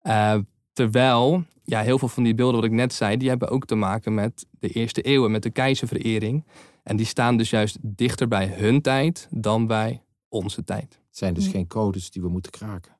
Eh, 0.00 0.38
terwijl, 0.72 1.44
ja, 1.64 1.80
heel 1.82 1.98
veel 1.98 2.08
van 2.08 2.22
die 2.22 2.34
beelden 2.34 2.54
wat 2.60 2.64
ik 2.64 2.76
net 2.76 2.92
zei, 2.92 3.16
die 3.16 3.28
hebben 3.28 3.48
ook 3.48 3.66
te 3.66 3.74
maken 3.74 4.14
met 4.14 4.46
de 4.58 4.68
eerste 4.68 5.02
eeuwen, 5.02 5.30
met 5.30 5.42
de 5.42 5.50
keizerverering. 5.50 6.44
En 6.82 6.96
die 6.96 7.06
staan 7.06 7.36
dus 7.36 7.50
juist 7.50 7.78
dichter 7.80 8.28
bij 8.28 8.46
hun 8.46 8.80
tijd 8.80 9.28
dan 9.30 9.66
bij 9.66 10.02
onze 10.28 10.64
tijd. 10.64 11.00
Het 11.06 11.18
zijn 11.18 11.34
dus 11.34 11.48
geen 11.48 11.66
codes 11.66 12.10
die 12.10 12.22
we 12.22 12.28
moeten 12.28 12.50
kraken. 12.50 12.96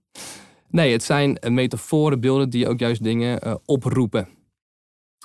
Nee, 0.69 0.93
het 0.93 1.03
zijn 1.03 1.39
eh, 1.39 1.51
metaforen, 1.51 2.21
beelden 2.21 2.51
die 2.51 2.69
ook 2.69 2.79
juist 2.79 3.03
dingen 3.03 3.47
uh, 3.47 3.55
oproepen. 3.65 4.29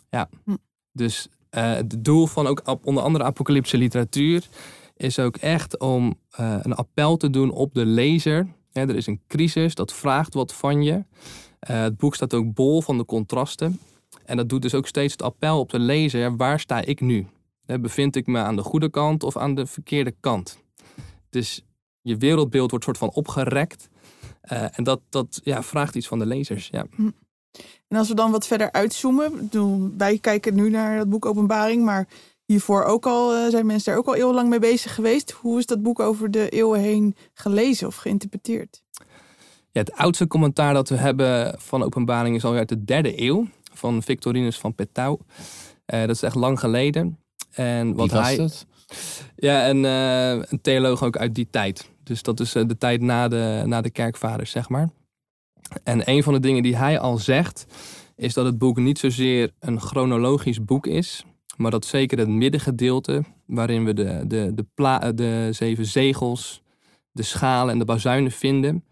Ja, 0.10 0.30
Hm. 0.44 0.56
dus 0.92 1.28
het 1.60 2.04
doel 2.04 2.28
van 2.28 2.48
ook 2.48 2.80
onder 2.84 3.04
andere 3.04 3.24
apocalyptische 3.24 3.78
literatuur 3.78 4.48
is 4.96 5.20
ook 5.20 5.38
echt 5.38 5.80
om 5.80 6.20
uh, 6.40 6.58
een 6.62 6.74
appel 6.74 7.18
te 7.18 7.30
doen 7.30 7.52
op 7.52 7.74
de 7.74 7.86
lezer. 7.86 8.48
Er 8.72 8.96
is 8.96 9.08
een 9.08 9.22
crisis, 9.28 9.76
dat 9.76 9.94
vraagt 9.94 10.34
wat 10.34 10.54
van 10.54 10.84
je. 10.84 10.94
Uh, 10.94 11.02
het 11.60 11.98
boek 11.98 12.16
staat 12.16 12.34
ook 12.34 12.54
bol 12.54 12.82
van 12.82 12.98
de 12.98 13.06
contrasten. 13.06 13.80
En 14.26 14.38
dat 14.38 14.50
doet 14.50 14.62
dus 14.62 14.74
ook 14.74 14.88
steeds 14.88 15.12
het 15.12 15.22
appel 15.22 15.60
op 15.60 15.70
de 15.70 15.80
lezer. 15.80 16.36
Waar 16.36 16.60
sta 16.60 16.82
ik 16.82 17.02
nu? 17.02 17.28
Bevind 17.66 18.16
ik 18.16 18.28
me 18.28 18.40
aan 18.40 18.56
de 18.56 18.62
goede 18.62 18.90
kant 18.90 19.24
of 19.24 19.38
aan 19.38 19.56
de 19.56 19.66
verkeerde 19.66 20.16
kant? 20.20 20.64
Dus 21.30 21.66
je 22.02 22.18
wereldbeeld 22.18 22.70
wordt 22.70 22.86
soort 22.86 22.98
van 22.98 23.12
opgerekt. 23.12 23.90
En 24.42 24.84
dat, 24.84 25.02
dat 25.10 25.42
ja, 25.44 25.64
vraagt 25.64 25.96
iets 25.96 26.08
van 26.08 26.20
de 26.20 26.26
lezers. 26.26 26.68
Ja. 26.72 26.86
En 27.88 27.98
als 27.98 28.08
we 28.08 28.16
dan 28.16 28.32
wat 28.32 28.48
verder 28.48 28.72
uitzoomen, 28.72 29.50
wij 29.98 30.18
kijken 30.18 30.56
nu 30.56 30.70
naar 30.70 30.98
het 30.98 31.10
boek 31.10 31.26
Openbaring, 31.26 31.84
maar 31.84 32.08
hiervoor 32.46 32.84
ook 32.84 33.06
al 33.06 33.36
uh, 33.36 33.50
zijn 33.50 33.66
mensen 33.66 33.92
daar 33.92 34.00
ook 34.00 34.08
al 34.08 34.16
eeuwenlang 34.16 34.50
mee 34.50 34.60
bezig 34.60 34.96
geweest. 34.96 35.32
Hoe 35.32 35.60
is 35.60 35.66
dat 35.66 35.82
boek 35.82 36.00
over 36.00 36.32
de 36.32 36.50
eeuwen 36.50 36.80
heen 36.80 37.16
gelezen 37.34 37.88
of 37.88 37.96
geïnterpreteerd? 37.96 38.84
Ja, 39.72 39.82
het 39.82 39.94
oudste 39.94 40.28
commentaar 40.28 40.74
dat 40.74 40.90
we 40.90 40.96
hebben 40.96 41.56
van 41.60 41.84
Openbaring 41.84 42.36
is 42.36 42.44
al 42.44 42.54
uit 42.54 42.70
de 42.70 42.84
derde 42.84 43.22
eeuw 43.22 43.48
van 43.74 44.04
Victorinus 44.04 44.58
van 44.58 44.76
Petau. 44.76 45.20
Uh, 45.94 46.00
dat 46.00 46.10
is 46.10 46.22
echt 46.22 46.36
lang 46.36 46.60
geleden. 46.60 47.20
En 47.52 47.96
wat 47.96 48.12
Wie 48.12 48.20
was 48.20 48.28
hij, 48.28 48.38
dat? 48.38 48.66
Ja, 49.36 49.70
een, 49.70 49.84
uh, 49.84 50.46
een 50.52 50.62
theoloog 50.62 51.04
ook 51.04 51.18
uit 51.18 51.36
die 51.36 51.48
tijd. 51.50 51.90
Dus 52.04 52.22
dat 52.22 52.40
is 52.40 52.56
uh, 52.56 52.68
de 52.68 52.78
tijd 52.78 53.02
na 53.02 53.28
de, 53.28 53.64
na 53.66 53.82
de 53.82 53.90
kerkvaders, 53.90 54.52
zeg 54.52 54.70
maar. 54.70 54.90
En 55.84 56.10
een 56.10 56.24
van 56.24 56.34
de 56.34 56.40
dingen 56.40 56.64
die 56.64 56.78
hij 56.78 57.00
al 57.00 57.18
zegt, 57.18 57.66
is 58.16 58.34
dat 58.34 58.46
het 58.46 58.58
boek 58.58 58.78
niet 58.78 59.00
zozeer 59.00 59.52
een 59.60 59.80
chronologisch 59.80 60.64
boek 60.64 60.88
is, 60.88 61.26
maar 61.58 61.72
dat 61.72 61.86
zeker 61.86 62.18
het 62.18 62.28
middengedeelte, 62.28 63.24
waarin 63.46 63.86
we 63.86 63.94
de, 63.94 64.24
de, 64.28 64.54
de, 64.56 65.14
de 65.16 65.50
zeven 65.52 65.86
zegels, 65.86 66.62
de 67.12 67.24
schalen 67.24 67.74
en 67.74 67.80
de 67.80 67.86
bazuinen 67.86 68.32
vinden, 68.32 68.84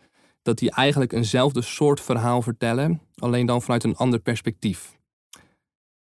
dat 0.41 0.57
die 0.57 0.71
eigenlijk 0.71 1.13
eenzelfde 1.13 1.61
soort 1.61 2.01
verhaal 2.01 2.41
vertellen, 2.41 3.01
alleen 3.15 3.45
dan 3.45 3.61
vanuit 3.61 3.83
een 3.83 3.95
ander 3.95 4.19
perspectief. 4.19 4.97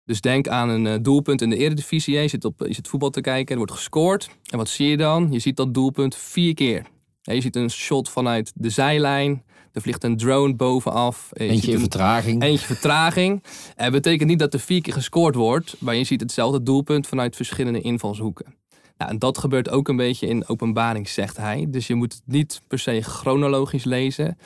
Dus 0.04 0.20
denk 0.20 0.48
aan 0.48 0.68
een 0.68 0.84
uh, 0.84 0.94
doelpunt 1.02 1.42
in 1.42 1.50
de 1.50 1.56
Eredivisie. 1.56 2.20
Je 2.20 2.28
zit, 2.28 2.44
op, 2.44 2.64
je 2.66 2.74
zit 2.74 2.88
voetbal 2.88 3.10
te 3.10 3.20
kijken, 3.20 3.50
er 3.50 3.56
wordt 3.56 3.72
gescoord. 3.72 4.30
En 4.50 4.58
wat 4.58 4.68
zie 4.68 4.88
je 4.88 4.96
dan? 4.96 5.28
Je 5.30 5.38
ziet 5.38 5.56
dat 5.56 5.74
doelpunt 5.74 6.16
vier 6.16 6.54
keer. 6.54 6.86
Je 7.22 7.40
ziet 7.40 7.56
een 7.56 7.70
shot 7.70 8.08
vanuit 8.08 8.52
de 8.54 8.70
zijlijn. 8.70 9.44
Er 9.72 9.80
vliegt 9.80 10.04
een 10.04 10.16
drone 10.16 10.54
bovenaf. 10.54 11.30
Je 11.32 11.44
Eentje 11.44 11.68
in 11.68 11.74
een, 11.74 11.80
vertraging. 11.80 12.42
Eentje 12.42 12.66
vertraging. 12.66 13.42
En 13.76 13.92
dat 13.92 14.02
betekent 14.02 14.28
niet 14.28 14.38
dat 14.38 14.54
er 14.54 14.60
vier 14.60 14.82
keer 14.82 14.92
gescoord 14.92 15.34
wordt. 15.34 15.76
Maar 15.78 15.94
je 15.94 16.04
ziet 16.04 16.20
hetzelfde 16.20 16.62
doelpunt 16.62 17.06
vanuit 17.06 17.36
verschillende 17.36 17.80
invalshoeken. 17.80 18.54
Nou, 18.96 19.10
en 19.10 19.18
dat 19.18 19.38
gebeurt 19.38 19.70
ook 19.70 19.88
een 19.88 19.96
beetje 19.96 20.26
in 20.26 20.48
openbaring, 20.48 21.08
zegt 21.08 21.36
hij. 21.36 21.66
Dus 21.68 21.86
je 21.86 21.94
moet 21.94 22.12
het 22.12 22.22
niet 22.26 22.60
per 22.66 22.78
se 22.78 23.02
chronologisch 23.02 23.84
lezen. 23.84 24.38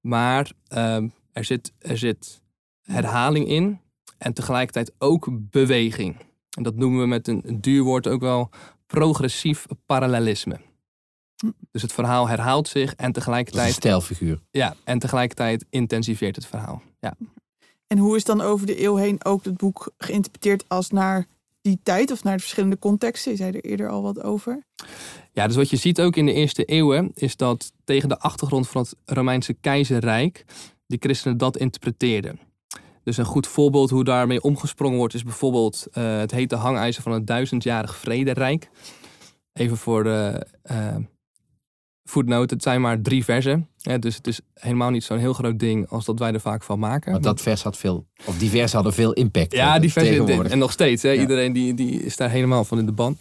Maar 0.00 0.50
uh, 0.68 0.96
er, 1.32 1.44
zit, 1.44 1.72
er 1.78 1.98
zit 1.98 2.40
herhaling 2.82 3.48
in. 3.48 3.78
En 4.18 4.32
tegelijkertijd 4.32 4.92
ook 4.98 5.28
beweging. 5.32 6.16
En 6.56 6.62
dat 6.62 6.74
noemen 6.74 7.00
we 7.00 7.06
met 7.06 7.28
een, 7.28 7.42
een 7.46 7.60
duur 7.60 7.82
woord 7.82 8.08
ook 8.08 8.20
wel 8.20 8.50
progressief 8.86 9.66
parallelisme. 9.86 10.60
Dus 11.70 11.82
het 11.82 11.92
verhaal 11.92 12.28
herhaalt 12.28 12.68
zich 12.68 12.94
en 12.94 13.12
tegelijkertijd. 13.12 13.66
een 13.66 13.74
stijlfiguur. 13.74 14.40
Ja, 14.50 14.74
en 14.84 14.98
tegelijkertijd 14.98 15.64
intensiveert 15.70 16.36
het 16.36 16.46
verhaal. 16.46 16.82
Ja. 17.00 17.14
En 17.86 17.98
hoe 17.98 18.16
is 18.16 18.24
dan 18.24 18.40
over 18.40 18.66
de 18.66 18.82
eeuw 18.82 18.96
heen 18.96 19.24
ook 19.24 19.44
het 19.44 19.56
boek 19.56 19.92
geïnterpreteerd 19.98 20.64
als 20.68 20.90
naar 20.90 21.26
die 21.60 21.78
tijd 21.82 22.10
of 22.10 22.24
naar 22.24 22.34
de 22.34 22.42
verschillende 22.42 22.78
contexten? 22.78 23.30
Je 23.30 23.36
zei 23.36 23.52
er 23.52 23.64
eerder 23.64 23.88
al 23.88 24.02
wat 24.02 24.22
over. 24.22 24.64
Ja, 25.32 25.46
dus 25.46 25.56
wat 25.56 25.70
je 25.70 25.76
ziet 25.76 26.00
ook 26.00 26.16
in 26.16 26.26
de 26.26 26.32
eerste 26.32 26.64
eeuwen 26.64 27.10
is 27.14 27.36
dat 27.36 27.72
tegen 27.84 28.08
de 28.08 28.18
achtergrond 28.18 28.68
van 28.68 28.82
het 28.82 28.94
Romeinse 29.04 29.52
keizerrijk 29.52 30.44
die 30.86 30.98
christenen 30.98 31.38
dat 31.38 31.56
interpreteerden. 31.56 32.40
Dus 33.02 33.16
een 33.16 33.24
goed 33.24 33.46
voorbeeld 33.46 33.90
hoe 33.90 34.04
daarmee 34.04 34.42
omgesprongen 34.42 34.98
wordt, 34.98 35.14
is 35.14 35.22
bijvoorbeeld 35.22 35.86
uh, 35.92 36.18
het 36.18 36.30
hete 36.30 36.56
hangijzer 36.56 37.02
van 37.02 37.12
het 37.12 37.26
duizendjarig 37.26 37.96
vrederijk. 37.96 38.70
Even 39.52 39.76
voor 39.76 40.04
de 40.04 40.46
uh, 40.70 40.96
voetnoot, 42.04 42.50
het 42.50 42.62
zijn 42.62 42.80
maar 42.80 43.00
drie 43.00 43.24
versen. 43.24 43.68
Dus 43.98 44.16
het 44.16 44.26
is 44.26 44.40
helemaal 44.54 44.90
niet 44.90 45.04
zo'n 45.04 45.18
heel 45.18 45.32
groot 45.32 45.58
ding 45.58 45.88
als 45.88 46.04
dat 46.04 46.18
wij 46.18 46.32
er 46.32 46.40
vaak 46.40 46.62
van 46.62 46.78
maken. 46.78 47.12
Maar 47.12 47.20
dat 47.20 47.40
vers 47.40 47.62
had 47.62 47.76
veel, 47.76 48.06
of 48.24 48.38
die 48.38 48.50
vers 48.50 48.72
hadden 48.72 48.92
veel 48.92 49.12
impact. 49.12 49.52
Ja, 49.52 49.78
die 49.78 49.92
versen 49.92 50.50
en 50.50 50.58
nog 50.58 50.72
steeds. 50.72 51.02
Hè, 51.02 51.10
ja. 51.10 51.20
Iedereen 51.20 51.52
die, 51.52 51.74
die 51.74 52.02
is 52.02 52.16
daar 52.16 52.30
helemaal 52.30 52.64
van 52.64 52.78
in 52.78 52.86
de 52.86 52.92
ban. 52.92 53.18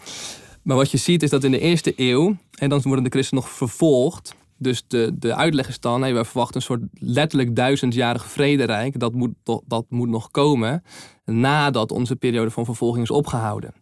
Maar 0.61 0.77
wat 0.77 0.91
je 0.91 0.97
ziet 0.97 1.23
is 1.23 1.29
dat 1.29 1.43
in 1.43 1.51
de 1.51 1.59
eerste 1.59 1.93
eeuw, 1.95 2.37
en 2.57 2.69
dan 2.69 2.81
worden 2.81 3.03
de 3.03 3.09
christenen 3.09 3.43
nog 3.43 3.53
vervolgd. 3.53 4.35
Dus 4.57 4.83
de, 4.87 5.11
de 5.19 5.35
uitleg 5.35 5.67
is 5.67 5.79
dan, 5.79 6.01
hey, 6.01 6.13
wij 6.13 6.25
verwachten 6.25 6.55
een 6.55 6.61
soort 6.61 6.81
letterlijk 6.93 7.55
duizendjarig 7.55 8.25
vrederijk. 8.25 8.99
Dat 8.99 9.13
moet, 9.13 9.31
dat 9.65 9.85
moet 9.89 10.09
nog 10.09 10.31
komen 10.31 10.83
nadat 11.25 11.91
onze 11.91 12.15
periode 12.15 12.51
van 12.51 12.65
vervolging 12.65 13.03
is 13.03 13.11
opgehouden. 13.11 13.73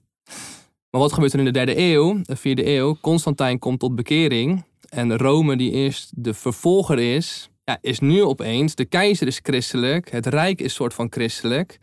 Maar 0.90 1.02
wat 1.02 1.14
gebeurt 1.14 1.34
er 1.34 1.40
in 1.40 1.46
de 1.46 1.52
derde 1.52 1.78
eeuw, 1.78 2.20
de 2.24 2.36
vierde 2.36 2.68
eeuw? 2.76 2.98
Constantijn 3.02 3.60
komt 3.60 3.80
tot 3.80 3.96
bekering. 3.96 4.64
En 4.96 5.18
Rome, 5.18 5.58
die 5.58 5.72
eerst 5.72 6.12
de 6.16 6.34
vervolger 6.34 7.00
is, 7.00 7.50
ja, 7.64 7.78
is 7.82 8.00
nu 8.00 8.24
opeens, 8.24 8.76
de 8.76 8.86
keizer 8.86 9.28
is 9.28 9.40
christelijk, 9.44 10.12
het 10.12 10.26
rijk 10.26 10.62
is 10.62 10.74
soort 10.74 10.94
van 10.94 11.08
christelijk. 11.10 11.80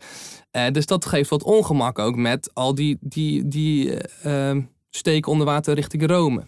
Uh, 0.51 0.67
dus 0.71 0.85
dat 0.85 1.05
geeft 1.05 1.29
wat 1.29 1.43
ongemak 1.43 1.99
ook 1.99 2.15
met 2.15 2.51
al 2.53 2.75
die, 2.75 2.97
die, 3.01 3.47
die 3.47 3.91
uh, 4.25 4.57
steken 4.89 5.31
onder 5.31 5.45
water 5.45 5.75
richting 5.75 6.07
Rome. 6.07 6.47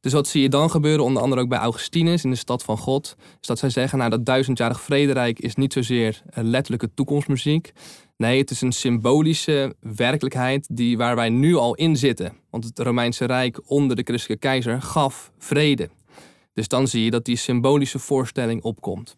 Dus 0.00 0.12
wat 0.12 0.28
zie 0.28 0.42
je 0.42 0.48
dan 0.48 0.70
gebeuren, 0.70 1.04
onder 1.04 1.22
andere 1.22 1.40
ook 1.40 1.48
bij 1.48 1.58
Augustinus 1.58 2.24
in 2.24 2.30
de 2.30 2.36
stad 2.36 2.62
van 2.62 2.78
God, 2.78 3.16
is 3.40 3.46
dat 3.46 3.58
zij 3.58 3.70
zeggen, 3.70 3.98
nou 3.98 4.10
dat 4.10 4.26
duizendjarig 4.26 4.80
vrederijk 4.80 5.38
is 5.38 5.54
niet 5.54 5.72
zozeer 5.72 6.22
een 6.30 6.50
letterlijke 6.50 6.94
toekomstmuziek. 6.94 7.72
Nee, 8.16 8.38
het 8.38 8.50
is 8.50 8.60
een 8.60 8.72
symbolische 8.72 9.74
werkelijkheid 9.80 10.66
die, 10.70 10.96
waar 10.96 11.16
wij 11.16 11.28
nu 11.28 11.54
al 11.56 11.74
in 11.74 11.96
zitten. 11.96 12.32
Want 12.50 12.64
het 12.64 12.78
Romeinse 12.78 13.24
Rijk 13.24 13.60
onder 13.66 13.96
de 13.96 14.02
christelijke 14.02 14.46
keizer 14.46 14.82
gaf 14.82 15.32
vrede. 15.38 15.88
Dus 16.54 16.68
dan 16.68 16.88
zie 16.88 17.04
je 17.04 17.10
dat 17.10 17.24
die 17.24 17.36
symbolische 17.36 17.98
voorstelling 17.98 18.62
opkomt. 18.62 19.16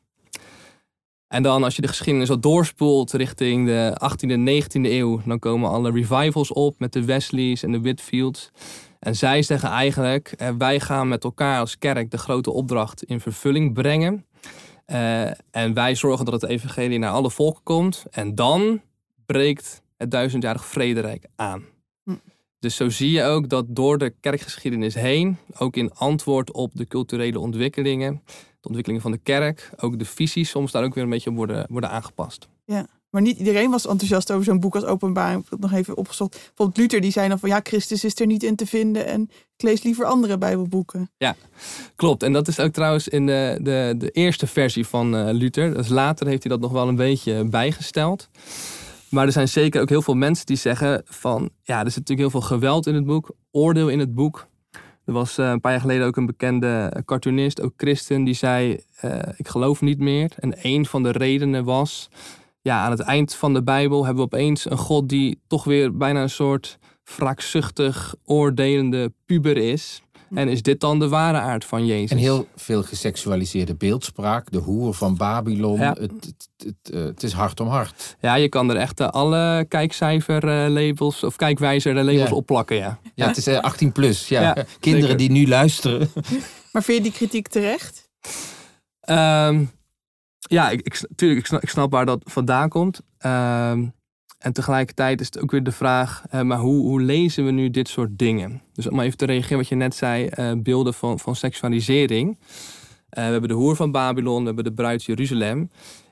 En 1.28 1.42
dan 1.42 1.64
als 1.64 1.76
je 1.76 1.82
de 1.82 1.88
geschiedenis 1.88 2.28
wat 2.28 2.42
doorspoelt 2.42 3.12
richting 3.12 3.66
de 3.66 3.98
18e 4.00 4.30
en 4.30 4.62
19e 4.62 4.90
eeuw, 4.90 5.20
dan 5.24 5.38
komen 5.38 5.70
alle 5.70 5.90
revivals 5.90 6.52
op 6.52 6.78
met 6.78 6.92
de 6.92 7.04
Wesleys 7.04 7.62
en 7.62 7.72
de 7.72 7.80
Whitfields. 7.80 8.50
En 9.02 9.16
zij 9.16 9.42
zeggen 9.42 9.68
eigenlijk, 9.68 10.34
wij 10.58 10.80
gaan 10.80 11.08
met 11.08 11.24
elkaar 11.24 11.58
als 11.58 11.78
kerk 11.78 12.10
de 12.10 12.18
grote 12.18 12.50
opdracht 12.50 13.04
in 13.04 13.20
vervulling 13.20 13.72
brengen. 13.72 14.26
Uh, 14.86 15.26
en 15.50 15.74
wij 15.74 15.94
zorgen 15.94 16.24
dat 16.24 16.40
het 16.40 16.50
evangelie 16.50 16.98
naar 16.98 17.10
alle 17.10 17.30
volken 17.30 17.62
komt. 17.62 18.04
En 18.10 18.34
dan 18.34 18.80
breekt 19.26 19.82
het 19.96 20.10
duizendjarig 20.10 20.64
vrederijk 20.64 21.26
aan. 21.36 21.64
Hm. 22.04 22.14
Dus 22.58 22.76
zo 22.76 22.88
zie 22.88 23.10
je 23.10 23.24
ook 23.24 23.48
dat 23.48 23.64
door 23.68 23.98
de 23.98 24.14
kerkgeschiedenis 24.20 24.94
heen, 24.94 25.36
ook 25.58 25.76
in 25.76 25.92
antwoord 25.92 26.52
op 26.52 26.70
de 26.74 26.86
culturele 26.86 27.38
ontwikkelingen, 27.38 28.22
de 28.60 28.66
ontwikkelingen 28.66 29.02
van 29.02 29.12
de 29.12 29.20
kerk, 29.22 29.70
ook 29.76 29.98
de 29.98 30.04
visies 30.04 30.50
soms 30.50 30.72
daar 30.72 30.84
ook 30.84 30.94
weer 30.94 31.04
een 31.04 31.10
beetje 31.10 31.30
op 31.30 31.36
worden, 31.36 31.66
worden 31.70 31.90
aangepast. 31.90 32.48
Ja, 32.64 32.86
maar 33.12 33.22
niet 33.22 33.38
iedereen 33.38 33.70
was 33.70 33.86
enthousiast 33.86 34.30
over 34.32 34.44
zo'n 34.44 34.60
boek 34.60 34.74
als 34.74 34.84
Openbaring. 34.84 35.38
Ik 35.38 35.50
heb 35.50 35.60
het 35.60 35.70
nog 35.70 35.78
even 35.78 35.96
opgezocht. 35.96 36.30
Bijvoorbeeld 36.30 36.76
Luther, 36.76 37.00
die 37.00 37.10
zei 37.10 37.28
dan 37.28 37.38
van 37.38 37.48
ja, 37.48 37.60
Christus 37.62 38.04
is 38.04 38.20
er 38.20 38.26
niet 38.26 38.42
in 38.42 38.56
te 38.56 38.66
vinden 38.66 39.06
en 39.06 39.22
ik 39.56 39.62
lees 39.62 39.82
liever 39.82 40.04
andere 40.04 40.38
Bijbelboeken. 40.38 41.10
Ja, 41.16 41.36
klopt. 41.96 42.22
En 42.22 42.32
dat 42.32 42.48
is 42.48 42.60
ook 42.60 42.72
trouwens 42.72 43.08
in 43.08 43.26
de, 43.26 43.58
de, 43.62 43.94
de 43.98 44.10
eerste 44.10 44.46
versie 44.46 44.86
van 44.86 45.14
uh, 45.14 45.32
Luther. 45.32 45.74
Dus 45.74 45.88
later 45.88 46.26
heeft 46.26 46.42
hij 46.42 46.52
dat 46.52 46.60
nog 46.60 46.72
wel 46.72 46.88
een 46.88 46.96
beetje 46.96 47.44
bijgesteld. 47.44 48.28
Maar 49.08 49.26
er 49.26 49.32
zijn 49.32 49.48
zeker 49.48 49.80
ook 49.80 49.88
heel 49.88 50.02
veel 50.02 50.14
mensen 50.14 50.46
die 50.46 50.56
zeggen 50.56 51.02
van 51.04 51.50
ja, 51.62 51.78
er 51.84 51.90
zit 51.90 51.98
natuurlijk 51.98 52.30
heel 52.30 52.40
veel 52.40 52.48
geweld 52.56 52.86
in 52.86 52.94
het 52.94 53.04
boek, 53.04 53.30
oordeel 53.50 53.88
in 53.88 53.98
het 53.98 54.14
boek. 54.14 54.46
Er 55.04 55.12
was 55.12 55.38
uh, 55.38 55.50
een 55.50 55.60
paar 55.60 55.72
jaar 55.72 55.80
geleden 55.80 56.06
ook 56.06 56.16
een 56.16 56.26
bekende 56.26 57.02
cartoonist, 57.04 57.60
ook 57.60 57.72
christen, 57.76 58.24
die 58.24 58.34
zei 58.34 58.80
uh, 59.04 59.18
ik 59.36 59.48
geloof 59.48 59.80
niet 59.80 59.98
meer. 59.98 60.30
En 60.38 60.54
een 60.62 60.86
van 60.86 61.02
de 61.02 61.10
redenen 61.10 61.64
was 61.64 62.10
ja, 62.62 62.84
aan 62.84 62.90
het 62.90 63.00
eind 63.00 63.34
van 63.34 63.54
de 63.54 63.62
Bijbel 63.62 64.04
hebben 64.04 64.28
we 64.28 64.36
opeens 64.36 64.70
een 64.70 64.78
God 64.78 65.08
die 65.08 65.40
toch 65.46 65.64
weer 65.64 65.96
bijna 65.96 66.22
een 66.22 66.30
soort 66.30 66.78
wraakzuchtig, 67.16 68.14
oordelende 68.24 69.12
puber 69.26 69.56
is. 69.56 70.02
En 70.34 70.48
is 70.48 70.62
dit 70.62 70.80
dan 70.80 70.98
de 70.98 71.08
ware 71.08 71.38
aard 71.38 71.64
van 71.64 71.86
Jezus? 71.86 72.10
En 72.10 72.16
heel 72.16 72.46
veel 72.56 72.82
geseksualiseerde 72.82 73.74
beeldspraak. 73.74 74.50
De 74.50 74.58
hoer 74.58 74.94
van 74.94 75.16
Babylon. 75.16 75.78
Ja. 75.78 75.96
Het, 76.00 76.10
het, 76.10 76.48
het, 76.56 76.94
eh, 76.94 77.02
het 77.04 77.22
is 77.22 77.32
hart 77.32 77.60
om 77.60 77.68
hart. 77.68 78.16
Ja, 78.20 78.34
je 78.34 78.48
kan 78.48 78.70
er 78.70 78.76
echt 78.76 79.00
eh, 79.00 79.08
alle 79.08 79.64
kijkcijfer-labels 79.68 81.22
of 81.24 81.36
kijkwijzer-labels 81.36 82.28
Ja. 82.28 82.34
op 82.34 82.46
plakken, 82.46 82.76
ja. 82.76 82.98
Ja, 83.14 83.26
het 83.26 83.36
is 83.36 83.46
eh, 83.46 83.58
18 83.60 83.92
plus. 83.92 84.28
Ja. 84.28 84.40
Ja, 84.42 84.64
Kinderen 84.80 85.08
zeker. 85.08 85.16
die 85.16 85.30
nu 85.30 85.48
luisteren. 85.48 86.10
Maar 86.72 86.82
vind 86.82 86.96
je 86.96 87.02
die 87.02 87.12
kritiek 87.12 87.48
terecht? 87.48 88.08
Ehm, 89.00 89.64
ja, 90.52 90.70
ik, 90.70 90.80
ik, 90.80 91.48
ik 91.60 91.68
snap, 91.68 91.90
waar 91.90 92.06
dat 92.06 92.22
vandaan 92.24 92.68
komt. 92.68 93.00
Ehm, 93.18 93.86
en 94.38 94.52
tegelijkertijd 94.52 95.20
is 95.20 95.26
het 95.26 95.40
ook 95.40 95.50
weer 95.50 95.62
de 95.62 95.72
vraag, 95.72 96.24
eh, 96.30 96.40
maar 96.40 96.58
hoe, 96.58 96.80
hoe 96.82 97.00
lezen 97.00 97.44
we 97.44 97.50
nu 97.50 97.70
dit 97.70 97.88
soort 97.88 98.18
dingen? 98.18 98.62
Dus 98.72 98.88
om 98.88 99.00
even 99.00 99.16
te 99.16 99.26
reageren 99.26 99.56
wat 99.56 99.68
je 99.68 99.74
net 99.74 99.94
zei, 99.94 100.26
eh, 100.26 100.52
beelden 100.56 100.94
van, 100.94 101.18
van 101.18 101.36
seksualisering. 101.36 102.38
Eh, 103.08 103.24
we 103.24 103.30
hebben 103.30 103.48
de 103.48 103.54
hoer 103.54 103.76
van 103.76 103.90
Babylon, 103.90 104.40
we 104.40 104.46
hebben 104.46 104.64
de 104.64 104.72
bruid 104.72 105.04
Jeruzalem. 105.04 105.58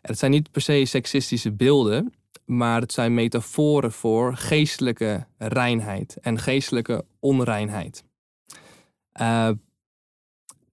En 0.01 0.11
het 0.11 0.19
zijn 0.19 0.31
niet 0.31 0.51
per 0.51 0.61
se 0.61 0.85
seksistische 0.85 1.53
beelden, 1.53 2.13
maar 2.45 2.81
het 2.81 2.93
zijn 2.93 3.15
metaforen 3.15 3.93
voor 3.93 4.37
geestelijke 4.37 5.27
reinheid 5.39 6.17
en 6.21 6.39
geestelijke 6.39 7.05
onreinheid. 7.19 8.05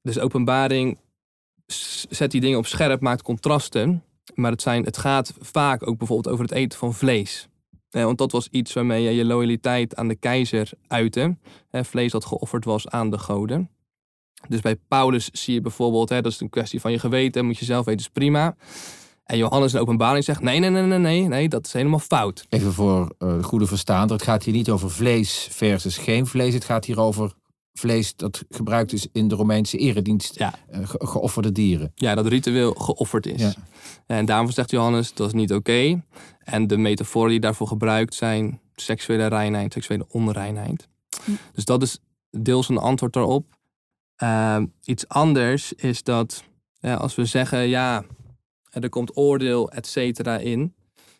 Dus 0.02 0.20
openbaring 0.20 0.98
zet 2.10 2.32
die 2.32 2.42
dingen 2.42 2.58
op 2.58 2.66
scherp, 2.66 3.02
maakt 3.02 3.22
contrasten. 3.22 4.04
Maar 4.36 4.52
het, 4.52 4.62
zijn, 4.62 4.84
het 4.84 4.98
gaat 4.98 5.34
vaak 5.40 5.88
ook 5.88 5.98
bijvoorbeeld 5.98 6.34
over 6.34 6.46
het 6.46 6.54
eten 6.54 6.80
van 6.80 6.94
vlees. 6.94 7.48
Eh, 7.90 8.04
want 8.04 8.18
dat 8.18 8.32
was 8.32 8.48
iets 8.52 8.74
waarmee 8.74 9.04
je 9.04 9.12
je 9.12 9.26
loyaliteit 9.26 9.96
aan 9.96 10.08
de 10.08 10.16
keizer 10.16 10.70
uitte. 10.88 11.38
Eh, 11.70 11.84
vlees 11.84 12.12
dat 12.12 12.26
geofferd 12.26 12.66
was 12.66 12.88
aan 12.88 13.10
de 13.10 13.18
goden. 13.18 13.70
Dus 14.48 14.62
bij 14.62 14.76
Paulus 14.88 15.30
zie 15.32 15.54
je 15.54 15.62
bijvoorbeeld, 15.62 16.10
hè, 16.10 16.22
dat 16.22 16.32
is 16.32 16.40
een 16.40 16.50
kwestie 16.50 16.82
van 16.82 16.92
je 16.92 17.00
geweten, 17.00 17.46
moet 17.46 17.58
je 17.58 17.66
zelf 17.66 17.86
weten, 17.86 18.02
is 18.02 18.10
prima. 18.10 18.56
En 19.24 19.38
Johannes 19.38 19.74
in 19.74 19.80
openbaring 19.80 20.24
zegt, 20.24 20.42
nee, 20.42 20.60
nee, 20.60 20.70
nee, 20.70 20.84
nee, 20.84 21.00
nee, 21.00 21.22
nee, 21.22 21.50
dat 21.50 21.66
is 21.66 21.74
helemaal 21.74 22.00
fout. 22.00 22.46
Even 22.50 22.74
voor 22.74 23.16
eh, 23.18 23.44
goede 23.44 23.66
verstaander. 23.66 24.16
Het 24.16 24.26
gaat 24.26 24.44
hier 24.44 24.54
niet 24.54 24.70
over 24.70 24.92
vlees 24.92 25.48
versus 25.52 25.98
geen 25.98 26.28
vlees. 26.28 26.54
Het 26.54 26.66
gaat 26.66 26.86
hier 26.86 27.00
over 27.00 27.34
vlees 27.78 28.16
dat 28.16 28.44
gebruikt 28.50 28.94
is 28.94 29.08
in 29.12 29.28
de 29.28 29.36
Romeinse 29.36 29.78
eredienst. 29.78 30.38
Ja. 30.40 30.54
eh, 30.70 30.88
ge- 30.88 31.08
geofferde 31.08 31.52
dieren. 31.52 31.92
Ja, 31.96 32.16
dat 32.16 32.28
ritueel 32.28 32.74
geofferd 32.74 33.26
is. 33.26 33.42
Ja. 33.42 33.54
En 34.06 34.26
daarom 34.26 34.52
zegt 34.52 34.72
Johannes, 34.72 35.14
dat 35.14 35.28
is 35.28 35.34
niet 35.34 35.54
oké. 35.54 36.04
En 36.40 36.68
de 36.68 36.78
metaforen 36.78 37.30
die 37.30 37.40
daarvoor 37.40 37.68
gebruikt 37.68 38.14
zijn 38.14 38.60
seksuele 38.76 39.26
reinheid, 39.28 39.74
seksuele 39.74 40.06
onreinheid. 40.10 40.88
Hm. 41.26 41.32
Dus 41.54 41.66
dat 41.66 41.82
is 41.82 42.00
deels 42.32 42.70
een 42.70 42.78
antwoord 42.78 43.14
daarop. 43.14 43.46
Ehm, 44.16 44.66
iets 44.84 45.08
anders 45.08 45.74
is 45.74 46.04
dat 46.04 46.44
als 46.82 47.16
we 47.16 47.26
zeggen, 47.26 47.68
ja, 47.68 48.04
er 48.70 48.90
komt 48.90 49.18
oordeel, 49.18 49.72
et 49.72 49.88
cetera 49.88 50.38
in. 50.38 50.74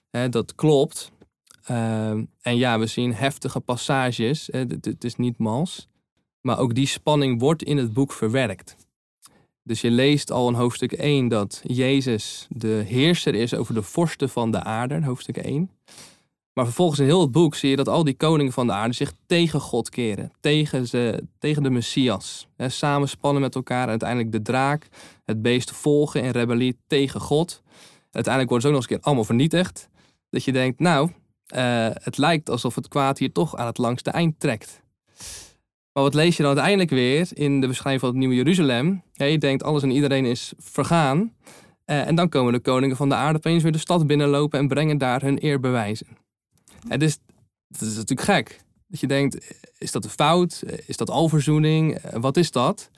Hè, 0.10 0.30
dat 0.30 0.56
klopt. 0.56 1.12
Ehm, 1.64 2.24
en 2.42 2.58
ja, 2.58 2.80
we 2.80 2.86
zien 2.86 3.14
heftige 3.14 3.60
passages. 3.60 4.50
hè, 4.52 4.66
dit- 4.66 4.86
Het 4.86 5.04
is 5.04 5.16
niet 5.16 5.38
mals. 5.38 5.87
Maar 6.48 6.60
ook 6.60 6.76
die 6.76 6.88
spanning 6.88 7.40
wordt 7.40 7.64
in 7.64 7.78
het 7.78 7.94
boek 7.94 8.12
verwerkt. 8.12 8.76
Dus 9.64 9.82
je 9.82 9.92
leest 9.92 10.32
al 10.32 10.48
in 10.48 10.54
hoofdstuk 10.54 10.92
1 10.92 11.28
dat 11.28 11.62
Jezus 11.64 12.48
de 12.50 12.84
heerser 12.86 13.36
is 13.36 13.54
over 13.54 13.74
de 13.74 13.82
vorsten 13.84 14.30
van 14.30 14.52
de 14.52 14.64
aarde, 14.64 15.04
hoofdstuk 15.04 15.38
1. 15.38 15.72
Maar 16.54 16.66
vervolgens 16.66 17.00
in 17.00 17.06
heel 17.06 17.22
het 17.22 17.32
boek 17.32 17.56
zie 17.56 17.70
je 17.70 17.76
dat 17.76 17.88
al 17.88 18.04
die 18.04 18.14
koningen 18.14 18.54
van 18.54 18.68
de 18.68 18.74
aarde 18.74 18.94
zich 18.94 19.14
tegen 19.26 19.60
God 19.60 19.90
keren. 19.90 20.32
Tegen, 20.40 20.88
ze, 20.88 21.24
tegen 21.40 21.64
de 21.64 21.70
Messias. 21.70 22.48
Hè, 22.56 22.70
samenspannen 22.70 23.42
met 23.42 23.56
elkaar 23.56 23.84
en 23.84 23.90
uiteindelijk 23.90 24.32
de 24.32 24.42
draak, 24.42 24.88
het 25.26 25.42
beest 25.42 25.72
volgen 25.72 26.24
in 26.24 26.30
rebellie 26.30 26.78
tegen 26.88 27.22
God. 27.22 27.62
Uiteindelijk 28.12 28.50
worden 28.50 28.62
ze 28.62 28.68
ook 28.68 28.74
nog 28.74 28.82
eens 28.82 28.92
een 28.92 28.98
keer 28.98 29.06
allemaal 29.06 29.24
vernietigd. 29.24 29.90
Dat 30.30 30.44
je 30.44 30.52
denkt, 30.52 30.80
nou, 30.80 31.12
eh, 31.48 31.90
het 31.94 32.18
lijkt 32.18 32.50
alsof 32.50 32.76
het 32.76 32.88
kwaad 32.88 33.18
hier 33.18 33.32
toch 33.32 33.56
aan 33.56 33.68
het 33.68 33.78
langste 33.78 34.12
eind 34.12 34.40
trekt. 34.40 34.82
Maar 35.98 36.06
wat 36.06 36.16
lees 36.16 36.38
je 36.38 36.44
dan 36.44 36.52
uiteindelijk 36.52 36.90
weer 36.90 37.28
in 37.34 37.62
de 37.62 37.68
beschrijving 37.68 38.00
van 38.02 38.10
het 38.10 38.18
Nieuwe 38.20 38.36
Jeruzalem? 38.36 39.02
Je 39.14 39.38
denkt 39.38 39.64
alles 39.64 39.84
en 39.84 39.92
iedereen 39.92 40.26
is 40.26 40.54
vergaan. 40.58 41.34
Eh, 41.86 42.08
en 42.08 42.16
dan 42.16 42.30
komen 42.30 42.54
de 42.54 42.60
koningen 42.60 42.96
van 42.96 43.10
de 43.10 43.16
aarde 43.16 43.38
opeens 43.38 43.64
weer 43.64 43.72
de 43.72 43.78
stad 43.78 44.08
binnenlopen 44.08 44.60
en 44.60 44.68
brengen 44.68 44.98
daar 44.98 45.22
hun 45.22 45.38
eerbewijzen. 45.38 46.08
Het 46.88 47.02
is, 47.02 47.18
het 47.68 47.82
is 47.82 47.96
natuurlijk 47.96 48.22
gek. 48.22 48.62
Dat 48.88 49.00
je 49.00 49.08
denkt, 49.08 49.56
is 49.78 49.92
dat 49.92 50.04
een 50.04 50.10
fout? 50.10 50.64
Is 50.86 50.98
dat 50.98 51.10
alverzoening? 51.10 51.96
Eh, 51.96 52.20
Wat 52.20 52.38
is 52.38 52.52
dat? 52.52 52.90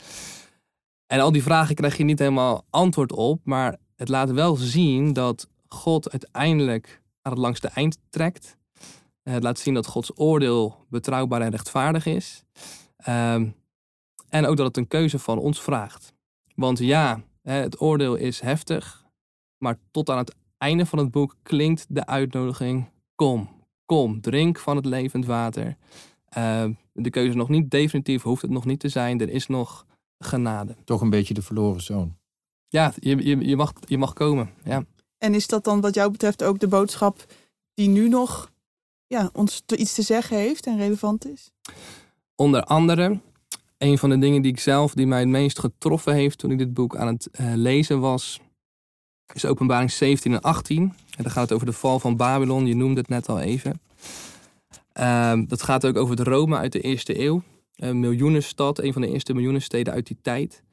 En 1.08 1.20
al 1.20 1.32
die 1.32 1.44
vragen 1.44 1.76
krijg 1.76 1.98
je 1.98 2.04
niet 2.04 2.20
helemaal 2.20 2.66
antwoord 2.70 3.12
op. 3.12 3.40
Maar 3.44 3.78
het 3.96 4.10
laat 4.10 4.32
wel 4.32 4.56
zien 4.56 5.14
dat 5.14 5.48
God 5.68 6.12
uiteindelijk 6.12 7.02
aan 7.22 7.32
het 7.32 7.42
langste 7.42 7.68
eind 7.68 7.98
trekt. 8.10 8.58
Eh, 9.24 9.34
Het 9.34 9.44
laat 9.44 9.60
zien 9.60 9.74
dat 9.74 9.88
Gods 9.88 10.12
oordeel 10.16 10.86
betrouwbaar 10.90 11.42
en 11.42 11.52
rechtvaardig 11.52 12.06
is. 12.06 12.44
Ehm, 13.04 13.50
en 14.30 14.46
ook 14.46 14.58
dat 14.58 14.68
het 14.68 14.78
een 14.78 14.88
keuze 14.88 15.20
van 15.20 15.38
ons 15.38 15.62
vraagt. 15.62 16.14
Want 16.56 16.80
ja, 16.80 17.22
hè, 17.42 17.54
het 17.54 17.82
oordeel 17.82 18.16
is 18.16 18.40
heftig. 18.40 19.06
Maar 19.58 19.78
tot 19.92 20.10
aan 20.10 20.18
het 20.18 20.36
einde 20.58 20.86
van 20.86 21.00
het 21.00 21.12
boek 21.12 21.36
klinkt 21.44 21.86
de 21.90 22.06
uitnodiging: 22.06 22.90
kom, 23.16 23.50
kom, 23.86 24.22
drink 24.22 24.60
van 24.60 24.76
het 24.76 24.86
levend 24.86 25.26
water. 25.26 25.78
Ehm, 26.30 26.74
de 26.94 27.10
keuze 27.10 27.30
is 27.30 27.36
nog 27.36 27.50
niet 27.50 27.72
definitief, 27.72 28.22
hoeft 28.22 28.42
het 28.42 28.52
nog 28.52 28.66
niet 28.66 28.80
te 28.80 28.90
zijn. 28.90 29.22
Er 29.22 29.30
is 29.30 29.48
nog 29.48 29.86
genade. 30.20 30.76
Toch 30.84 31.02
een 31.02 31.10
beetje 31.10 31.34
de 31.34 31.42
verloren 31.42 31.82
zoon. 31.82 32.18
Ja, 32.68 32.94
je, 33.00 33.26
je, 33.26 33.38
je, 33.48 33.56
mag, 33.56 33.74
je 33.86 33.98
mag 33.98 34.14
komen. 34.14 34.50
Ja. 34.64 34.86
En 35.18 35.34
is 35.34 35.48
dat 35.48 35.64
dan 35.64 35.82
wat 35.82 35.96
jou 35.96 36.12
betreft 36.12 36.44
ook 36.44 36.60
de 36.60 36.68
boodschap 36.68 37.26
die 37.74 37.88
nu 37.88 38.10
nog 38.10 38.52
ja, 39.08 39.30
ons 39.34 39.64
iets 39.76 39.94
te 39.94 40.02
zeggen 40.02 40.38
heeft 40.38 40.66
en 40.66 40.78
relevant 40.78 41.28
is? 41.28 41.52
Onder 42.39 42.63
andere, 42.63 43.19
een 43.78 43.97
van 43.97 44.10
de 44.10 44.17
dingen 44.17 44.41
die 44.41 44.52
ik 44.52 44.60
zelf, 44.60 44.93
die 44.93 45.08
mij 45.08 45.19
het 45.19 45.28
meest 45.28 45.60
getroffen 45.60 46.13
heeft 46.13 46.38
toen 46.38 46.52
ik 46.52 46.58
dit 46.58 46.73
boek 46.73 46.95
aan 46.95 47.08
het 47.08 47.30
eh, 47.32 47.54
lezen 47.56 47.99
was, 47.99 48.39
is 49.34 49.45
openbaring 49.45 49.91
17 49.91 50.34
en 50.34 50.41
18. 50.41 50.82
En 51.17 51.23
dan 51.23 51.32
gaat 51.32 51.43
het 51.43 51.54
over 51.54 51.65
de 51.65 51.73
val 51.73 51.99
van 51.99 52.17
Babylon, 52.17 52.65
je 52.65 52.75
noemde 52.75 52.99
het 52.99 53.10
net 53.10 53.30
al 53.30 53.39
even. 53.39 53.82
Ehm, 54.93 55.45
dat 55.45 55.63
gaat 55.63 55.86
ook 55.86 55.97
over 55.97 56.17
het 56.17 56.28
Rome 56.28 56.58
uit 56.58 56.71
de 56.71 56.82
eerste 56.82 57.21
eeuw. 57.21 57.43
Een 57.75 57.99
miljoenenstad, 57.99 58.80
een 58.80 58.93
van 58.93 59.02
de 59.02 59.10
eerste 59.12 59.34
miljoenensteden 59.34 59.93
uit 59.93 60.08
die 60.08 60.17
tijd. 60.21 60.63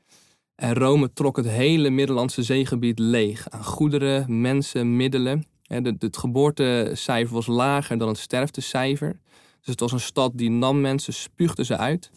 En 0.54 0.74
Rome 0.74 1.12
trok 1.12 1.36
het 1.36 1.48
hele 1.48 1.90
Middellandse 1.90 2.42
zeegebied 2.42 2.98
leeg 2.98 3.50
aan 3.50 3.64
goederen, 3.64 4.40
mensen, 4.40 4.96
middelen. 4.96 5.46
En 5.66 5.82
de- 5.82 5.96
het 5.98 6.16
geboortecijfer 6.16 7.34
was 7.34 7.46
lager 7.46 7.98
dan 7.98 8.08
het 8.08 8.18
sterftecijfer. 8.18 9.20
Dus 9.66 9.74
het 9.74 9.80
was 9.80 9.92
een 9.92 10.06
stad 10.06 10.32
die 10.34 10.50
nam 10.50 10.80
mensen, 10.80 11.12
spuugde 11.12 11.64
ze 11.64 11.76
uit. 11.76 12.10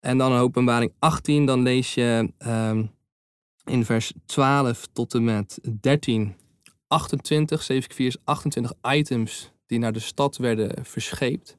En 0.00 0.18
dan 0.18 0.32
in 0.32 0.38
openbaring 0.38 0.92
18, 0.98 1.46
dan 1.46 1.62
lees 1.62 1.94
je 1.94 2.32
ehm, 2.38 2.84
in 3.64 3.84
vers 3.84 4.12
12 4.26 4.86
tot 4.92 5.14
en 5.14 5.24
met 5.24 5.58
13, 5.80 6.34
28, 6.86 7.62
7 7.62 7.88
keer 7.88 7.96
4 7.96 8.06
is 8.06 8.16
28 8.24 8.72
items 8.82 9.52
die 9.66 9.78
naar 9.78 9.92
de 9.92 9.98
stad 9.98 10.36
werden 10.36 10.84
verscheept. 10.84 11.56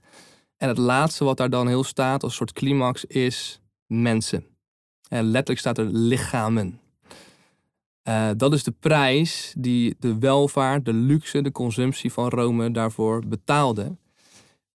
En 0.58 0.68
het 0.68 0.78
laatste 0.78 1.24
wat 1.24 1.38
daar 1.38 1.50
dan 1.50 1.68
heel 1.68 1.84
staat 1.84 2.24
als 2.24 2.36
soort 2.36 2.54
climax 2.54 3.06
is 3.06 3.62
mensen. 3.86 4.46
En 5.10 5.24
letterlijk 5.24 5.60
staat 5.60 5.78
er 5.78 5.86
lichamen. 5.86 6.80
Eh, 8.04 8.30
dat 8.38 8.54
is 8.54 8.64
de 8.64 8.74
prijs 8.80 9.54
die 9.58 9.96
de 10.00 10.18
welvaart, 10.18 10.86
de 10.86 10.94
luxe, 10.94 11.42
de 11.42 11.52
consumptie 11.52 12.14
van 12.14 12.30
Rome 12.30 12.72
daarvoor 12.72 13.24
betaalde. 13.28 13.96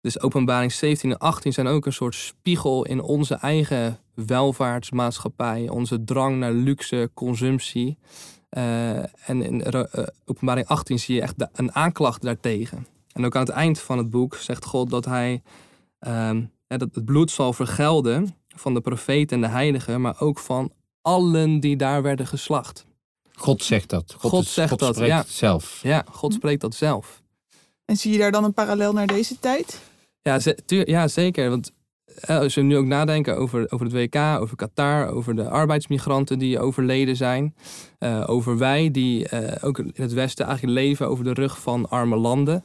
Dus 0.02 0.20
openbaring 0.22 0.72
17 0.72 1.12
en 1.12 1.18
18 1.18 1.54
zijn 1.54 1.68
ook 1.68 1.86
een 1.86 1.94
soort 1.94 2.16
spiegel 2.16 2.86
in 2.86 3.02
onze 3.02 3.36
eigen 3.36 4.00
welvaartsmaatschappij. 4.14 5.70
Onze 5.70 6.04
drang 6.04 6.38
naar 6.40 6.52
luxe, 6.52 7.12
consumptie. 7.14 7.98
Eh, 8.50 9.30
en 9.30 9.42
in 9.42 9.64
eh, 9.64 10.04
openbaring 10.26 10.68
18 10.68 11.00
zie 11.00 11.16
je 11.16 11.22
echt 11.22 11.36
een 11.54 11.76
aanklacht 11.76 12.22
daartegen. 12.22 12.88
En 13.14 13.26
ook 13.26 13.36
aan 13.36 13.42
het 13.46 13.52
eind 13.52 13.80
van 13.80 13.98
het 13.98 14.10
boek 14.10 14.36
zegt 14.36 14.66
God 14.66 14.90
dat 14.90 15.06
hij 15.06 15.42
ehm, 16.00 16.44
hè, 16.68 16.78
dat 16.78 16.96
het 16.96 17.06
bloed 17.06 17.32
zal 17.32 17.54
vergelden 17.54 18.36
van 18.56 18.74
de 18.74 18.82
profeten 18.82 19.36
en 19.36 19.42
de 19.42 19.56
heiligen, 19.56 20.02
maar 20.02 20.20
ook 20.20 20.40
van 20.40 20.72
allen 21.02 21.60
die 21.60 21.76
daar 21.76 22.02
werden 22.02 22.28
geslacht. 22.28 22.86
God 23.34 23.64
zegt 23.64 23.90
dat. 23.90 24.16
God, 24.18 24.32
God 24.32 24.44
is- 24.44 24.54
zegt 24.54 24.70
God 24.70 24.80
dat, 24.80 24.94
spreekt 24.96 25.12
ja. 25.12 25.24
zelf. 25.28 25.80
Ja, 25.84 26.06
God 26.12 26.34
spreekt 26.34 26.62
dat 26.62 26.76
zelf. 26.76 27.22
En 27.86 27.98
zie 27.98 28.12
je 28.12 28.18
daar 28.18 28.32
dan 28.32 28.44
een 28.44 28.54
parallel 28.54 28.94
naar 28.94 29.08
deze 29.08 29.40
tijd? 29.40 29.80
Ja, 30.22 30.40
tuur- 30.66 30.90
ja 30.90 31.08
zeker. 31.08 31.50
Want 31.50 31.72
eh, 32.20 32.38
als 32.38 32.56
we 32.56 32.62
nu 32.62 32.78
ook 32.78 32.86
nadenken 32.86 33.38
over, 33.38 33.72
over 33.72 33.86
het 33.86 33.96
WK, 33.96 34.16
over 34.16 34.56
Qatar, 34.56 35.08
over 35.08 35.36
de 35.36 35.50
arbeidsmigranten 35.50 36.40
die 36.40 36.60
overleden 36.60 37.16
zijn, 37.16 37.56
eh, 38.00 38.24
over 38.28 38.58
wij 38.58 38.92
die 38.92 39.28
eh, 39.28 39.68
ook 39.68 39.80
in 39.80 39.92
het 39.94 40.14
Westen 40.14 40.46
eigenlijk 40.46 40.78
leven 40.78 41.08
over 41.08 41.24
de 41.24 41.34
rug 41.34 41.62
van 41.62 41.90
arme 41.90 42.16
landen. 42.18 42.64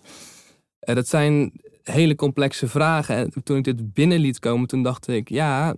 Dat 0.79 1.09
zijn 1.09 1.53
hele 1.83 2.15
complexe 2.15 2.69
vragen. 2.69 3.17
En 3.17 3.33
toen 3.45 3.57
ik 3.57 3.65
dit 3.65 3.93
binnen 3.93 4.19
liet 4.19 4.39
komen, 4.39 4.67
toen 4.69 4.83
dacht 4.83 5.09
ik, 5.09 5.29
ja, 5.29 5.75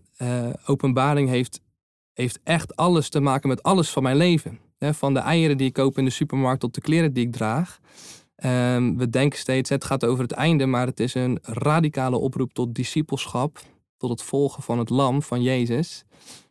openbaring 0.67 1.29
heeft, 1.29 1.61
heeft 2.13 2.39
echt 2.45 2.77
alles 2.77 3.09
te 3.09 3.21
maken 3.21 3.49
met 3.49 3.63
alles 3.63 3.91
van 3.91 4.03
mijn 4.03 4.17
leven. 4.17 4.59
van 4.79 5.15
de 5.15 5.21
eieren 5.21 5.57
die 5.57 5.67
ik 5.67 5.73
koop 5.73 5.99
in 5.99 6.05
de 6.05 6.11
supermarkt 6.11 6.61
tot 6.61 6.75
de 6.75 6.81
kleren 6.81 7.13
die 7.13 7.27
ik 7.27 7.33
draag. 7.33 7.79
Ehm, 8.39 8.97
we 8.97 9.11
denken 9.11 9.39
steeds, 9.39 9.71
het 9.71 9.85
gaat 9.85 10.05
over 10.05 10.23
het 10.23 10.33
einde, 10.33 10.67
maar 10.67 10.87
het 10.87 11.01
is 11.01 11.15
een 11.15 11.39
radicale 11.43 12.19
oproep 12.19 12.53
tot 12.53 12.75
discipelschap, 12.75 13.61
tot 13.97 14.11
het 14.11 14.23
volgen 14.23 14.63
van 14.63 14.79
het 14.79 14.91
lam 14.91 15.23
van 15.23 15.43
Jezus. 15.43 16.05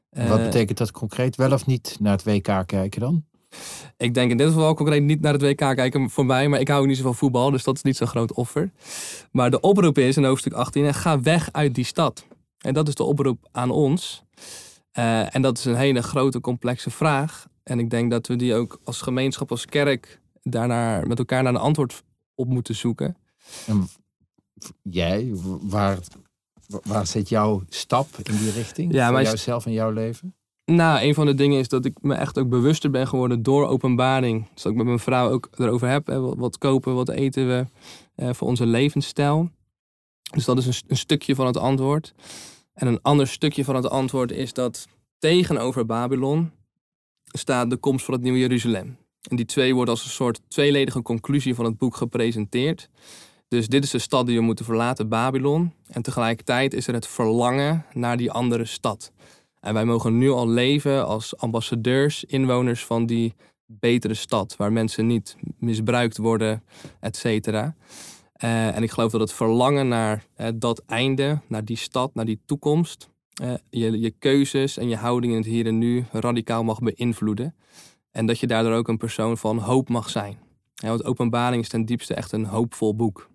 Wat 0.09 0.43
betekent 0.43 0.77
dat 0.77 0.91
concreet? 0.91 1.35
Wel 1.35 1.51
of 1.51 1.65
niet 1.65 1.97
naar 1.99 2.11
het 2.11 2.23
WK 2.23 2.63
kijken 2.65 2.99
dan? 2.99 3.25
Ik 3.97 4.13
denk 4.13 4.31
in 4.31 4.37
dit 4.37 4.47
geval 4.47 4.73
concreet 4.73 5.03
niet 5.03 5.21
naar 5.21 5.33
het 5.33 5.41
WK 5.41 5.57
kijken 5.57 6.09
voor 6.09 6.25
mij, 6.25 6.47
maar 6.47 6.59
ik 6.59 6.67
hou 6.67 6.87
niet 6.87 6.97
zo 6.97 7.03
van 7.03 7.15
voetbal, 7.15 7.51
dus 7.51 7.63
dat 7.63 7.75
is 7.75 7.81
niet 7.81 7.97
zo'n 7.97 8.07
groot 8.07 8.33
offer. 8.33 8.71
Maar 9.31 9.51
de 9.51 9.59
oproep 9.59 9.97
is 9.97 10.17
in 10.17 10.23
hoofdstuk 10.23 10.53
18, 10.53 10.93
ga 10.93 11.21
weg 11.21 11.49
uit 11.51 11.75
die 11.75 11.85
stad. 11.85 12.25
En 12.57 12.73
dat 12.73 12.87
is 12.87 12.95
de 12.95 13.03
oproep 13.03 13.47
aan 13.51 13.71
ons. 13.71 14.23
Uh, 14.99 15.35
en 15.35 15.41
dat 15.41 15.57
is 15.57 15.65
een 15.65 15.75
hele 15.75 16.01
grote, 16.01 16.39
complexe 16.39 16.89
vraag. 16.89 17.47
En 17.63 17.79
ik 17.79 17.89
denk 17.89 18.11
dat 18.11 18.27
we 18.27 18.35
die 18.35 18.55
ook 18.55 18.79
als 18.83 19.01
gemeenschap, 19.01 19.51
als 19.51 19.65
kerk, 19.65 20.19
daarnaar 20.49 21.07
met 21.07 21.19
elkaar 21.19 21.43
naar 21.43 21.53
een 21.53 21.59
antwoord 21.59 22.03
op 22.35 22.47
moeten 22.47 22.75
zoeken. 22.75 23.17
En 23.65 23.87
jij, 24.81 25.31
waar, 25.61 25.99
waar 26.83 27.07
zit 27.07 27.29
jouw 27.29 27.63
stap 27.69 28.07
in 28.23 28.37
die 28.37 28.51
richting? 28.51 28.93
Ja, 28.93 29.09
voor 29.09 29.21
jouzelf 29.21 29.65
en 29.65 29.71
jouw 29.71 29.91
leven? 29.91 30.35
Nou, 30.65 31.01
een 31.01 31.13
van 31.13 31.25
de 31.25 31.35
dingen 31.35 31.59
is 31.59 31.67
dat 31.67 31.85
ik 31.85 32.01
me 32.01 32.13
echt 32.13 32.37
ook 32.37 32.49
bewuster 32.49 32.89
ben 32.89 33.07
geworden 33.07 33.43
door 33.43 33.67
openbaring. 33.67 34.47
Dus 34.53 34.61
dat 34.61 34.71
ik 34.71 34.77
met 34.77 34.87
mijn 34.87 34.99
vrouw 34.99 35.29
ook 35.29 35.49
erover 35.57 35.89
heb. 35.89 36.07
Hè, 36.07 36.35
wat 36.35 36.57
kopen, 36.57 36.95
wat 36.95 37.09
eten 37.09 37.47
we 37.47 37.65
eh, 38.15 38.33
voor 38.33 38.47
onze 38.47 38.65
levensstijl. 38.65 39.49
Dus 40.31 40.45
dat 40.45 40.57
is 40.57 40.65
een, 40.65 40.73
een, 40.87 40.97
stukje 40.97 41.35
van 41.35 41.45
het 41.45 41.57
antwoord. 41.57 42.13
En 42.73 42.87
een 42.87 43.01
ander 43.01 43.27
stukje 43.27 43.63
van 43.63 43.75
het 43.75 43.89
antwoord 43.89 44.31
is 44.31 44.53
dat 44.53 44.87
tegenover 45.17 45.85
Babylon 45.85 46.51
staat 47.23 47.69
de 47.69 47.77
komst 47.77 48.05
van 48.05 48.13
het 48.13 48.23
Nieuwe 48.23 48.39
Jeruzalem. 48.39 48.97
En 49.29 49.35
die 49.35 49.45
twee 49.45 49.73
worden 49.73 49.93
als 49.93 50.03
een 50.03 50.09
soort 50.09 50.41
tweeledige 50.47 51.01
conclusie 51.01 51.55
van 51.55 51.65
het 51.65 51.77
boek 51.77 51.95
gepresenteerd. 51.95 52.89
Dus 53.47 53.67
dit 53.67 53.83
is 53.83 53.89
de 53.89 53.99
stad 53.99 54.25
die 54.25 54.37
we 54.37 54.43
moeten 54.43 54.65
verlaten, 54.65 55.09
Babylon. 55.09 55.73
En 55.87 56.01
tegelijkertijd 56.01 56.73
is 56.73 56.87
er 56.87 56.93
het 56.93 57.07
verlangen 57.07 57.85
naar 57.93 58.17
die 58.17 58.31
andere 58.31 58.65
stad. 58.65 59.11
En 59.59 59.73
wij 59.73 59.85
mogen 59.85 60.17
nu 60.17 60.29
al 60.29 60.49
leven 60.49 61.07
als 61.07 61.37
ambassadeurs, 61.37 62.23
inwoners 62.23 62.85
van 62.85 63.05
die 63.05 63.33
betere 63.65 64.13
stad, 64.13 64.55
waar 64.55 64.71
mensen 64.71 65.07
niet 65.07 65.35
misbruikt 65.59 66.17
worden, 66.17 66.63
et 66.99 67.15
cetera. 67.15 67.75
Uh, 68.43 68.75
en 68.75 68.83
ik 68.83 68.91
geloof 68.91 69.11
dat 69.11 69.21
het 69.21 69.33
verlangen 69.33 69.87
naar 69.87 70.25
uh, 70.37 70.47
dat 70.55 70.83
einde, 70.85 71.39
naar 71.47 71.65
die 71.65 71.77
stad, 71.77 72.13
naar 72.13 72.25
die 72.25 72.39
toekomst, 72.45 73.09
uh, 73.41 73.53
je, 73.69 73.99
je 73.99 74.13
keuzes 74.19 74.77
en 74.77 74.89
je 74.89 74.95
houding 74.95 75.33
in 75.33 75.39
het 75.39 75.47
hier 75.47 75.65
en 75.65 75.77
nu 75.77 76.05
radicaal 76.11 76.63
mag 76.63 76.79
beïnvloeden. 76.79 77.55
En 78.17 78.25
dat 78.25 78.39
je 78.39 78.47
daardoor 78.47 78.73
ook 78.73 78.87
een 78.87 78.97
persoon 78.97 79.37
van 79.37 79.57
hoop 79.57 79.89
mag 79.89 80.09
zijn. 80.09 80.37
Ja, 80.73 80.87
want 80.87 81.03
Openbaring 81.03 81.61
is 81.63 81.69
ten 81.69 81.85
diepste 81.85 82.13
echt 82.13 82.31
een 82.31 82.45
hoopvol 82.45 82.95
boek. 82.95 83.29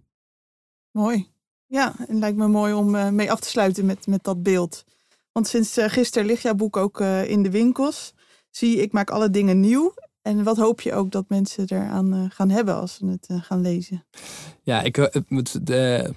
Mooi. 0.90 1.28
Ja, 1.66 1.94
en 2.08 2.18
lijkt 2.18 2.36
me 2.36 2.48
mooi 2.48 2.72
om 2.72 3.14
mee 3.14 3.30
af 3.30 3.40
te 3.40 3.48
sluiten 3.48 3.86
met, 3.86 4.06
met 4.06 4.24
dat 4.24 4.42
beeld. 4.42 4.84
Want 5.32 5.48
sinds 5.48 5.78
uh, 5.78 5.84
gisteren 5.88 6.26
ligt 6.26 6.42
jouw 6.42 6.54
boek 6.54 6.76
ook 6.76 7.00
uh, 7.00 7.30
in 7.30 7.42
de 7.42 7.50
winkels. 7.50 8.14
Zie, 8.50 8.76
ik 8.76 8.92
maak 8.92 9.10
alle 9.10 9.30
dingen 9.30 9.60
nieuw. 9.60 9.94
En 10.22 10.44
wat 10.44 10.56
hoop 10.56 10.80
je 10.80 10.92
ook 10.94 11.10
dat 11.10 11.28
mensen 11.28 11.64
eraan 11.68 12.30
gaan 12.30 12.50
hebben 12.50 12.74
als 12.74 12.94
ze 12.94 13.06
het 13.06 13.28
gaan 13.44 13.60
lezen? 13.60 14.04
Ja, 14.62 14.82
ik, 14.82 14.94
de, 15.62 16.14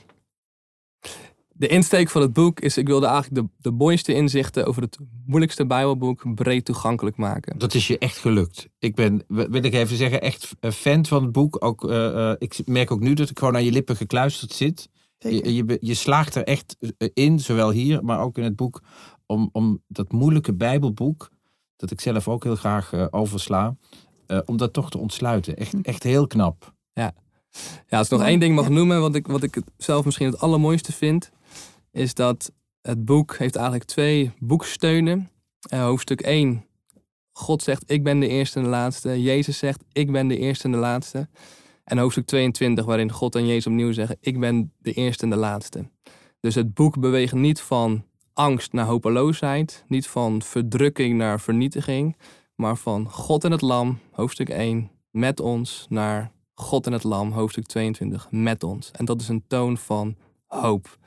de 1.58 1.68
insteek 1.68 2.10
van 2.10 2.22
het 2.22 2.34
boek 2.34 2.60
is, 2.60 2.78
ik 2.78 2.88
wilde 2.88 3.06
eigenlijk 3.06 3.36
de, 3.42 3.70
de 3.70 3.72
mooiste 3.72 4.14
inzichten 4.14 4.66
over 4.66 4.82
het 4.82 4.98
moeilijkste 5.26 5.66
Bijbelboek 5.66 6.36
breed 6.36 6.66
toegankelijk 6.66 7.18
maken. 7.18 7.58
Dat 7.58 7.74
is 7.74 7.88
je 7.88 7.98
echt 7.98 8.18
gelukt. 8.18 8.68
Ik 8.80 8.96
ben, 8.96 9.24
wil 9.28 9.64
ik 9.64 9.74
even 9.74 9.98
zeggen, 9.98 10.22
echt 10.22 10.56
fan 10.62 11.06
van 11.06 11.24
het 11.24 11.32
boek. 11.32 11.64
Ook, 11.64 11.84
ik 12.40 12.60
merk 12.66 12.92
ook 12.92 13.00
nu 13.00 13.14
dat 13.14 13.30
ik 13.30 13.40
gewoon 13.40 13.56
aan 13.56 13.64
je 13.64 13.72
lippen 13.72 13.96
gekluisterd 13.96 14.52
zit. 14.54 14.90
Je, 15.30 15.54
je, 15.54 15.78
je, 15.82 15.94
slaagt 15.94 16.36
er 16.36 16.44
echt 16.44 16.78
eh, 16.98 17.10
in, 17.14 17.40
zowel 17.40 17.72
hier, 17.72 18.04
maar 18.04 18.20
ook 18.20 18.38
in 18.38 18.44
het 18.44 18.56
boek, 18.56 18.82
om, 19.26 19.50
om 19.52 19.84
dat 19.88 20.12
moeilijke 20.12 20.54
Bijbelboek, 20.54 21.30
dat 21.76 21.92
ik 21.92 22.02
zelf 22.02 22.28
ook 22.28 22.44
heel 22.44 22.56
graag 22.56 22.94
uh, 22.94 23.06
oversla, 23.10 23.76
uh, 24.28 24.40
om 24.46 24.58
dat 24.58 24.74
toch 24.74 24.90
te 24.90 24.98
ontsluiten. 24.98 25.58
Echt, 25.58 25.72
hm. 25.72 25.80
echt 25.82 26.04
heel 26.04 26.28
knap. 26.28 26.74
Ja. 26.94 27.14
ja, 27.88 27.98
als 27.98 28.08
ik 28.08 28.18
nog 28.18 28.28
één 28.28 28.40
ding 28.40 28.56
mag 28.56 28.70
noemen, 28.70 29.02
wat 29.02 29.16
ik, 29.16 29.28
wat 29.28 29.44
ik 29.44 29.62
zelf 29.78 30.06
misschien 30.06 30.32
het 30.32 30.40
allermooiste 30.40 30.92
vind, 30.92 31.32
is 31.96 32.14
dat 32.14 32.52
het 32.82 33.06
boek 33.06 33.38
heeft 33.38 33.56
eigenlijk 33.56 33.86
twee 33.86 34.32
boeksteunen. 34.40 35.30
Uh, 35.74 35.84
hoofdstuk 35.84 36.22
1, 36.22 36.66
God 37.32 37.64
zegt, 37.64 37.92
ik 37.92 38.04
ben 38.04 38.20
de 38.20 38.28
eerste 38.28 38.58
en 38.58 38.64
de 38.64 38.70
laatste. 38.70 39.22
Jezus 39.22 39.58
zegt, 39.58 39.84
ik 39.92 40.12
ben 40.12 40.28
de 40.28 40.38
eerste 40.38 40.64
en 40.64 40.72
de 40.72 40.78
laatste. 40.78 41.28
En 41.84 41.98
hoofdstuk 41.98 42.26
22, 42.26 42.86
waarin 42.86 43.12
God 43.12 43.36
en 43.36 43.46
Jezus 43.46 43.68
opnieuw 43.68 43.92
zeggen: 43.92 44.18
Ik 44.20 44.40
ben 44.40 44.74
de 44.78 44.94
eerste 44.94 45.24
en 45.24 45.30
de 45.30 45.36
laatste. 45.36 45.90
Dus 46.40 46.56
het 46.56 46.74
boek 46.74 47.00
beweegt 47.00 47.34
niet 47.34 47.62
van 47.62 48.06
angst 48.34 48.74
naar 48.74 48.86
hopeloosheid, 48.86 49.84
niet 49.88 50.08
van 50.08 50.42
verdrukking 50.42 51.18
naar 51.18 51.40
vernietiging, 51.40 52.18
maar 52.56 52.78
van 52.78 53.10
God 53.10 53.44
en 53.44 53.52
het 53.52 53.62
Lam, 53.62 54.00
hoofdstuk 54.12 54.50
1, 54.50 54.92
met 55.12 55.40
ons, 55.40 55.86
naar 55.90 56.32
God 56.54 56.86
en 56.86 56.94
het 56.94 57.04
Lam, 57.04 57.32
hoofdstuk 57.32 57.66
22, 57.66 58.28
met 58.32 58.64
ons. 58.64 58.92
En 58.92 59.06
dat 59.06 59.22
is 59.22 59.28
een 59.28 59.44
toon 59.48 59.78
van 59.78 60.16
hoop. 60.48 60.98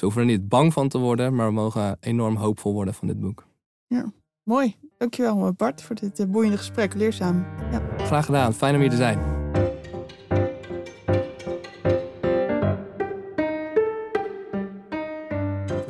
We 0.00 0.04
hoeven 0.04 0.22
er 0.22 0.28
niet 0.28 0.48
bang 0.48 0.72
van 0.72 0.88
te 0.88 0.98
worden, 0.98 1.34
maar 1.34 1.46
we 1.46 1.52
mogen 1.52 1.96
enorm 2.00 2.36
hoopvol 2.36 2.72
worden 2.72 2.94
van 2.94 3.08
dit 3.08 3.20
boek. 3.20 3.46
Ja, 3.86 4.12
mooi. 4.42 4.76
Dankjewel 4.98 5.52
Bart 5.52 5.82
voor 5.82 5.96
dit 5.96 6.18
eh, 6.18 6.26
boeiende 6.26 6.56
gesprek, 6.56 6.94
leerzaam. 6.94 7.46
Ja. 7.70 7.82
Graag 7.96 8.24
gedaan, 8.24 8.54
fijn 8.54 8.74
om 8.74 8.80
hier 8.80 8.90
te 8.90 8.96
zijn. 8.96 9.36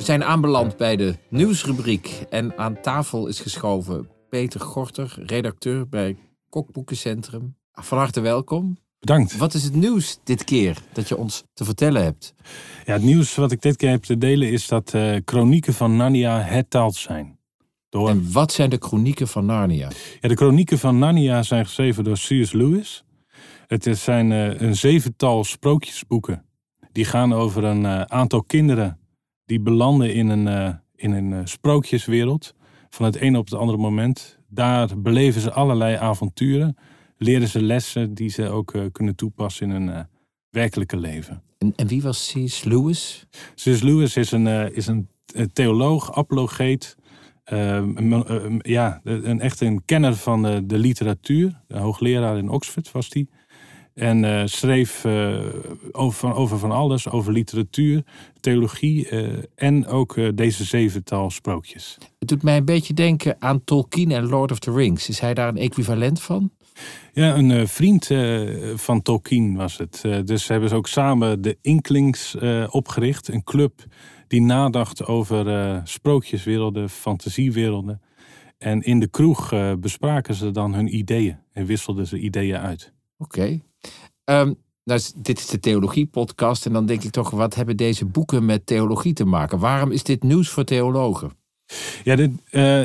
zijn 0.09 0.23
aanbeland 0.23 0.77
bij 0.77 0.95
de 0.95 1.15
nieuwsrubriek 1.27 2.25
en 2.29 2.57
aan 2.57 2.81
tafel 2.81 3.27
is 3.27 3.39
geschoven 3.39 4.09
Peter 4.29 4.59
Gorter, 4.59 5.15
redacteur 5.25 5.89
bij 5.89 6.17
Kokboekencentrum. 6.49 7.55
Van 7.71 7.97
harte 7.97 8.21
welkom. 8.21 8.77
Bedankt. 8.99 9.37
Wat 9.37 9.53
is 9.53 9.63
het 9.63 9.75
nieuws 9.75 10.19
dit 10.23 10.43
keer 10.43 10.77
dat 10.93 11.07
je 11.07 11.17
ons 11.17 11.43
te 11.53 11.65
vertellen 11.65 12.03
hebt? 12.03 12.33
Ja, 12.85 12.93
het 12.93 13.01
nieuws 13.01 13.35
wat 13.35 13.51
ik 13.51 13.61
dit 13.61 13.75
keer 13.75 13.89
heb 13.89 14.03
te 14.03 14.17
delen 14.17 14.51
is 14.51 14.67
dat 14.67 14.93
uh, 14.93 15.15
Chronieken 15.25 15.73
van 15.73 15.95
Narnia 15.95 16.41
hertaald 16.41 16.95
zijn. 16.95 17.39
Door... 17.89 18.09
En 18.09 18.31
wat 18.31 18.51
zijn 18.51 18.69
de 18.69 18.77
Chronieken 18.79 19.27
van 19.27 19.45
Narnia? 19.45 19.89
Ja, 20.21 20.29
de 20.29 20.35
Chronieken 20.35 20.79
van 20.79 20.97
Narnia 20.99 21.43
zijn 21.43 21.65
geschreven 21.65 22.03
door 22.03 22.13
C.S. 22.13 22.51
Lewis. 22.51 23.03
Het 23.67 23.89
zijn 23.91 24.31
uh, 24.31 24.59
een 24.61 24.75
zevental 24.75 25.43
sprookjesboeken. 25.43 26.45
Die 26.91 27.05
gaan 27.05 27.33
over 27.33 27.63
een 27.63 27.83
uh, 27.83 28.01
aantal 28.01 28.43
kinderen 28.43 28.99
die 29.45 29.59
belanden 29.59 30.13
in 30.13 30.29
een, 30.29 30.79
in 30.95 31.11
een 31.11 31.47
sprookjeswereld. 31.47 32.53
Van 32.89 33.05
het 33.05 33.15
ene 33.15 33.37
op 33.37 33.45
het 33.45 33.59
andere 33.59 33.77
moment. 33.77 34.39
Daar 34.47 35.01
beleven 35.01 35.41
ze 35.41 35.51
allerlei 35.51 35.95
avonturen. 35.95 36.77
Leren 37.21 37.47
ze 37.47 37.61
lessen 37.61 38.13
die 38.13 38.29
ze 38.29 38.49
ook 38.49 38.73
uh, 38.73 38.85
kunnen 38.91 39.15
toepassen 39.15 39.71
in 39.71 39.81
hun 39.81 40.07
werkelijke 40.49 40.97
leven. 40.97 41.43
En, 41.57 41.73
en, 41.75 41.87
wie 41.87 42.01
was 42.01 42.33
C.S. 42.33 42.63
Lewis? 42.63 43.25
C.S. 43.55 43.81
Lewis 43.81 44.15
is 44.15 44.31
een, 44.31 44.73
is 44.73 44.87
een 44.87 45.09
theoloog, 45.53 46.15
apologeet. 46.15 46.95
ja, 48.61 48.99
een, 49.03 49.39
echt 49.39 49.61
een 49.61 49.85
kenner 49.85 50.15
van 50.15 50.43
de, 50.43 50.65
de 50.65 50.77
literatuur. 50.77 51.61
De 51.67 51.77
hoogleraar 51.77 52.37
in 52.37 52.49
Oxford 52.49 52.91
was 52.91 53.09
die. 53.09 53.29
En 53.99 54.23
uh, 54.23 54.41
schreef 54.45 55.03
uh, 55.05 55.39
over, 55.91 56.19
van, 56.19 56.33
over 56.33 56.59
van 56.59 56.71
alles, 56.71 57.09
over 57.09 57.31
literatuur, 57.33 58.03
theologie 58.39 59.09
uh, 59.11 59.43
en 59.55 59.87
ook 59.87 60.37
deze 60.37 60.63
zevental 60.63 61.29
sprookjes. 61.29 61.97
Het 62.19 62.27
doet 62.27 62.43
mij 62.43 62.57
een 62.57 62.65
beetje 62.65 62.93
denken 62.93 63.35
aan 63.39 63.63
Tolkien 63.63 64.11
en 64.11 64.27
Lord 64.27 64.51
of 64.51 64.59
the 64.59 64.71
Rings. 64.71 65.09
Is 65.09 65.19
hij 65.19 65.33
daar 65.33 65.47
een 65.47 65.57
equivalent 65.57 66.21
van? 66.21 66.51
Ja, 67.13 67.35
een 67.35 67.67
vriend 67.67 68.09
van 68.75 69.01
Tolkien 69.01 69.55
was 69.55 69.77
het. 69.77 70.01
dus 70.25 70.47
hebben 70.47 70.69
ze 70.69 70.75
ook 70.75 70.87
samen 70.87 71.41
de 71.41 71.57
Inklings 71.61 72.37
opgericht, 72.69 73.27
een 73.27 73.43
club 73.43 73.85
die 74.27 74.41
nadacht 74.41 75.05
over 75.05 75.81
sprookjeswerelden, 75.83 76.89
fantasiewerelden. 76.89 78.01
En 78.57 78.81
in 78.81 78.99
de 78.99 79.07
kroeg 79.07 79.53
bespraken 79.79 80.35
ze 80.35 80.51
dan 80.51 80.73
hun 80.73 80.95
ideeën 80.95 81.37
en 81.53 81.65
wisselden 81.65 82.07
ze 82.07 82.19
ideeën 82.19 82.57
uit. 82.57 82.93
Oké. 83.17 83.59
Um, 84.25 84.55
nou, 84.83 85.01
dit 85.15 85.39
is 85.39 85.45
de 85.47 85.59
theologie-podcast 85.59 86.65
en 86.65 86.73
dan 86.73 86.85
denk 86.85 87.03
ik 87.03 87.11
toch, 87.11 87.29
wat 87.29 87.55
hebben 87.55 87.77
deze 87.77 88.05
boeken 88.05 88.45
met 88.45 88.65
theologie 88.65 89.13
te 89.13 89.25
maken? 89.25 89.59
Waarom 89.59 89.91
is 89.91 90.03
dit 90.03 90.23
nieuws 90.23 90.49
voor 90.49 90.63
theologen? 90.63 91.31
Ja, 92.03 92.15
dit, 92.15 92.31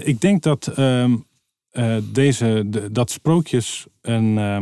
ik 0.07 0.21
denk 0.21 0.43
dat, 0.43 0.73
uh, 0.79 1.15
uh, 1.75 1.97
deze, 2.13 2.63
de, 2.67 2.93
dat 2.93 3.11
sprookjes 3.11 3.87
een, 4.01 4.37
uh, 4.37 4.57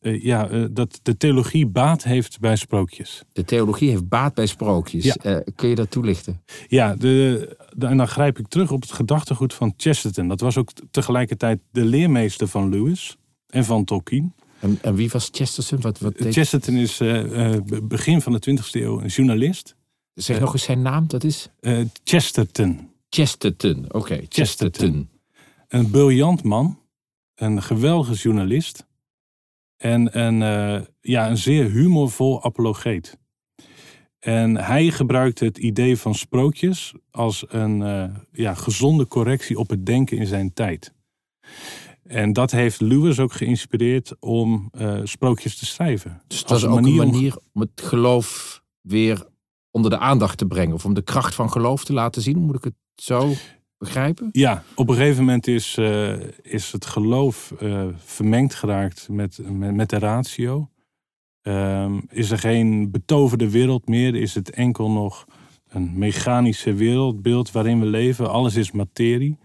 eh, 0.00 0.22
ja, 0.22 0.48
eh, 0.48 0.64
dat 0.70 1.00
de 1.02 1.16
theologie 1.16 1.66
baat 1.66 2.02
heeft 2.04 2.40
bij 2.40 2.56
sprookjes. 2.56 3.22
De 3.32 3.44
theologie 3.44 3.90
heeft 3.90 4.08
baat 4.08 4.34
bij 4.34 4.46
sprookjes. 4.46 5.04
Ja. 5.04 5.14
Eh, 5.14 5.36
kun 5.54 5.68
je 5.68 5.74
dat 5.74 5.90
toelichten? 5.90 6.42
Ja, 6.68 6.94
de, 6.94 7.56
de- 7.76 7.86
en 7.86 7.96
dan 7.96 8.08
grijp 8.08 8.38
ik 8.38 8.48
terug 8.48 8.70
op 8.72 8.80
het 8.82 8.92
gedachtegoed 8.92 9.54
van 9.54 9.74
Chesterton. 9.76 10.28
Dat 10.28 10.40
was 10.40 10.56
ook 10.56 10.70
tegelijkertijd 10.90 11.58
de 11.70 11.84
leermeester 11.84 12.48
van 12.48 12.68
Lewis 12.68 13.16
en 13.46 13.64
van 13.64 13.84
Tolkien. 13.84 14.32
En, 14.60 14.78
en 14.82 14.94
wie 14.94 15.08
was 15.10 15.28
Chesterton? 15.32 15.80
Wat, 15.80 15.98
wat 15.98 16.18
deed- 16.18 16.32
Chesterton 16.34 16.74
is 16.76 17.00
eh, 17.00 17.54
eh, 17.54 17.62
be- 17.62 17.82
begin 17.82 18.20
van 18.20 18.32
de 18.32 18.38
20e 18.50 18.70
eeuw 18.70 19.00
een 19.00 19.06
journalist. 19.08 19.74
Zeg 20.14 20.40
nog 20.40 20.52
eens 20.52 20.62
zijn 20.62 20.82
naam, 20.82 21.06
dat 21.06 21.24
is 21.24 21.48
Eh, 21.60 21.80
Chesterton, 22.04 22.88
Chesterton. 23.08 23.84
Oké, 23.92 24.20
Chesterton. 24.28 25.08
Een 25.72 25.90
briljant 25.90 26.42
man, 26.42 26.78
een 27.34 27.62
geweldige 27.62 28.14
journalist 28.14 28.86
en 29.76 30.18
een, 30.18 30.42
eh, 30.42 30.86
ja, 31.00 31.28
een 31.30 31.36
zeer 31.36 31.70
humorvol 31.70 32.44
apologeet. 32.44 33.18
En 34.18 34.56
hij 34.56 34.90
gebruikte 34.90 35.44
het 35.44 35.58
idee 35.58 35.96
van 35.96 36.14
sprookjes 36.14 36.94
als 37.10 37.44
een 37.48 37.82
eh, 37.82 38.16
ja, 38.32 38.54
gezonde 38.54 39.06
correctie 39.06 39.58
op 39.58 39.68
het 39.70 39.86
denken 39.86 40.16
in 40.16 40.26
zijn 40.26 40.52
tijd. 40.52 40.94
En 42.02 42.32
dat 42.32 42.50
heeft 42.50 42.80
Lewis 42.80 43.18
ook 43.18 43.32
geïnspireerd 43.32 44.16
om 44.20 44.68
eh, 44.72 45.00
sprookjes 45.04 45.58
te 45.58 45.66
schrijven. 45.66 46.22
Dus 46.26 46.44
dat 46.44 46.56
is 46.58 46.64
ook 46.64 46.78
een 46.78 46.84
om- 46.84 46.96
manier 46.96 47.36
om 47.52 47.60
het 47.60 47.80
geloof 47.80 48.62
weer 48.80 49.26
onder 49.70 49.90
de 49.90 49.98
aandacht 49.98 50.38
te 50.38 50.46
brengen. 50.46 50.74
Of 50.74 50.84
om 50.84 50.94
de 50.94 51.02
kracht 51.02 51.34
van 51.34 51.50
geloof 51.50 51.84
te 51.84 51.92
laten 51.92 52.22
zien. 52.22 52.38
Moet 52.38 52.56
ik 52.56 52.64
het 52.64 52.74
zo 52.94 53.32
begrijpen? 53.80 54.28
Ja, 54.32 54.62
op 54.74 54.88
een 54.88 54.94
gegeven 54.94 55.24
moment 55.24 55.46
is, 55.46 55.76
eh, 55.76 56.12
is 56.42 56.72
het 56.72 56.86
geloof 56.86 57.52
eh, 57.58 57.86
vermengd 57.96 58.54
geraakt 58.54 59.08
met, 59.08 59.40
met, 59.50 59.90
de 59.90 59.98
ratio. 59.98 60.70
Ehm, 61.42 62.00
is 62.08 62.30
er 62.30 62.38
geen 62.38 62.90
betoverde 62.90 63.50
wereld 63.50 63.88
meer? 63.88 64.14
Is 64.14 64.34
het 64.34 64.50
enkel 64.50 64.90
nog 64.90 65.24
een 65.68 65.98
mechanische 65.98 66.74
wereldbeeld 66.74 67.50
waarin 67.50 67.80
we 67.80 67.86
leven? 67.86 68.30
Alles 68.30 68.54
is 68.54 68.70
materie. 68.70 69.38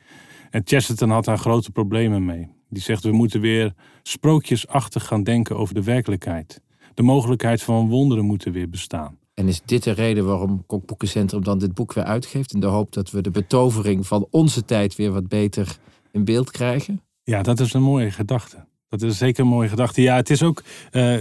En 0.50 0.62
Chesterton 0.66 1.10
had 1.10 1.26
daar 1.26 1.38
grote 1.38 1.72
problemen 1.72 2.26
mee. 2.26 2.50
Die 2.70 2.82
zegt 2.82 3.04
we 3.04 3.12
moeten 3.12 3.42
weer 3.42 3.74
sprookjesachtig 4.04 5.06
gaan 5.06 5.24
denken 5.24 5.58
over 5.58 5.74
de 5.74 5.84
werkelijkheid. 5.84 6.62
De 6.94 7.04
mogelijkheid 7.04 7.64
van 7.64 7.90
wonderen 7.90 8.26
moeten 8.26 8.52
weer 8.52 8.70
bestaan. 8.70 9.18
En 9.36 9.48
is 9.48 9.62
dit 9.66 9.84
de 9.84 9.92
reden 9.92 10.26
waarom 10.26 10.66
Kokboekencentrum 10.66 11.44
dan 11.44 11.60
dit 11.60 11.74
boek 11.74 11.94
weer 11.94 12.04
uitgeeft? 12.04 12.54
In 12.54 12.60
de 12.60 12.68
hoop 12.68 12.94
dat 12.94 13.12
we 13.12 13.22
de 13.22 13.32
betovering 13.32 14.08
van 14.08 14.28
onze 14.30 14.66
tijd 14.66 14.96
weer 14.96 15.12
wat 15.12 15.28
beter 15.28 15.78
in 16.12 16.24
beeld 16.26 16.52
krijgen? 16.52 17.02
Ja, 17.24 17.42
dat 17.42 17.60
is 17.60 17.74
een 17.74 17.82
mooie 17.82 18.12
gedachte. 18.12 18.66
Dat 18.88 19.02
is 19.02 19.18
zeker 19.18 19.44
een 19.44 19.50
mooie 19.50 19.70
gedachte. 19.70 20.02
Ja, 20.02 20.16
het 20.16 20.30
is 20.30 20.44
ook. 20.44 20.64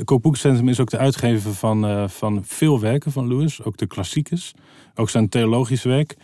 Kookboekcentrum 0.04 0.68
is 0.68 0.80
ook 0.80 0.90
de 0.90 0.98
uitgever 0.98 1.54
van, 1.54 1.86
eh, 1.86 2.08
van 2.08 2.44
veel 2.44 2.80
werken 2.80 3.12
van 3.12 3.28
Lewis, 3.28 3.62
ook 3.62 3.76
de 3.76 3.86
klassiekers, 3.86 4.52
ook 4.94 5.10
zijn 5.10 5.28
theologisch 5.28 5.82
werk. 5.82 6.16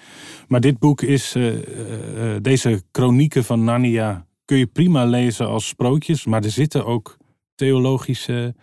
Maar 0.48 0.60
dit 0.60 0.78
boek 0.78 1.02
is. 1.02 1.34
eh, 1.34 2.36
deze 2.42 2.82
chronieken 2.92 3.44
van 3.44 3.64
Narnia 3.64 4.26
kun 4.44 4.56
je 4.58 4.66
prima 4.66 5.04
lezen 5.04 5.46
als 5.48 5.66
sprookjes, 5.68 6.26
maar 6.26 6.44
er 6.44 6.50
zitten 6.50 6.86
ook 6.86 7.16
theologische 7.54 8.54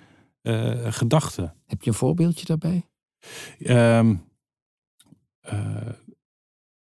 gedachten. 0.84 1.54
Heb 1.66 1.82
je 1.82 1.90
een 1.90 1.96
voorbeeldje 1.96 2.46
daarbij? 2.46 2.86
Ehm, 3.60 4.16
eh, 5.42 5.58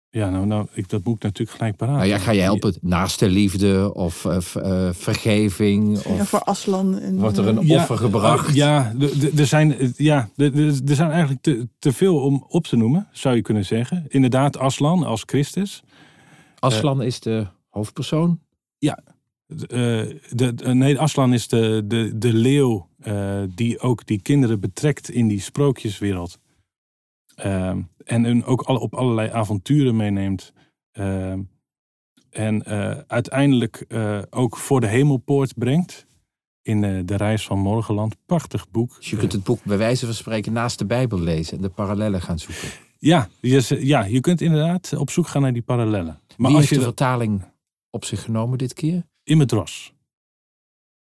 ja, 0.09 0.29
nou, 0.29 0.45
nou 0.45 0.67
ik, 0.73 0.89
dat 0.89 1.03
boek 1.03 1.21
natuurlijk 1.21 1.57
gelijk 1.57 1.75
paraat. 1.75 1.95
Nou 1.95 2.07
ja, 2.07 2.17
ga 2.17 2.31
je 2.31 2.41
helpen? 2.41 2.73
Naaste 2.81 3.29
liefde 3.29 3.93
of 3.93 4.25
eh, 4.25 4.89
vergeving? 4.93 5.97
Of 5.97 6.17
Ja, 6.17 6.25
voor 6.25 6.43
Aslan. 6.43 6.99
En, 6.99 7.19
wordt 7.19 7.37
er 7.37 7.47
een 7.47 7.57
eh, 7.57 7.67
Ja, 7.67 7.79
offer 7.81 7.97
gebracht? 7.97 8.49
uh, 8.49 8.55
ja, 8.55 8.93
de- 8.97 9.17
de- 9.17 9.31
er 9.37 9.45
zijn, 9.45 9.93
ja, 9.97 10.29
de- 10.35 10.51
de- 10.51 10.81
er 10.87 10.95
zijn 10.95 11.09
eigenlijk 11.11 11.41
te, 11.41 11.67
te 11.79 11.93
veel 11.93 12.21
om 12.21 12.45
op 12.47 12.67
te 12.67 12.75
noemen, 12.75 13.07
zou 13.11 13.35
je 13.35 13.41
kunnen 13.41 13.65
zeggen. 13.65 14.05
Inderdaad, 14.07 14.57
Aslan 14.57 15.03
als 15.03 15.23
Christus. 15.25 15.83
Aslan 16.59 17.01
is 17.01 17.19
de 17.19 17.47
hoofdpersoon. 17.69 18.39
De, 18.77 18.89
eh, 18.91 19.13
de, 19.49 20.19
de- 20.35 20.73
nee, 20.73 20.99
Aslan 20.99 21.33
is 21.33 21.47
de, 21.47 21.83
de, 21.85 22.17
de 22.17 22.33
leeuw 22.33 22.89
eh, 22.99 23.43
die 23.55 23.79
ook 23.79 24.05
die 24.05 24.21
kinderen 24.21 24.59
betrekt 24.59 25.09
in 25.09 25.27
die 25.27 25.41
sprookjeswereld. 25.41 26.39
Ehm, 27.35 27.81
en 28.05 28.23
hun 28.23 28.43
ook 28.45 28.61
al, 28.61 28.75
op 28.77 28.93
allerlei 28.93 29.29
avonturen 29.29 29.95
meeneemt. 29.95 30.53
Ehm, 30.91 31.41
en 32.29 32.63
eh, 32.65 32.97
uiteindelijk 33.07 33.85
eh, 33.87 34.21
ook 34.29 34.57
voor 34.57 34.81
de 34.81 34.87
hemelpoort 34.87 35.57
brengt. 35.57 36.07
In 36.61 36.83
eh, 36.83 37.01
De 37.05 37.15
Reis 37.15 37.45
van 37.45 37.59
Morgenland. 37.59 38.15
Prachtig 38.25 38.69
boek. 38.69 38.95
Dus 38.95 39.09
je 39.09 39.17
kunt 39.17 39.31
het 39.31 39.43
boek 39.43 39.63
bij 39.63 39.77
wijze 39.77 40.05
van 40.05 40.15
spreken 40.15 40.53
naast 40.53 40.77
de 40.79 40.85
Bijbel 40.85 41.19
lezen 41.19 41.55
en 41.57 41.61
de 41.63 41.69
parallellen 41.69 42.21
gaan 42.21 42.39
zoeken. 42.39 42.67
Ja, 42.97 43.29
je, 43.41 43.77
ja, 43.85 44.03
je 44.05 44.19
kunt 44.19 44.41
inderdaad 44.41 44.93
op 44.97 45.09
zoek 45.09 45.27
gaan 45.27 45.41
naar 45.41 45.53
die 45.53 45.61
parallellen. 45.61 46.19
Maar 46.37 46.37
Wie 46.37 46.45
als 46.47 46.55
heeft 46.55 46.69
je 46.69 46.75
de 46.75 46.81
vertaling 46.81 47.43
op 47.89 48.05
zich 48.05 48.21
genomen 48.21 48.57
dit 48.57 48.73
keer? 48.73 49.03
Immedros. 49.29 49.93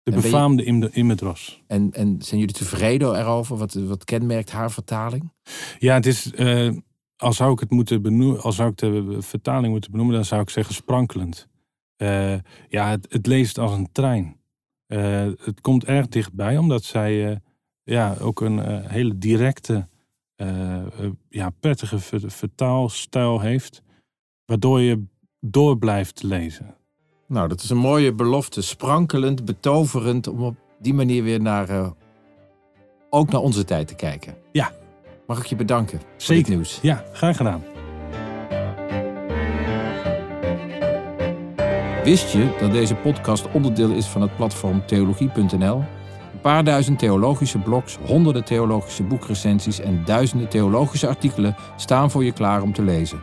De 0.03 0.11
En 0.11 0.17
je- 0.17 0.23
befaamde 0.23 0.63
Im- 0.63 0.83
Immedros. 0.83 1.63
En, 1.67 1.91
en 1.91 2.21
zijn 2.21 2.39
jullie 2.39 2.55
tevreden 2.55 3.19
erover? 3.19 3.57
Wat, 3.57 3.73
wat 3.73 4.03
kenmerkt 4.03 4.51
haar 4.51 4.71
vertaling? 4.71 5.31
Ja, 5.79 5.93
het 5.93 6.05
is. 6.05 6.31
eh, 6.33 6.69
als 7.15 7.35
zou 7.37 7.51
ik 7.53 7.59
het 7.59 7.69
moeten 7.71 8.01
benoemen, 8.01 8.41
als 8.41 8.55
zou 8.55 8.69
ik 8.69 8.77
de 8.77 9.21
vertaling 9.21 9.71
moeten 9.73 9.91
benoemen, 9.91 10.15
dan 10.15 10.25
zou 10.25 10.41
ik 10.41 10.49
zeggen 10.49 10.75
sprankelend. 10.75 11.47
Eh, 11.95 12.35
ja, 12.69 12.89
het, 12.89 13.07
het 13.09 13.27
leest 13.27 13.57
als 13.57 13.71
een 13.71 13.91
trein. 13.91 14.39
Eh, 14.85 15.29
het 15.43 15.61
komt 15.61 15.85
erg 15.85 16.07
dichtbij, 16.07 16.57
omdat 16.57 16.83
zij 16.83 17.41
ja, 17.83 18.15
ook 18.19 18.41
een 18.41 18.85
hele 18.87 19.17
directe, 19.17 19.87
ja, 21.29 21.49
prettige 21.59 21.99
ver- 21.99 22.31
vertaalstijl 22.31 23.39
heeft, 23.39 23.81
waardoor 24.45 24.81
je 24.81 25.03
door 25.39 25.77
blijft 25.77 26.23
lezen. 26.23 26.75
Nou, 27.31 27.47
dat 27.47 27.61
is 27.61 27.69
een 27.69 27.77
mooie 27.77 28.13
belofte. 28.13 28.61
Sprankelend, 28.61 29.45
betoverend, 29.45 30.27
om 30.27 30.43
op 30.43 30.55
die 30.79 30.93
manier 30.93 31.23
weer 31.23 31.41
naar, 31.41 31.69
eh, 31.69 31.89
ook 33.09 33.29
naar 33.31 33.41
onze 33.41 33.65
tijd 33.65 33.87
te 33.87 33.95
kijken. 33.95 34.35
Ja. 34.51 34.71
Mag 35.27 35.39
ik 35.39 35.45
je 35.45 35.55
bedanken 35.55 36.01
Zeker. 36.17 36.51
nieuws? 36.51 36.79
Ja, 36.81 37.03
graag 37.13 37.37
gedaan. 37.37 37.63
Wist 42.03 42.31
je 42.31 42.55
dat 42.59 42.71
deze 42.71 42.95
podcast 42.95 43.51
onderdeel 43.51 43.91
is 43.91 44.05
van 44.05 44.21
het 44.21 44.35
platform 44.35 44.85
theologie.nl? 44.85 45.77
Een 46.33 46.41
paar 46.41 46.63
duizend 46.63 46.99
theologische 46.99 47.57
blogs, 47.57 47.97
honderden 48.05 48.43
theologische 48.43 49.03
boekrecensies 49.03 49.79
en 49.79 50.01
duizenden 50.05 50.49
theologische 50.49 51.07
artikelen 51.07 51.55
staan 51.75 52.11
voor 52.11 52.23
je 52.23 52.31
klaar 52.31 52.61
om 52.61 52.73
te 52.73 52.81
lezen. 52.81 53.21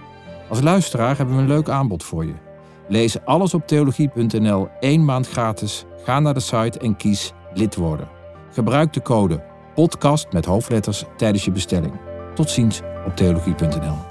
Als 0.49 0.61
luisteraar 0.61 1.17
hebben 1.17 1.35
we 1.37 1.41
een 1.41 1.49
leuk 1.49 1.69
aanbod 1.69 2.03
voor 2.03 2.25
je. 2.25 2.48
Lees 2.89 3.25
alles 3.25 3.55
op 3.55 3.67
theologie.nl 3.67 4.69
één 4.81 5.05
maand 5.05 5.29
gratis. 5.29 5.85
Ga 6.05 6.21
naar 6.21 6.35
de 6.35 6.41
site 6.41 6.79
en 6.79 6.97
kies 6.97 7.33
lid 7.55 7.77
worden. 7.77 8.09
Gebruik 8.53 8.93
de 8.93 9.03
code 9.03 9.45
podcast 9.75 10.33
met 10.33 10.45
hoofdletters 10.45 11.05
tijdens 11.17 11.45
je 11.45 11.51
bestelling. 11.51 11.93
Tot 12.35 12.51
ziens 12.51 12.81
op 13.07 13.17
theologie.nl. 13.17 14.08